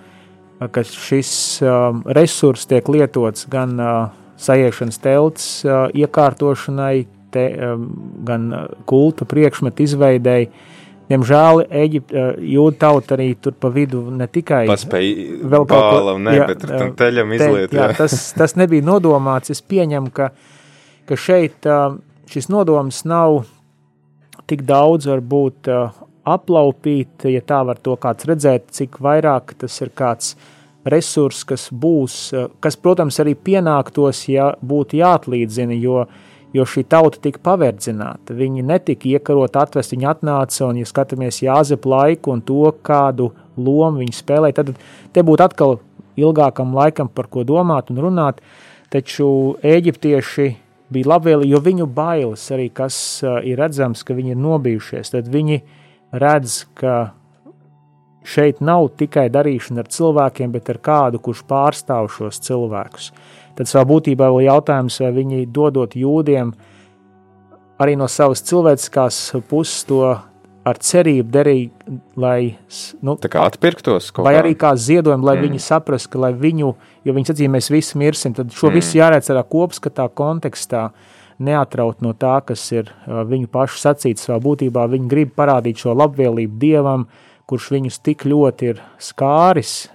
ka 0.61 0.84
šis 0.88 1.34
um, 1.65 2.03
resurs 2.15 2.67
tiek 2.69 2.88
lietots 2.91 3.47
gan 3.51 3.76
uh, 3.82 4.11
sajiešanas 4.39 5.01
telts 5.03 5.47
uh, 5.65 5.89
iekārtošanai, 5.97 6.95
te, 7.34 7.47
um, 7.65 7.88
gan 8.28 8.51
uh, 8.53 8.69
kulta 8.89 9.28
priekšmetu 9.30 9.89
izveidēji, 9.89 10.53
Diemžēl 11.11 11.65
Eģipte, 11.76 12.15
uh, 12.15 12.38
jūda 12.39 12.78
tauta 12.80 13.17
arī 13.17 13.34
tur 13.36 13.51
pa 13.59 13.67
vidu 13.74 14.05
ne 14.15 14.30
tikai 14.32 14.61
vēl 14.72 15.65
ko, 15.67 15.80
ne, 16.24 16.36
jā, 16.38 16.45
bet 16.47 16.61
tam 16.63 16.93
teļam 16.95 17.34
izliet. 17.36 17.65
Te, 17.74 17.76
jā, 17.76 17.89
jā. 17.89 17.97
Tas, 17.97 18.15
tas 18.38 18.55
nebija 18.55 18.86
nodomāts, 18.88 19.51
es 19.51 19.59
pieņemu, 19.59 20.13
ka, 20.15 20.30
ka 21.09 21.17
šeit 21.19 21.67
uh, 21.67 21.97
šis 22.32 22.47
nodoms 22.53 23.01
nav 23.09 23.41
tik 24.47 24.63
daudz 24.67 25.09
varbūt 25.11 25.67
aplaupīt, 26.28 27.26
ja 27.30 27.41
tā 27.41 27.61
var 27.65 27.80
to 27.82 27.95
kāds 27.99 28.28
redzēt, 28.30 28.69
cik 28.76 28.99
vairāk 29.01 29.55
tas 29.61 29.78
ir 29.82 29.91
kāds 29.97 30.36
resurs, 30.86 31.43
kas 31.45 31.67
būs, 31.74 32.17
kas, 32.61 32.78
protams, 32.78 33.19
arī 33.22 33.36
pienāktos, 33.38 34.24
ja 34.30 34.51
būtu 34.61 34.97
jāatlīdzina, 35.01 35.78
jo, 35.78 36.05
jo 36.53 36.65
šī 36.65 36.86
tauta 36.89 37.22
tika 37.22 37.41
paverdzināta. 37.45 38.36
Viņi 38.38 38.65
netika 38.65 39.09
iekarot, 39.09 39.57
atvest, 39.57 39.93
viņi 39.95 40.09
atnāca, 40.13 40.65
un, 40.69 40.82
ja 40.82 40.89
skatāmies 40.89 41.43
Jāzep 41.45 41.86
laiku 41.89 42.36
un 42.36 42.41
to, 42.45 42.63
kādu 42.86 43.32
lomu 43.57 44.01
viņi 44.01 44.17
spēlēja, 44.17 44.61
tad 44.61 44.74
te 45.13 45.26
būtu 45.26 45.45
atkal 45.45 45.80
ilgākam 46.17 46.74
laikam 46.76 47.09
par 47.09 47.30
ko 47.32 47.45
domāt 47.47 47.93
un 47.93 48.01
runāt, 48.01 48.41
taču 48.93 49.57
eģiptieši 49.65 50.49
bija 50.91 51.13
labvēlīgi, 51.13 51.53
jo 51.53 51.61
viņu 51.63 51.86
bailes 51.88 52.49
arī, 52.51 52.67
kas 52.74 52.95
ir 53.24 53.61
redzams, 53.61 54.01
ka 54.03 54.17
viņi 54.17 54.34
ir 54.34 54.41
nobijušies, 54.41 55.13
tad 55.13 55.30
viņi 55.32 55.61
viņi 55.61 55.81
redz, 56.12 56.64
ka 56.78 57.12
šeit 58.28 58.62
nav 58.62 58.91
tikai 58.99 59.28
darīšana 59.34 59.84
ar 59.84 59.91
cilvēkiem, 59.91 60.51
bet 60.53 60.70
ar 60.70 60.80
kādu, 60.84 61.22
kurš 61.24 61.43
pārstāv 61.49 62.12
šos 62.14 62.41
cilvēkus. 62.45 63.12
Tad 63.57 63.70
savā 63.70 63.88
būtībā 63.89 64.30
vēl 64.30 64.47
jautājums, 64.47 64.99
vai 65.03 65.12
viņi 65.16 65.45
dodot 65.51 65.95
jūdiem 65.97 66.53
arī 67.82 67.95
no 67.97 68.07
savas 68.12 68.43
cilvēciskās 68.45 69.24
puses 69.49 69.88
to 69.89 70.03
ar 70.62 70.78
cerību 70.78 71.34
darīt, 71.34 71.72
lai 72.22 72.53
nu, 73.01 73.16
tā 73.18 73.32
kā 73.34 73.41
atpirktos 73.49 74.12
kaut 74.14 74.28
vai 74.28 74.36
kā. 74.36 74.43
arī 74.43 74.51
kā 74.53 74.76
ziedojumu, 74.78 75.26
lai 75.26 75.39
mm. 75.39 75.47
viņi 75.47 75.64
saprastu, 75.66 76.12
ka 76.14 76.22
lai 76.22 76.36
viņu, 76.38 76.70
jo 77.01 77.16
viņi 77.16 77.32
sacīja, 77.32 77.53
mēs 77.55 77.72
visi 77.74 77.97
mirsim, 77.97 78.36
tad 78.38 78.53
šo 78.53 78.70
mm. 78.70 78.78
visu 78.78 78.99
jāredz 78.99 79.32
tādā 79.32 79.41
kopskatā 79.49 80.05
kontekstā, 80.14 80.84
uh, 80.91 81.20
neatraut 81.44 82.04
no 82.06 82.14
tā, 82.18 82.38
kas 82.46 82.64
ir 82.74 82.92
viņu 83.08 83.50
pašu 83.52 83.80
sacīts 83.82 84.28
savā 84.28 84.39
būtībā. 84.44 84.86
Viņi 84.92 85.10
grib 85.12 85.34
parādīt 85.38 85.84
šo 85.84 85.96
labvēlību 85.98 86.60
Dievam, 86.62 87.08
kurš 87.50 87.72
viņus 87.76 88.00
tik 88.06 88.26
ļoti 88.30 88.72
ir 88.72 88.84
skāris 89.02 89.89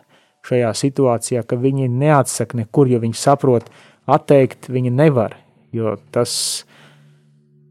šajā 0.46 0.72
situācijā, 0.78 1.42
ka 1.46 1.58
viņi 1.58 1.88
neatsaka 1.90 2.60
nekur, 2.60 2.90
jo 2.90 3.00
viņi 3.02 3.18
saprot, 3.18 3.70
atteikt 4.06 4.68
viņi 4.70 4.92
nevar, 4.94 5.34
jo 5.74 5.96
tas, 6.14 6.64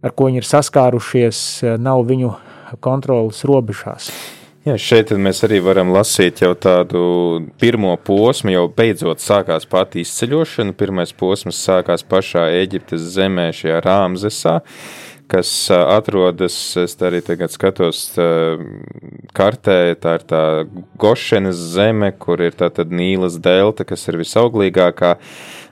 ar 0.04 0.16
ko 0.16 0.28
viņi 0.30 0.42
ir 0.44 0.50
saskārušies, 0.50 1.40
nav 1.80 2.04
viņu 2.10 2.34
kontrolas 2.84 3.46
robežās. 3.48 4.10
Jā, 4.66 4.80
šeit 4.82 5.12
mēs 5.22 5.44
arī 5.46 5.60
varam 5.62 5.92
lasīt 5.94 6.40
jau 6.42 6.56
tādu 6.58 7.00
pirmo 7.62 7.92
posmu, 8.02 8.50
jau 8.50 8.64
beidzot 8.74 9.22
sākās 9.22 9.68
pati 9.70 10.02
izceļošana. 10.02 10.74
Pirmais 10.74 11.12
posms 11.14 11.60
sākās 11.68 12.02
pašā 12.02 12.48
Eģiptes 12.64 13.04
zemē, 13.14 13.52
šajā 13.54 13.84
Rāmzesā, 13.86 14.56
kas 15.30 15.52
atrodas, 15.70 16.58
es 16.82 16.98
arī 17.06 17.20
tagad 17.28 17.54
skatos 17.54 18.08
kartē, 19.38 19.78
tā 20.02 20.16
ir 20.18 20.26
tā 20.34 20.42
Gošenes 20.98 21.62
zeme, 21.76 22.10
kur 22.18 22.42
ir 22.42 22.58
tā 22.58 22.72
tad 22.74 22.90
Nīlas 22.90 23.38
delta, 23.38 23.86
kas 23.86 24.08
ir 24.10 24.18
visauglīgākā, 24.24 25.14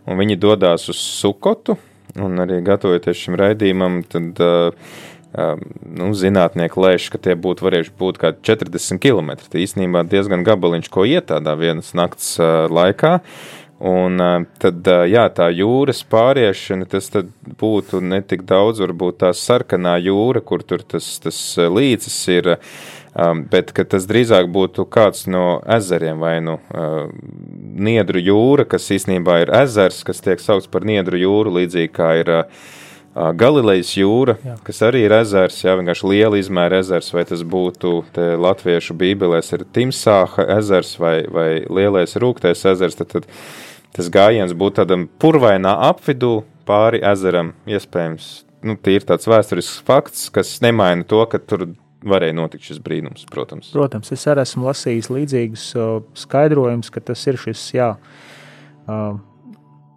un 0.05 0.21
viņi 0.21 0.37
dodās 0.37 0.85
uz 0.93 1.01
Sukotu, 1.01 1.79
un 2.21 2.45
arī 2.45 2.61
gatavoties 2.61 3.25
šim 3.25 3.41
raidījumam, 3.41 4.03
tad 4.05 4.37
uh, 4.45 4.93
nu, 5.33 6.11
zinātnieki 6.17 6.79
lēš, 6.79 7.09
ka 7.13 7.21
tie 7.21 7.35
būtu 7.39 7.65
varējuši 7.65 7.93
būt 7.99 8.21
kādi 8.21 8.45
40 8.45 9.01
km. 9.01 9.33
Tā 9.49 9.61
īstenībā 9.63 10.05
diezgan 10.09 10.45
gabaliņš, 10.45 10.89
ko 10.93 11.07
iet 11.09 11.31
tādā 11.31 11.57
vienas 11.59 11.93
nakts 11.97 12.35
laikā. 12.69 13.19
Un 13.83 14.21
tad, 14.61 14.87
jā, 15.11 15.25
tā 15.35 15.49
jūras 15.51 16.03
pāriešana, 16.07 16.85
tas 16.87 17.09
būtu 17.59 17.99
ne 18.05 18.21
tik 18.23 18.45
daudz, 18.47 18.79
varbūt 18.85 19.17
tā 19.25 19.33
sarkanā 19.35 19.97
jūra, 20.05 20.39
kur 20.45 20.63
tur 20.63 20.85
tas, 20.87 21.17
tas 21.23 21.39
līcis 21.57 22.19
ir 22.31 22.53
Um, 23.13 23.43
bet 23.45 23.69
tas 23.93 24.07
drīzāk 24.09 24.47
būtu 24.49 24.87
kāds 24.89 25.27
no 25.29 25.59
ezeriem 25.69 26.17
vai 26.17 26.39
nu 26.41 26.55
Niedru 27.85 28.17
jūra, 28.17 28.65
kas 28.65 28.89
īstenībā 28.95 29.35
ir 29.43 29.51
ezers, 29.53 29.99
kas 30.07 30.23
tiek 30.25 30.41
saukts 30.41 30.65
par 30.65 30.81
Niedru 30.81 31.19
jūru, 31.21 31.53
līdzīgi 31.59 31.91
kā 31.93 32.07
ir 32.23 32.31
uh, 32.33 32.63
Galilejas 33.13 33.91
jūra, 33.93 34.33
jā. 34.41 34.55
kas 34.65 34.79
arī 34.87 35.03
ir 35.05 35.13
ezers, 35.19 35.59
jā, 35.61 35.75
vienkārši 35.77 36.07
liela 36.09 36.39
izmēra 36.41 36.79
ezers, 36.81 37.11
vai 37.13 37.21
tas 37.29 37.43
būtu 37.45 37.91
latviešu 38.41 38.95
bībelēs 38.97 39.53
ir 39.53 39.67
Timsāha 39.75 40.47
ezers 40.57 40.95
vai, 40.97 41.19
vai 41.29 41.49
lielais 41.69 42.17
rūktais 42.17 42.65
ezers, 42.73 42.97
tad, 42.97 43.11
tad 43.13 43.27
tas 43.93 44.09
gājiens 44.09 44.55
būtu 44.57 44.81
tādam 44.81 45.05
purvainā 45.21 45.75
apvidū 45.91 46.39
pāri 46.65 47.03
ezeram, 47.05 47.53
iespējams, 47.69 48.31
nu, 48.65 48.77
tie 48.81 48.97
ir 48.97 49.05
tāds 49.05 49.29
vēsturisks 49.29 49.83
fakts, 49.85 50.25
kas 50.33 50.55
nemaina 50.65 51.05
to, 51.05 51.21
ka 51.29 51.37
tur 51.37 51.67
varēja 52.03 52.35
notikt 52.35 52.65
šis 52.67 52.79
brīnums, 52.83 53.27
protams. 53.31 53.69
Protams, 53.75 54.09
es 54.15 54.25
arī 54.31 54.41
esmu 54.43 54.65
lasījis 54.67 55.11
līdzīgus 55.13 55.67
skaidrojumus, 56.23 56.89
ka 56.91 57.03
tas 57.11 57.21
ir 57.29 57.37
šis, 57.39 57.67
jā, 57.77 57.93
uh, 57.93 59.21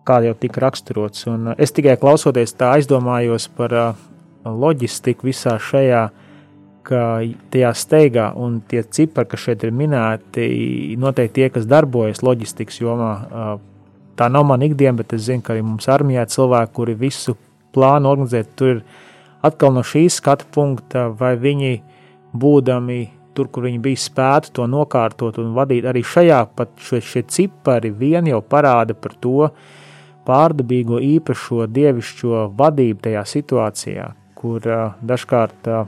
kā 0.07 0.21
jau 0.25 0.35
tika 0.39 0.63
raksturots. 0.67 1.27
Un 1.31 1.55
es 1.59 1.75
tikai 1.75 1.97
klausoties 2.01 2.55
tā 2.59 2.75
aizdomājos 2.77 3.49
par 3.57 3.75
uh, 3.75 4.05
loģistiku 4.47 5.29
visā 5.31 5.57
šajā, 5.63 6.07
tajā 6.87 7.71
steigā 7.75 8.29
un 8.39 8.61
tie 8.71 8.85
cipari, 8.85 9.27
kas 9.33 9.43
šeit 9.43 9.65
ir 9.67 9.73
minēti, 9.75 10.45
noteikti 11.03 11.41
tie, 11.41 11.49
kas 11.51 11.67
darbojas 11.67 12.23
loģistikas 12.23 12.79
jomā, 12.79 13.11
tā 14.15 14.29
nav 14.31 14.47
man 14.47 14.63
ikdiena, 14.63 14.95
bet 15.01 15.17
es 15.17 15.25
zinu, 15.27 15.43
ka 15.43 15.57
arī 15.57 15.65
mums 15.67 15.89
armijā 15.91 16.23
cilvēki, 16.31 16.73
kuri 16.79 16.95
visu 17.01 17.35
plānu 17.75 18.13
organizēt, 18.13 18.55
tur 18.55 18.77
ir 18.77 18.85
atkal 19.43 19.75
no 19.75 19.83
šīs 19.83 20.21
skatu 20.23 20.47
punkta, 20.55 21.09
vai 21.11 21.35
viņi 21.43 21.73
ir 21.73 21.83
būdami 22.37 23.01
tur, 23.37 23.51
kur 23.53 23.67
viņi 23.67 23.81
bija 23.83 24.01
spētu 24.01 24.55
to 24.57 24.67
nokārtot 24.71 25.41
un 25.43 25.53
vadīt. 25.57 25.87
Arī 25.89 26.03
šajā 26.07 26.41
pat 26.57 26.73
šie, 26.81 27.03
šie 27.05 27.25
cipari 27.29 27.93
vien 27.93 28.29
jau 28.31 28.41
parāda 28.45 28.97
par 28.97 29.17
to 29.21 29.51
pārdabīgo 30.27 31.01
īpašo 31.03 31.66
dievišķo 31.70 32.47
vadību 32.59 33.05
tajā 33.09 33.27
situācijā, 33.33 34.09
kur 34.39 34.66
uh, 34.70 34.97
dažkārt 35.07 35.70
uh, 35.70 35.85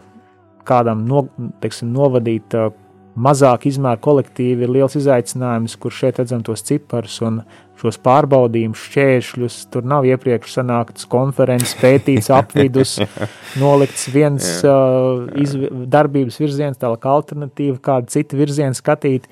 kādam 0.69 1.07
no, 1.09 1.27
teiksim, 1.63 1.91
novadīt 1.95 2.57
uh, 2.59 2.71
mazāk 3.19 3.67
izmēru 3.69 4.01
kolektīvi 4.03 4.65
ir 4.65 4.73
liels 4.73 4.97
izaicinājums, 4.99 5.75
kur 5.81 5.95
šeit 5.95 6.21
redzam 6.21 6.43
tos 6.47 6.63
ciparus 6.67 7.19
un 7.27 7.41
šos 7.79 7.99
pārbaudījumus, 8.03 8.85
šķēršļus. 8.89 9.59
Tur 9.75 9.87
nav 9.89 10.07
iepriekš 10.09 10.59
sanākts 10.59 11.07
konferences, 11.11 11.77
pētīts 11.79 12.31
apvidus, 12.35 12.97
nolikts 13.63 14.09
viens 14.15 14.49
uh, 14.67 15.27
iz, 15.39 15.55
darbības 15.91 16.41
virziens, 16.43 16.81
tālāk 16.81 17.07
alternatīva, 17.11 17.79
kāda 17.91 18.15
cita 18.15 18.39
virziena 18.39 18.77
skatīt. 18.77 19.29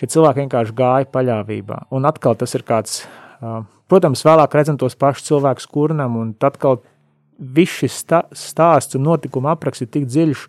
Šie 0.00 0.10
cilvēki 0.16 0.44
vienkārši 0.44 0.74
gāja 0.76 1.10
paļāvībā. 1.12 1.84
Un 1.94 2.08
atkal 2.08 2.36
tas 2.40 2.56
ir 2.56 2.64
kāds, 2.66 3.04
uh, 3.40 3.62
protams, 3.94 4.24
vēlāk 4.26 4.54
redzam 4.58 4.78
tos 4.80 4.96
pašus 4.98 5.28
cilvēkus 5.30 5.68
kurnam, 5.70 6.18
un 6.18 6.32
atkal 6.42 6.80
viss 7.38 7.78
šis 7.78 8.00
stāsts 8.34 8.98
un 8.98 9.06
notikuma 9.06 9.54
apraksts 9.54 9.86
ir 9.86 9.92
tik 9.94 10.08
dziļš, 10.10 10.48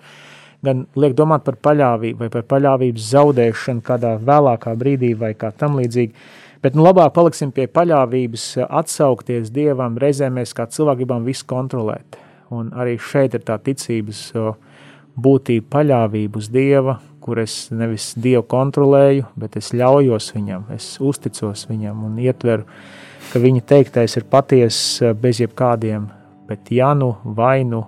gan 0.65 0.85
liek 0.97 1.13
domāt 1.17 1.45
par 1.45 1.59
paļāvību 1.61 2.25
vai 2.25 2.31
par 2.33 2.47
paļāvības 2.49 3.11
zaudēšanu 3.13 3.85
kādā 3.85 4.15
vēlākā 4.17 4.73
brīdī 4.79 5.13
vai 5.19 5.35
kā 5.37 5.51
tam 5.53 5.77
līdzīgi. 5.77 6.13
Bet 6.65 6.73
nu, 6.73 6.81
labāk 6.87 7.13
paliksim 7.13 7.51
pie 7.53 7.67
paļāvības, 7.69 8.45
atsaukties 8.65 9.51
Dievam, 9.53 9.99
reizēm 10.01 10.39
mēs 10.39 10.55
kā 10.57 10.65
cilvēki 10.65 11.03
gribam 11.03 11.27
visu 11.27 11.45
kontrolēt. 11.45 12.17
Un 12.49 12.71
arī 12.73 12.95
šeit 13.01 13.37
ir 13.37 13.43
tā 13.45 13.59
ticības 13.61 14.31
būtība 15.21 15.69
paļāvība 15.77 16.41
uz 16.41 16.49
Dieva, 16.49 16.97
kur 17.21 17.41
es 17.41 17.67
nevis 17.73 18.11
Dievu 18.17 18.43
kontrolēju, 18.49 19.27
bet 19.37 19.57
es 19.61 19.71
ļaujos 19.77 20.31
Viņam, 20.35 20.67
es 20.75 20.95
uzticos 21.01 21.65
Viņam 21.69 22.03
un 22.05 22.19
ietveru, 22.21 22.65
ka 23.35 23.41
Viņa 23.43 23.65
teiktais 23.67 24.13
ir 24.15 24.23
patiess 24.31 25.01
bez 25.19 25.41
jebkādiem, 25.43 26.07
bet 26.47 26.69
janu, 26.71 27.17
vainu 27.35 27.81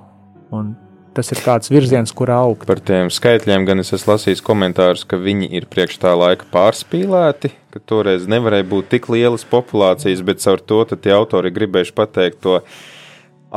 un 0.52 0.74
tas 1.16 1.32
ir 1.32 1.39
kāds 1.39 1.72
virziens, 1.72 2.12
kur 2.12 2.30
augt. 2.36 2.68
Par 2.68 2.82
tiem 2.84 3.08
skaitļiem 3.14 3.64
gan 3.66 3.80
es 3.80 3.93
esmu 3.95 4.12
lasījis 4.12 4.43
komentārus, 4.43 5.06
ka 5.08 5.18
viņi 5.18 5.48
ir 5.56 5.70
priekš 5.72 6.02
tā 6.04 6.12
laika 6.20 6.45
pārspīlēti, 6.52 7.54
ka 7.72 7.80
toreiz 7.80 8.28
nevarēja 8.28 8.68
būt 8.68 8.91
tik 8.91 9.08
lielas 9.14 9.48
populācijas, 9.48 10.22
bet 10.28 10.43
caur 10.43 10.60
to 10.60 10.84
tie 10.91 11.16
autori 11.16 11.54
gribējuši 11.56 11.95
pateikt 11.95 12.43
to 12.43 12.60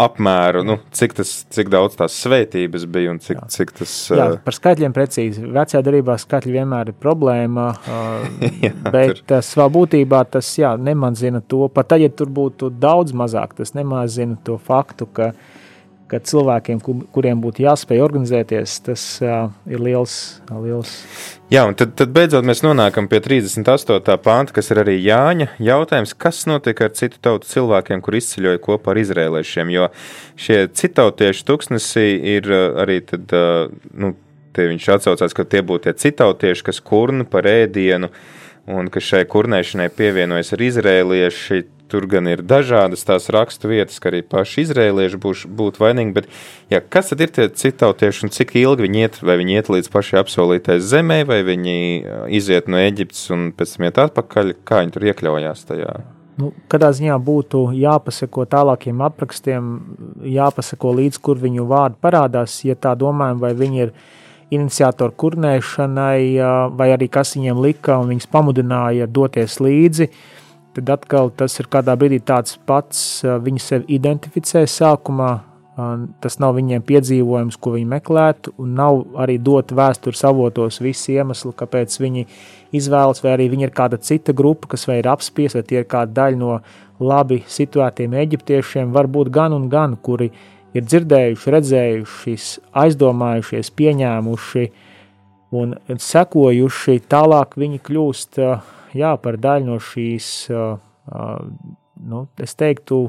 apmēru, 0.01 0.63
nu, 0.67 0.79
cik, 0.97 1.15
tas, 1.21 1.33
cik 1.53 1.71
daudz 1.73 1.99
tās 1.99 2.17
svētības 2.25 2.87
bija 2.91 3.13
un 3.13 3.21
cik, 3.23 3.37
jā. 3.39 3.47
cik 3.55 3.75
tas. 3.81 3.95
Jā, 4.17 4.27
par 4.45 4.57
skaitļiem 4.57 4.97
precīzi. 4.97 5.45
Vecajā 5.45 5.85
darbā 5.87 6.17
skaitļi 6.21 6.57
vienmēr 6.57 6.93
ir 6.93 6.99
problēma, 7.01 7.69
jā, 8.65 8.75
bet 8.89 9.23
tur. 9.23 9.45
savā 9.47 9.69
būtībā 9.77 10.25
tas 10.37 10.51
jā, 10.59 10.75
nemazina 10.81 11.43
to. 11.45 11.67
Pat 11.75 11.93
tad, 11.93 12.05
ja 12.05 12.13
tur 12.13 12.33
būtu 12.33 12.73
daudz 12.81 13.17
mazāk, 13.17 13.57
tas 13.61 13.75
nemazina 13.77 14.39
to 14.47 14.59
faktu, 14.65 15.09
ka 15.15 15.33
uh, 15.35 15.60
ka 16.11 16.21
cilvēkiem, 16.27 16.81
kuriem 17.15 17.43
būtu 17.43 17.65
jāspēj 17.65 18.03
organizēties, 18.05 18.79
tas 18.87 19.05
uh, 19.25 19.53
ir 19.71 19.83
liels, 19.83 20.15
liels. 20.51 20.95
Jā, 21.51 21.65
un 21.67 21.75
tad, 21.79 21.97
tad 21.99 22.13
beidzot 22.15 22.47
mēs 22.47 22.63
nonākam 22.63 23.09
pie 23.11 23.19
38. 23.25 24.17
pānta, 24.23 24.55
kas 24.55 24.71
ir 24.71 24.83
arī 24.85 24.97
Jāņa 25.03 25.49
jautājums, 25.63 26.15
kas 26.15 26.45
notika 26.51 26.87
ar 26.87 26.97
citu 26.99 27.19
tautu 27.23 27.49
cilvēkiem, 27.51 28.03
kur 28.05 28.19
izceļoja 28.19 28.63
kopā 28.63 28.95
ar 28.95 29.01
izrēliešiem, 29.03 29.73
jo 29.75 29.89
šie 30.39 30.65
citautieši 30.83 31.47
tuksnesi 31.49 32.07
ir 32.37 32.51
arī 32.55 33.01
tad, 33.07 33.35
nu, 33.91 34.15
te 34.55 34.69
viņš 34.71 34.91
atsaucās, 34.97 35.35
ka 35.35 35.47
tie 35.47 35.63
būtu 35.67 35.89
tie 35.89 35.97
citautieši, 36.07 36.67
kas 36.71 36.83
kurna 36.85 37.27
par 37.29 37.49
ēdienu, 37.51 38.11
un 38.69 38.91
ka 38.93 39.01
šai 39.01 39.25
kurnēšanai 39.31 39.89
pievienojas 39.97 40.53
arī 40.57 40.73
izrēlieši, 40.73 41.63
Tur 41.91 42.07
gan 42.07 42.29
ir 42.31 42.45
dažādas 42.47 43.03
tās 43.03 43.27
rakstu 43.35 43.71
vietas, 43.73 43.99
ka 43.99 44.13
arī 44.13 44.21
paši 44.23 44.63
izrēlieši 44.63 45.19
būs, 45.19 45.43
būtu 45.59 45.83
vainīgi. 45.83 46.15
Bet, 46.15 46.29
jā, 46.71 46.79
kas 46.87 47.11
tad 47.11 47.25
ir 47.25 47.33
tie 47.35 47.49
citautieši 47.51 48.29
un 48.29 48.33
cik 48.35 48.55
ilgi 48.61 48.87
viņi 48.87 49.03
iet? 49.03 49.19
Vai 49.27 49.35
viņi 49.41 49.57
iet 49.59 49.71
līdz 49.75 49.91
pašai 49.91 50.21
apsolītais 50.23 50.87
zemē, 50.87 51.25
vai 51.27 51.41
viņi 51.47 51.75
iziet 52.39 52.71
no 52.71 52.79
Eģiptes 52.79 53.25
un 53.35 53.51
pēc 53.57 53.75
tam 53.75 53.89
iet 53.89 53.99
atpakaļ? 54.05 54.55
Kā 54.63 54.85
viņi 54.85 54.95
tur 54.95 55.09
iekļaujās 55.11 55.67
tajā? 55.67 55.97
Nu, 56.39 56.53
kādā 56.71 56.93
ziņā 56.95 57.19
būtu 57.27 57.67
jāpasako 57.77 58.47
tālākiem 58.49 59.03
aprakstiem, 59.05 59.75
jāpasako 60.31 60.95
līdz, 61.01 61.19
kur 61.19 61.43
viņu 61.43 61.67
vārdi 61.69 61.99
parādās, 62.01 62.61
ja 62.65 62.79
tā 62.79 62.95
domājam, 62.97 63.43
vai 63.43 63.51
viņi 63.59 63.83
ir 63.89 63.93
iniciatori 64.51 65.15
kurnēšanai, 65.17 66.23
vai 66.77 66.89
arī 66.95 67.09
kas 67.13 67.37
viņiem 67.37 67.61
lika 67.63 68.01
un 68.03 68.11
viņus 68.11 68.31
pamudināja 68.33 69.07
doties 69.07 69.61
līdzi. 69.63 70.11
Tad 70.75 70.91
atkal 70.95 71.33
tas 71.35 71.57
ir 71.59 71.67
kādā 71.71 71.97
brīdī 71.99 72.21
tāds 72.23 72.59
pats, 72.67 73.23
viņi 73.25 73.63
sevi 73.63 73.97
identificē 73.97 74.63
sākumā, 74.71 75.31
tas 76.21 76.37
nav 76.43 76.55
viņiem 76.59 76.83
piedzīvojums, 76.87 77.57
ko 77.63 77.73
viņi 77.77 77.89
meklētu, 77.89 78.53
un 78.61 78.75
nav 78.79 79.01
arī 79.23 79.39
dot 79.41 79.73
vēstures 79.73 80.23
avotos 80.29 80.81
visi 80.83 81.17
iemesli, 81.17 81.55
kāpēc 81.57 81.97
viņi 82.03 82.27
izvēlas, 82.77 83.23
vai 83.25 83.35
arī 83.37 83.49
viņi 83.55 83.69
ir 83.69 83.75
kāda 83.75 83.99
cita 84.03 84.35
grupa, 84.37 84.69
kas 84.75 84.87
vai 84.91 85.01
ir 85.01 85.09
apspies, 85.11 85.57
vai 85.57 85.65
tie 85.67 85.81
ir 85.81 85.89
kāda 85.91 86.13
daļa 86.21 86.41
no 86.41 86.61
labi 87.01 87.41
situētiem 87.49 88.15
eģiptiešiem, 88.23 88.93
varbūt 88.93 89.33
gan 89.33 89.57
un 89.57 89.71
gan, 89.73 89.97
kuri 89.97 90.29
ir 90.29 90.35
dzirdējuši, 90.75 91.55
redzējuši, 91.57 92.37
aizdomājušies, 92.85 93.73
pieņēmuši 93.81 94.67
un 95.59 95.75
sekojuši, 95.99 97.01
tālāk 97.11 97.57
viņi 97.59 97.81
kļūst 97.89 98.39
uh, 98.45 98.69
jā, 98.97 99.15
par 99.23 99.39
daļu 99.41 99.69
no 99.69 99.79
šīs, 99.83 100.29
nu, 102.11 102.25
es 102.41 102.55
teiktu, 102.59 103.01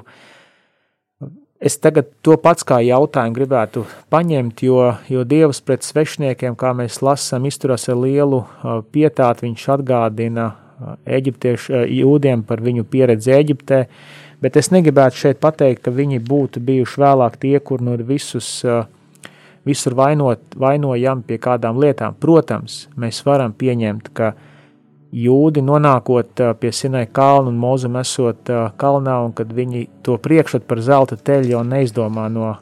es 1.61 1.77
tagad 1.81 2.09
to 2.25 2.37
pats 2.41 2.65
kā 2.67 2.81
jautājumu 2.85 3.37
gribētu 3.37 3.85
paņemt, 4.13 4.63
jo, 4.65 4.79
jo 5.11 5.25
Dievs 5.27 5.61
pret 5.65 5.85
svešniekiem, 5.85 6.57
kā 6.59 6.73
mēs 6.77 7.01
lasām, 7.05 7.47
izturas 7.49 7.87
ar 7.91 8.01
lielu 8.01 8.43
pietātu, 8.93 9.47
viņš 9.47 9.69
atgādina 9.77 10.51
eģiptiešu 11.05 11.85
jūdiem 11.85 12.41
par 12.47 12.61
viņu 12.65 12.87
pieredzi 12.89 13.35
Eģiptē, 13.35 13.83
bet 14.41 14.57
es 14.57 14.71
negribētu 14.73 15.23
šeit 15.23 15.41
pateikt, 15.43 15.83
ka 15.85 15.93
viņi 15.95 16.21
būtu 16.25 16.63
bijuši 16.65 17.01
vēlāk 17.01 17.37
tie, 17.41 17.57
kur 17.59 17.81
nu 17.81 17.97
visus 17.97 18.61
visur 19.61 19.93
vainot, 19.93 20.41
vainojam 20.57 21.21
pie 21.21 21.37
kādām 21.37 21.77
lietām. 21.77 22.15
Protams, 22.17 22.87
mēs 22.97 23.19
varam 23.27 23.53
pieņemt, 23.53 24.07
ka 24.17 24.31
uh, 24.33 24.47
jūdi 25.11 25.61
nonākot 25.61 26.41
pie 26.59 26.71
Sinai 26.71 27.05
kalna 27.11 27.51
un 27.51 27.59
mūzum 27.59 27.97
esot 27.99 28.49
kalnā, 28.79 29.17
un 29.25 29.33
kad 29.35 29.51
viņi 29.53 29.87
to 30.05 30.17
priekšat 30.17 30.65
par 30.67 30.81
zelta 30.81 31.17
teļu 31.19 31.51
jau 31.55 31.63
neizdomā 31.67 32.27
no, 32.31 32.53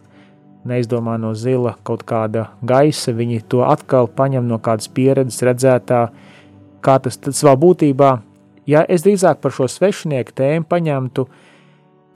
neizdomā 0.68 1.18
no 1.22 1.36
zila 1.38 1.76
kaut 1.86 2.04
kāda 2.10 2.50
gaisa, 2.66 3.14
viņi 3.14 3.44
to 3.50 3.62
atkal 3.66 4.10
paņem 4.10 4.50
no 4.50 4.58
kādas 4.58 4.90
pieredzes 4.90 5.46
redzētā, 5.46 6.08
kā 6.82 6.98
tas 7.04 7.22
tad 7.22 7.38
savā 7.38 7.56
būtībā, 7.60 8.16
ja 8.70 8.84
es 8.90 9.06
drīzāk 9.06 9.44
par 9.44 9.54
šo 9.54 9.70
svešinieku 9.70 10.34
tēmu 10.36 10.66
paņemtu 10.70 11.28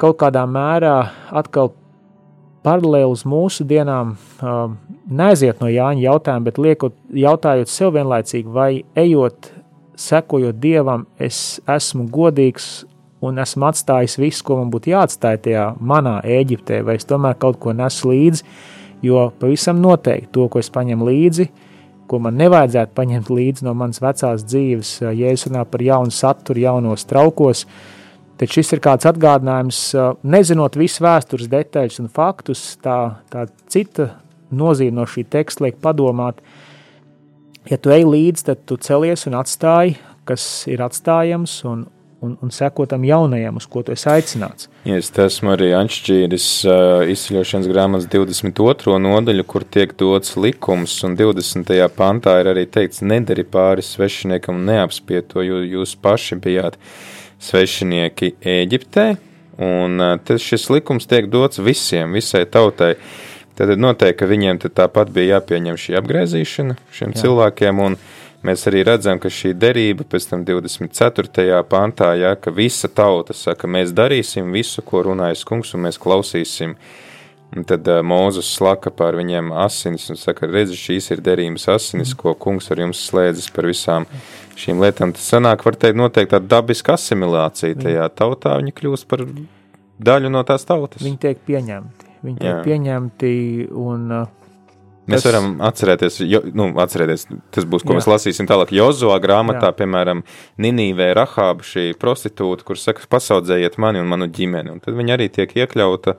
kaut 0.03 0.19
kādā 0.19 0.43
mērā 0.49 0.97
atkal 1.31 1.71
paralēli 2.63 3.11
uz 3.11 3.23
mūsu 3.27 3.65
dienām 3.67 4.15
neaiziet 5.07 5.61
no 5.63 5.69
Jāņa 5.71 6.03
jautājuma, 6.05 6.47
bet 6.47 6.59
liekot, 6.59 6.95
jautājot 7.15 7.71
sev 7.71 7.93
vienlaicīgi, 7.95 8.49
vai 8.51 8.83
ejot, 8.99 9.51
sekojot 9.99 10.59
Dievam, 10.59 11.05
es 11.21 11.61
esmu 11.69 12.07
godīgs 12.11 12.85
un 13.23 13.39
esmu 13.39 13.67
atstājis 13.69 14.17
visu, 14.19 14.43
ko 14.47 14.59
man 14.59 14.71
būtu 14.73 14.91
jāatstāj 14.91 15.39
tajā 15.45 15.67
manā 15.79 16.17
Eģiptē, 16.39 16.81
vai 16.83 16.97
es 16.99 17.07
tomēr 17.07 17.37
kaut 17.39 17.59
ko 17.63 17.75
nesu 17.75 18.11
līdzi, 18.11 18.47
jo 19.03 19.27
pavisam 19.39 19.79
noteikti 19.83 20.31
to, 20.35 20.47
ko 20.51 20.59
es 20.63 20.71
paņemu 20.73 21.07
līdzi, 21.07 21.47
ko 22.11 22.19
man 22.23 22.35
nevajadzētu 22.39 22.95
paņemt 22.95 23.31
līdzi 23.31 23.67
no 23.67 23.75
manas 23.79 24.03
vecās 24.03 24.43
dzīves, 24.47 24.97
ja 25.15 25.31
es 25.31 25.47
runāju 25.47 25.71
par 25.71 25.83
jaunu 25.87 26.15
saturu, 26.15 26.63
jaunos 26.63 27.07
traukos, 27.07 27.63
tad 28.39 28.53
šis 28.53 28.73
ir 28.75 28.81
kāds 28.83 29.07
atgādinājums, 29.09 29.79
nezinot 30.23 30.77
visu 30.79 31.05
vēstures 31.05 31.49
detaļas 31.51 32.01
un 32.03 32.11
faktus, 32.13 32.65
tā, 32.83 32.97
tā 33.33 33.47
cita 33.71 34.09
nozīme 34.53 34.99
no 34.99 35.07
šī 35.09 35.25
teksta 35.33 35.67
liek 35.67 35.81
padomāt, 35.83 36.41
ja 37.69 37.79
tu 37.79 37.93
ej 37.93 38.05
līdzi, 38.09 38.47
tad 38.51 38.63
tu 38.69 38.77
celies 38.81 39.27
un 39.29 39.37
atstāji, 39.39 39.97
kas 40.27 40.45
ir 40.71 40.83
atstājams, 40.85 41.55
un, 41.69 41.85
un, 42.23 42.35
un 42.41 42.51
seko 42.53 42.85
tam 42.89 43.03
jaunajam, 43.07 43.57
uz 43.59 43.67
ko 43.69 43.83
tu 43.83 43.93
esi 43.95 44.07
aicināts. 44.11 44.69
Ja 44.87 44.97
es 44.99 45.11
esmu 45.25 45.53
arī 45.55 45.71
atšķīris 45.77 46.47
uh, 46.67 46.75
izceļošanas 47.11 47.69
grāmatas 47.71 48.07
22. 48.11 48.97
nodaļu, 49.03 49.47
kur 49.47 49.65
tiek 49.67 49.95
dots 49.99 50.37
likums, 50.39 50.95
un 51.07 51.17
20. 51.19 51.73
pantā 51.97 52.37
ir 52.41 52.53
arī 52.53 52.65
teikts, 52.71 53.03
nedari 53.03 53.45
pāri 53.47 53.85
svešiniekam 53.85 54.61
un 54.61 54.71
neapspieto, 54.71 55.43
jo 55.43 55.63
jūs 55.63 55.97
paši 55.99 56.39
bijāt 56.43 56.79
svešinieki 57.43 58.33
Ēģiptē, 58.55 59.05
un 59.63 60.03
tas 60.25 60.41
šis 60.41 60.69
likums 60.73 61.07
tiek 61.09 61.29
dots 61.31 61.61
visiem, 61.61 62.15
visai 62.15 62.45
tautai. 62.49 62.95
Tad 63.53 63.69
noteikti, 63.77 64.17
ka 64.17 64.25
viņiem 64.25 64.59
tāpat 64.65 65.11
bija 65.13 65.37
jāpieņem 65.37 65.75
šī 65.77 65.99
apgriezīšana 65.99 66.77
šiem 66.89 67.11
Jā. 67.13 67.19
cilvēkiem, 67.21 67.81
un 67.85 67.99
Mēs 68.43 68.65
arī 68.67 68.81
redzam, 68.83 69.21
ka 69.23 69.29
šī 69.31 69.53
derība 69.55 70.03
pēc 70.03 70.25
tam 70.27 70.41
24. 70.43 71.61
pantā, 71.71 72.09
ja, 72.19 72.33
ka 72.35 72.51
visa 72.51 72.89
tauta 72.91 73.31
saka, 73.31 73.69
mēs 73.71 73.93
darīsim 73.95 74.51
visu, 74.51 74.83
ko 74.83 75.05
runājas 75.07 75.45
kungs, 75.47 75.71
un 75.77 75.85
mēs 75.85 75.95
klausīsim. 75.95 76.75
Un 77.53 77.63
tad 77.69 77.87
uh, 77.87 78.01
Mūzes 78.03 78.49
slaka 78.57 78.91
pār 78.91 79.15
viņiem 79.15 79.53
asinis 79.63 80.09
un 80.11 80.19
saka, 80.19 80.49
redzi, 80.49 80.75
šīs 80.75 81.07
ir 81.13 81.23
derības 81.23 81.69
asinis, 81.71 82.11
ko 82.19 82.33
kungs 82.35 82.67
ar 82.73 82.81
jums 82.83 83.05
slēdzis 83.07 83.47
par 83.55 83.69
visām 83.69 84.09
šīm 84.59 84.83
lietām. 84.83 85.13
Tas 85.15 85.25
sanāk, 85.33 85.65
var 85.65 85.77
teikt, 85.79 85.97
noteikti 85.99 86.35
tāda 86.35 86.49
dabiska 86.57 86.95
asimilācija 86.97 87.79
tajā 87.79 88.07
tautā, 88.13 88.57
viņi 88.61 88.75
kļūst 88.77 89.09
par 89.11 89.25
daļu 90.03 90.31
no 90.33 90.43
tās 90.47 90.65
tautas. 90.67 91.03
Viņi 91.03 91.19
tiek 91.25 91.43
pieņemti. 91.47 92.09
Viņi 92.23 92.39
tiek 92.39 92.49
Jā. 92.53 92.61
pieņemti 92.63 93.33
un 93.83 94.07
uh, 94.15 94.31
Mēs 95.03 95.19
tas... 95.19 95.33
varam 95.33 95.57
atcerēties, 95.67 96.21
jo, 96.31 96.39
nu, 96.55 96.69
atcerēties, 96.79 97.25
tas 97.51 97.65
būs, 97.67 97.83
ko 97.83 97.91
Jā. 97.91 97.99
mēs 97.99 98.07
lasīsim 98.07 98.47
tālāk. 98.47 98.71
Jozoā 98.75 99.17
grāmatā, 99.23 99.73
Jā. 99.73 99.75
piemēram, 99.81 100.23
Ninīvē 100.63 101.09
Rahāba, 101.17 101.65
šī 101.67 101.89
prostitūta, 101.99 102.63
kur 102.67 102.79
saka, 102.79 103.03
pasaudzējiet 103.11 103.75
mani 103.83 103.99
un 103.99 104.07
manu 104.07 104.29
ģimeni. 104.31 104.71
Un 104.71 104.79
tad 104.83 104.95
viņa 104.95 105.17
arī 105.17 105.27
tiek 105.35 105.51
iekļauta, 105.59 106.15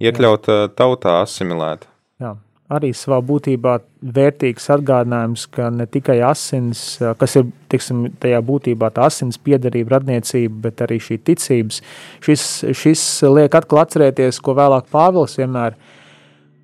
iekļauta 0.00 0.58
Jā. 0.62 0.70
tautā, 0.80 1.18
asimilēta. 1.26 1.91
Arī 2.72 2.92
savā 2.96 3.18
būtībā 3.26 3.74
vērtīgs 4.16 4.70
atgādinājums, 4.72 5.44
ka 5.52 5.68
ne 5.74 5.84
tikai 5.90 6.20
asins, 6.24 6.84
kas 7.20 7.36
ir 7.36 7.50
tiksim, 7.72 8.06
tajā 8.22 8.38
būtībā 8.48 8.88
tā 8.94 9.08
asins 9.10 9.36
piedarība, 9.36 9.98
radniecība, 9.98 10.68
bet 10.68 10.84
arī 10.86 10.96
šī 11.02 11.18
ticības. 11.26 11.82
Šis, 12.24 12.46
šis 12.78 13.02
liek 13.28 13.54
atkal 13.58 13.82
atcerēties, 13.82 14.40
ko 14.40 14.56
vēlāk 14.56 14.88
Pāvils 14.92 15.36
vienmēr 15.40 15.76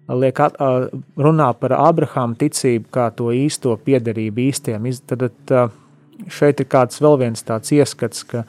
liek 0.09 0.41
runā 1.21 1.51
par 1.61 1.77
Abrahāmu 1.77 2.39
ticību 2.41 2.89
kā 2.95 3.11
to 3.17 3.29
īsto 3.35 3.77
piederību 3.85 4.47
īstiem. 4.49 4.89
Tad 5.13 5.29
šeit 6.33 6.63
ir 6.63 6.71
kāds 6.73 7.03
vēl 7.05 7.21
viens 7.21 7.45
tāds 7.45 7.75
ieskats, 7.77 8.25
ka, 8.25 8.47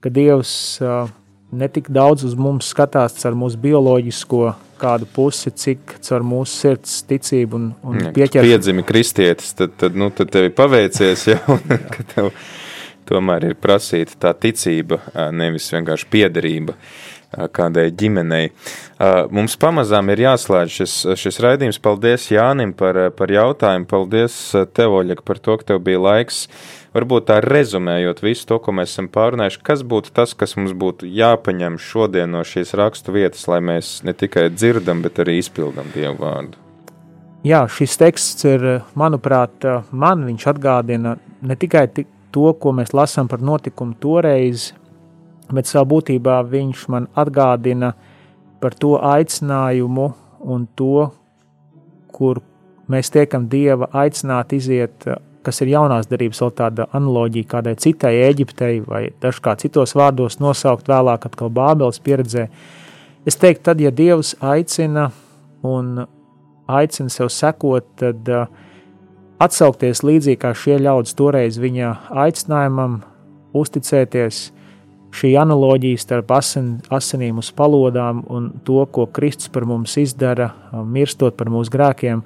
ka 0.00 0.12
Dievs 0.12 0.54
ne 1.52 1.68
tik 1.68 1.90
daudz 1.92 2.24
uz 2.24 2.34
mums 2.38 2.72
skatās 2.72 3.20
ar 3.28 3.36
mūsu 3.36 3.60
bioloģisko 3.60 4.46
kādu 4.82 5.06
pusi, 5.14 5.52
cik 5.54 5.96
caur 6.02 6.26
mūsu 6.26 6.58
sirds 6.64 6.98
ticību 7.08 7.58
un, 7.58 7.70
un 7.86 8.02
pieķeršanu. 8.14 8.48
Piedzimi 8.48 8.84
kristietis, 8.86 9.54
tad, 9.58 9.76
tad, 9.80 9.96
nu, 9.98 10.10
tad 10.14 10.32
tev 10.34 10.48
ir 10.48 10.56
paveicies 10.58 11.28
jau, 11.34 11.58
ka 11.92 12.06
tev 12.14 12.32
tomēr 13.08 13.50
ir 13.50 13.56
prasīta 13.60 14.18
tā 14.26 14.34
ticība, 14.46 15.00
nevis 15.34 15.70
vienkārši 15.74 16.08
piederība. 16.12 16.76
Kādai 17.32 17.86
ģimenei. 17.96 18.50
Mums 19.32 19.54
pamazām 19.56 20.10
ir 20.12 20.20
jāslēdz 20.20 20.74
šis, 20.74 20.96
šis 21.16 21.38
raidījums. 21.40 21.78
Paldies 21.80 22.26
Jānim 22.28 22.74
par, 22.76 22.98
par 23.16 23.32
jautājumu. 23.32 23.88
Paldies 23.88 24.36
tev, 24.76 24.98
Oļeg, 24.98 25.22
par 25.24 25.40
to, 25.40 25.56
ka 25.56 25.70
tev 25.70 25.80
bija 25.86 26.02
laiks. 26.02 26.42
Varbūt 26.92 27.30
tā 27.30 27.38
rezumējot 27.40 28.18
visu 28.20 28.44
to, 28.50 28.58
ko 28.60 28.74
mēs 28.76 28.90
esam 28.92 29.06
pārunājuši, 29.08 29.62
kas 29.64 29.80
būtu 29.88 30.12
tas, 30.12 30.34
kas 30.36 30.58
mums 30.58 30.74
būtu 30.76 31.08
jāpaņem 31.08 31.78
šodien 31.80 32.34
no 32.34 32.42
šīs 32.44 32.74
rakstu 32.76 33.14
vietas, 33.16 33.46
lai 33.48 33.62
mēs 33.64 34.02
ne 34.04 34.12
tikai 34.12 34.50
dzirdam, 34.52 35.00
bet 35.00 35.22
arī 35.24 35.38
izpildam 35.40 35.88
Dievu 35.94 36.18
vārdu. 36.20 36.60
Jā, 37.48 37.64
šis 37.64 37.96
teksts 37.98 38.44
ir, 38.46 38.66
manuprāt, 38.94 39.64
man 39.90 40.26
viņš 40.28 40.46
atgādina 40.52 41.16
ne 41.40 41.56
tikai 41.56 41.86
to, 41.96 42.52
ko 42.60 42.74
mēs 42.76 42.92
lasām 42.92 43.26
par 43.28 43.40
notikumu 43.40 43.96
toreiz, 43.96 44.68
bet 45.48 45.72
savā 45.72 45.88
būtībā 45.96 46.42
viņš 46.52 46.86
man 46.92 47.08
atgādina 47.16 47.94
par 48.60 48.76
to 48.76 48.98
aicinājumu 49.00 50.12
un 50.44 50.68
to, 50.76 51.08
kur 52.12 52.44
mēs 52.92 53.10
tiekam 53.16 53.48
Dieva 53.48 53.88
aicināt 54.04 54.52
iziet, 54.52 55.08
kas 55.44 55.62
ir 55.62 55.72
jaunās 55.72 56.08
darības, 56.10 56.40
vēl 56.42 56.54
tāda 56.58 56.86
analoģija 56.96 57.50
kādai 57.50 57.74
citai 57.80 58.14
Eģiptei 58.28 58.80
vai 58.86 59.04
dažkārt 59.22 59.64
citos 59.66 59.96
vārdos 59.98 60.40
nosaukt 60.40 60.90
vēlāk 60.90 61.26
atkal 61.28 61.52
Bābeles 61.52 62.00
pieredzē. 62.02 62.48
Es 63.26 63.38
teiktu, 63.38 63.64
tad, 63.70 63.80
ja 63.80 63.92
Dievs 63.94 64.34
aicina 64.40 65.10
un 65.62 66.04
aicina 66.66 67.12
sev 67.12 67.30
sekot, 67.30 67.86
tad 68.00 68.30
uh, 68.30 68.46
atsaukties 69.42 70.02
līdzīgi 70.06 70.40
kā 70.42 70.52
šie 70.56 70.78
ļaudis 70.82 71.16
toreiz 71.18 71.58
viņa 71.62 71.92
aicinājumam, 72.24 73.00
uzticēties, 73.58 74.42
šī 75.12 75.34
analoģija 75.42 76.00
starp 76.00 76.30
asin, 76.32 76.74
asinīm 76.92 77.40
uz 77.42 77.50
palodām 77.54 78.22
un 78.32 78.48
to, 78.64 78.80
ko 78.94 79.06
Kristus 79.12 79.50
par 79.52 79.66
mums 79.68 79.98
izdara, 80.00 80.52
mirstot 80.72 81.36
par 81.36 81.52
mūsu 81.52 81.72
grēkiem, 81.74 82.22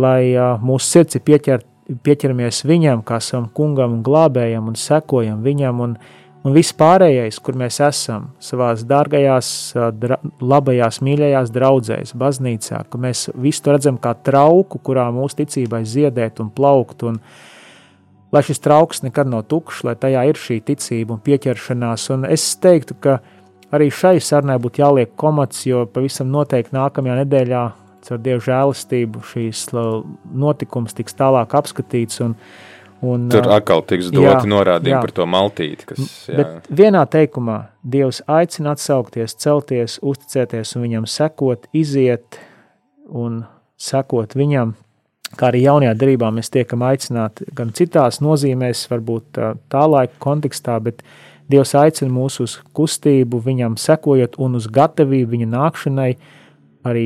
lai 0.00 0.32
mūsu 0.64 0.86
sirds 0.86 1.18
ir 1.18 1.24
pieķert, 1.26 1.66
pieķeramies 1.86 2.64
viņam, 2.66 3.02
kā 3.06 3.18
savam 3.22 3.48
kungam 3.54 3.98
un 3.98 4.04
glābējam, 4.06 4.70
un 4.70 4.78
sekojam 4.78 5.42
viņam, 5.44 5.82
un, 5.84 5.96
un 6.46 6.54
viss 6.54 6.74
pārējais, 6.76 7.38
kur 7.42 7.58
mēs 7.58 7.78
esam, 7.84 8.30
savās 8.42 8.84
dārgajās, 8.88 9.48
dra, 9.98 10.18
labajās, 10.40 11.00
mīļajās 11.06 11.52
draudzēs, 11.54 12.14
baznīcā, 12.18 12.82
ka 12.90 13.02
mēs 13.02 13.28
visu 13.34 13.70
redzam 13.70 14.00
kā 14.02 14.16
trauku, 14.26 14.82
kurā 14.82 15.08
mūsu 15.14 15.42
ticībai 15.42 15.84
ziedēt 15.86 16.42
un 16.42 16.50
plaukt, 16.54 17.06
un, 17.06 17.20
lai 18.34 18.42
šis 18.46 18.62
trauks 18.64 19.04
nekad 19.06 19.30
nav 19.30 19.46
tukšs, 19.50 19.84
lai 19.86 19.96
tajā 20.00 20.26
ir 20.28 20.42
šī 20.42 20.60
ticība 20.66 21.16
un 21.16 21.24
pieķeršanās. 21.24 22.10
Un 22.16 22.26
es 22.28 22.50
teiktu, 22.62 22.98
ka 22.98 23.20
arī 23.74 23.92
šai 23.94 24.18
sarunai 24.22 24.58
būtu 24.62 24.82
jāliek 24.82 25.14
komats, 25.18 25.62
jo 25.68 25.86
pavisam 25.90 26.34
noteikti 26.34 26.74
nākamajā 26.76 27.20
nedēļā 27.22 27.64
ar 28.14 28.22
Dieva 28.22 28.40
žēlastību 28.44 29.22
šīs 29.32 29.66
notikums 29.74 30.96
tiks 30.96 31.16
tālāk 31.18 31.54
apskatīts. 31.58 32.22
Un, 32.24 32.36
un, 33.04 33.28
Tur 33.32 33.50
atkal 33.56 33.84
tiks 33.88 34.12
doti 34.14 34.50
norādījumi 34.50 35.02
par 35.02 35.14
to 35.18 35.28
maltīti. 35.30 35.90
Kas, 35.92 36.06
jā. 36.30 36.40
Bet 36.40 36.70
vienā 36.82 37.04
teikumā 37.10 37.60
Dievs 37.82 38.22
aicina 38.26 38.76
atsaukties, 38.76 39.36
celties, 39.42 40.00
uzticēties 40.02 40.76
un 40.76 40.88
viņam 40.88 41.10
sekot, 41.10 41.68
iziet 41.76 42.40
un 43.06 43.44
sekot 43.76 44.34
viņam 44.38 44.74
kā 45.34 45.50
arī 45.50 45.64
jaunajā 45.64 45.94
darbā 45.98 46.30
mēs 46.34 46.50
tiekam 46.54 46.84
aicināti 46.86 47.46
gan 47.56 47.72
citās 47.76 48.20
nozīmēs, 48.24 48.86
varbūt 48.90 49.40
tā 49.72 49.86
laika 49.90 50.14
kontekstā, 50.22 50.78
bet 50.82 51.02
Dievs 51.46 51.76
aicina 51.78 52.10
mūs 52.10 52.40
uz 52.42 52.56
kustību, 52.74 53.38
viņam 53.44 53.76
sekojot 53.78 54.34
un 54.42 54.58
uz 54.58 54.64
gatavību 54.66 55.30
viņa 55.30 55.46
nākšanai, 55.52 56.08
arī 56.86 57.04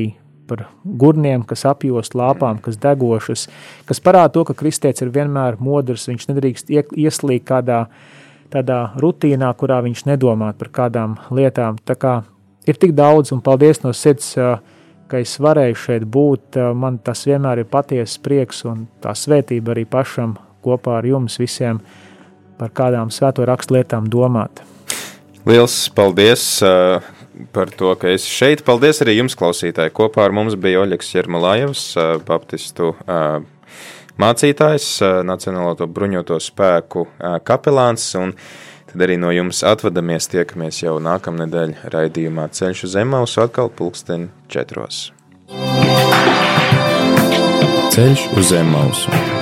par 0.51 0.65
gurniem, 0.83 1.45
kas 1.47 1.63
apjost 1.69 2.17
lāpām, 2.19 2.59
kas 2.63 2.79
degošas, 2.81 3.47
kas 3.87 4.03
parāda 4.03 4.35
to, 4.35 4.43
ka 4.49 4.57
kristietis 4.59 5.05
ir 5.05 5.13
vienmēr 5.15 5.59
modrs, 5.63 6.09
viņš 6.11 6.27
nedrīkst 6.29 6.75
ieslīgt 6.75 7.47
kādā 7.47 7.85
tādā 8.51 8.81
rutīnā, 8.99 9.53
kurā 9.55 9.79
viņš 9.85 10.03
nedomā 10.09 10.51
par 10.59 10.69
kādām 10.75 11.15
lietām. 11.31 11.79
Tā 11.87 11.95
kā 11.95 12.17
ir 12.67 12.75
tik 12.75 12.91
daudz, 12.97 13.31
un 13.31 13.39
paldies 13.39 13.79
no 13.85 13.93
sirds 13.95 14.33
uh, 14.35 14.57
ka 15.11 15.19
es 15.19 15.35
varēju 15.43 15.75
šeit 15.75 16.07
būt. 16.07 16.59
Man 16.77 17.01
tas 17.03 17.25
vienmēr 17.27 17.63
ir 17.63 17.69
patiesa 17.71 18.21
prieks 18.23 18.63
un 18.69 18.85
tā 19.03 19.11
svētība 19.17 19.75
arī 19.75 19.83
pašam 19.89 20.37
kopā 20.63 21.01
ar 21.01 21.07
jums 21.09 21.35
visiem 21.41 21.81
par 22.59 22.71
kādām 22.77 23.11
svēto 23.11 23.45
rakstu 23.47 23.75
lietām 23.75 24.07
domāt. 24.11 24.63
Liels 25.49 25.75
paldies! 25.97 26.61
Par 27.53 27.71
to, 27.75 27.93
ka 27.99 28.11
esi 28.13 28.29
šeit. 28.31 28.63
Paldies 28.67 29.01
arī 29.03 29.17
jums, 29.17 29.35
klausītāji. 29.39 29.93
Kopā 29.97 30.27
ar 30.27 30.35
mums 30.35 30.57
bija 30.59 30.83
Oļegs 30.83 31.13
Jermalājevs, 31.15 31.85
baptistu 32.27 32.93
mācītājs, 34.21 34.89
Nacionālo 35.27 35.87
bruņoto 35.87 36.39
spēku 36.41 37.07
kapelāns. 37.47 38.11
Tad 38.91 39.05
arī 39.07 39.15
no 39.15 39.31
jums 39.31 39.61
atvadamies, 39.63 40.27
tiekamies 40.33 40.81
jau 40.83 40.97
nākamnedēļ 41.03 41.77
raidījumā 41.93 42.49
Ceļš 42.51 42.85
uz 42.89 42.97
Zemausu 42.97 43.45
atkal 43.45 43.71
pulksteni 43.71 44.27
četros. 44.51 45.05
Ceļš 47.95 48.27
uz 48.35 48.51
Zemausu. 48.51 49.40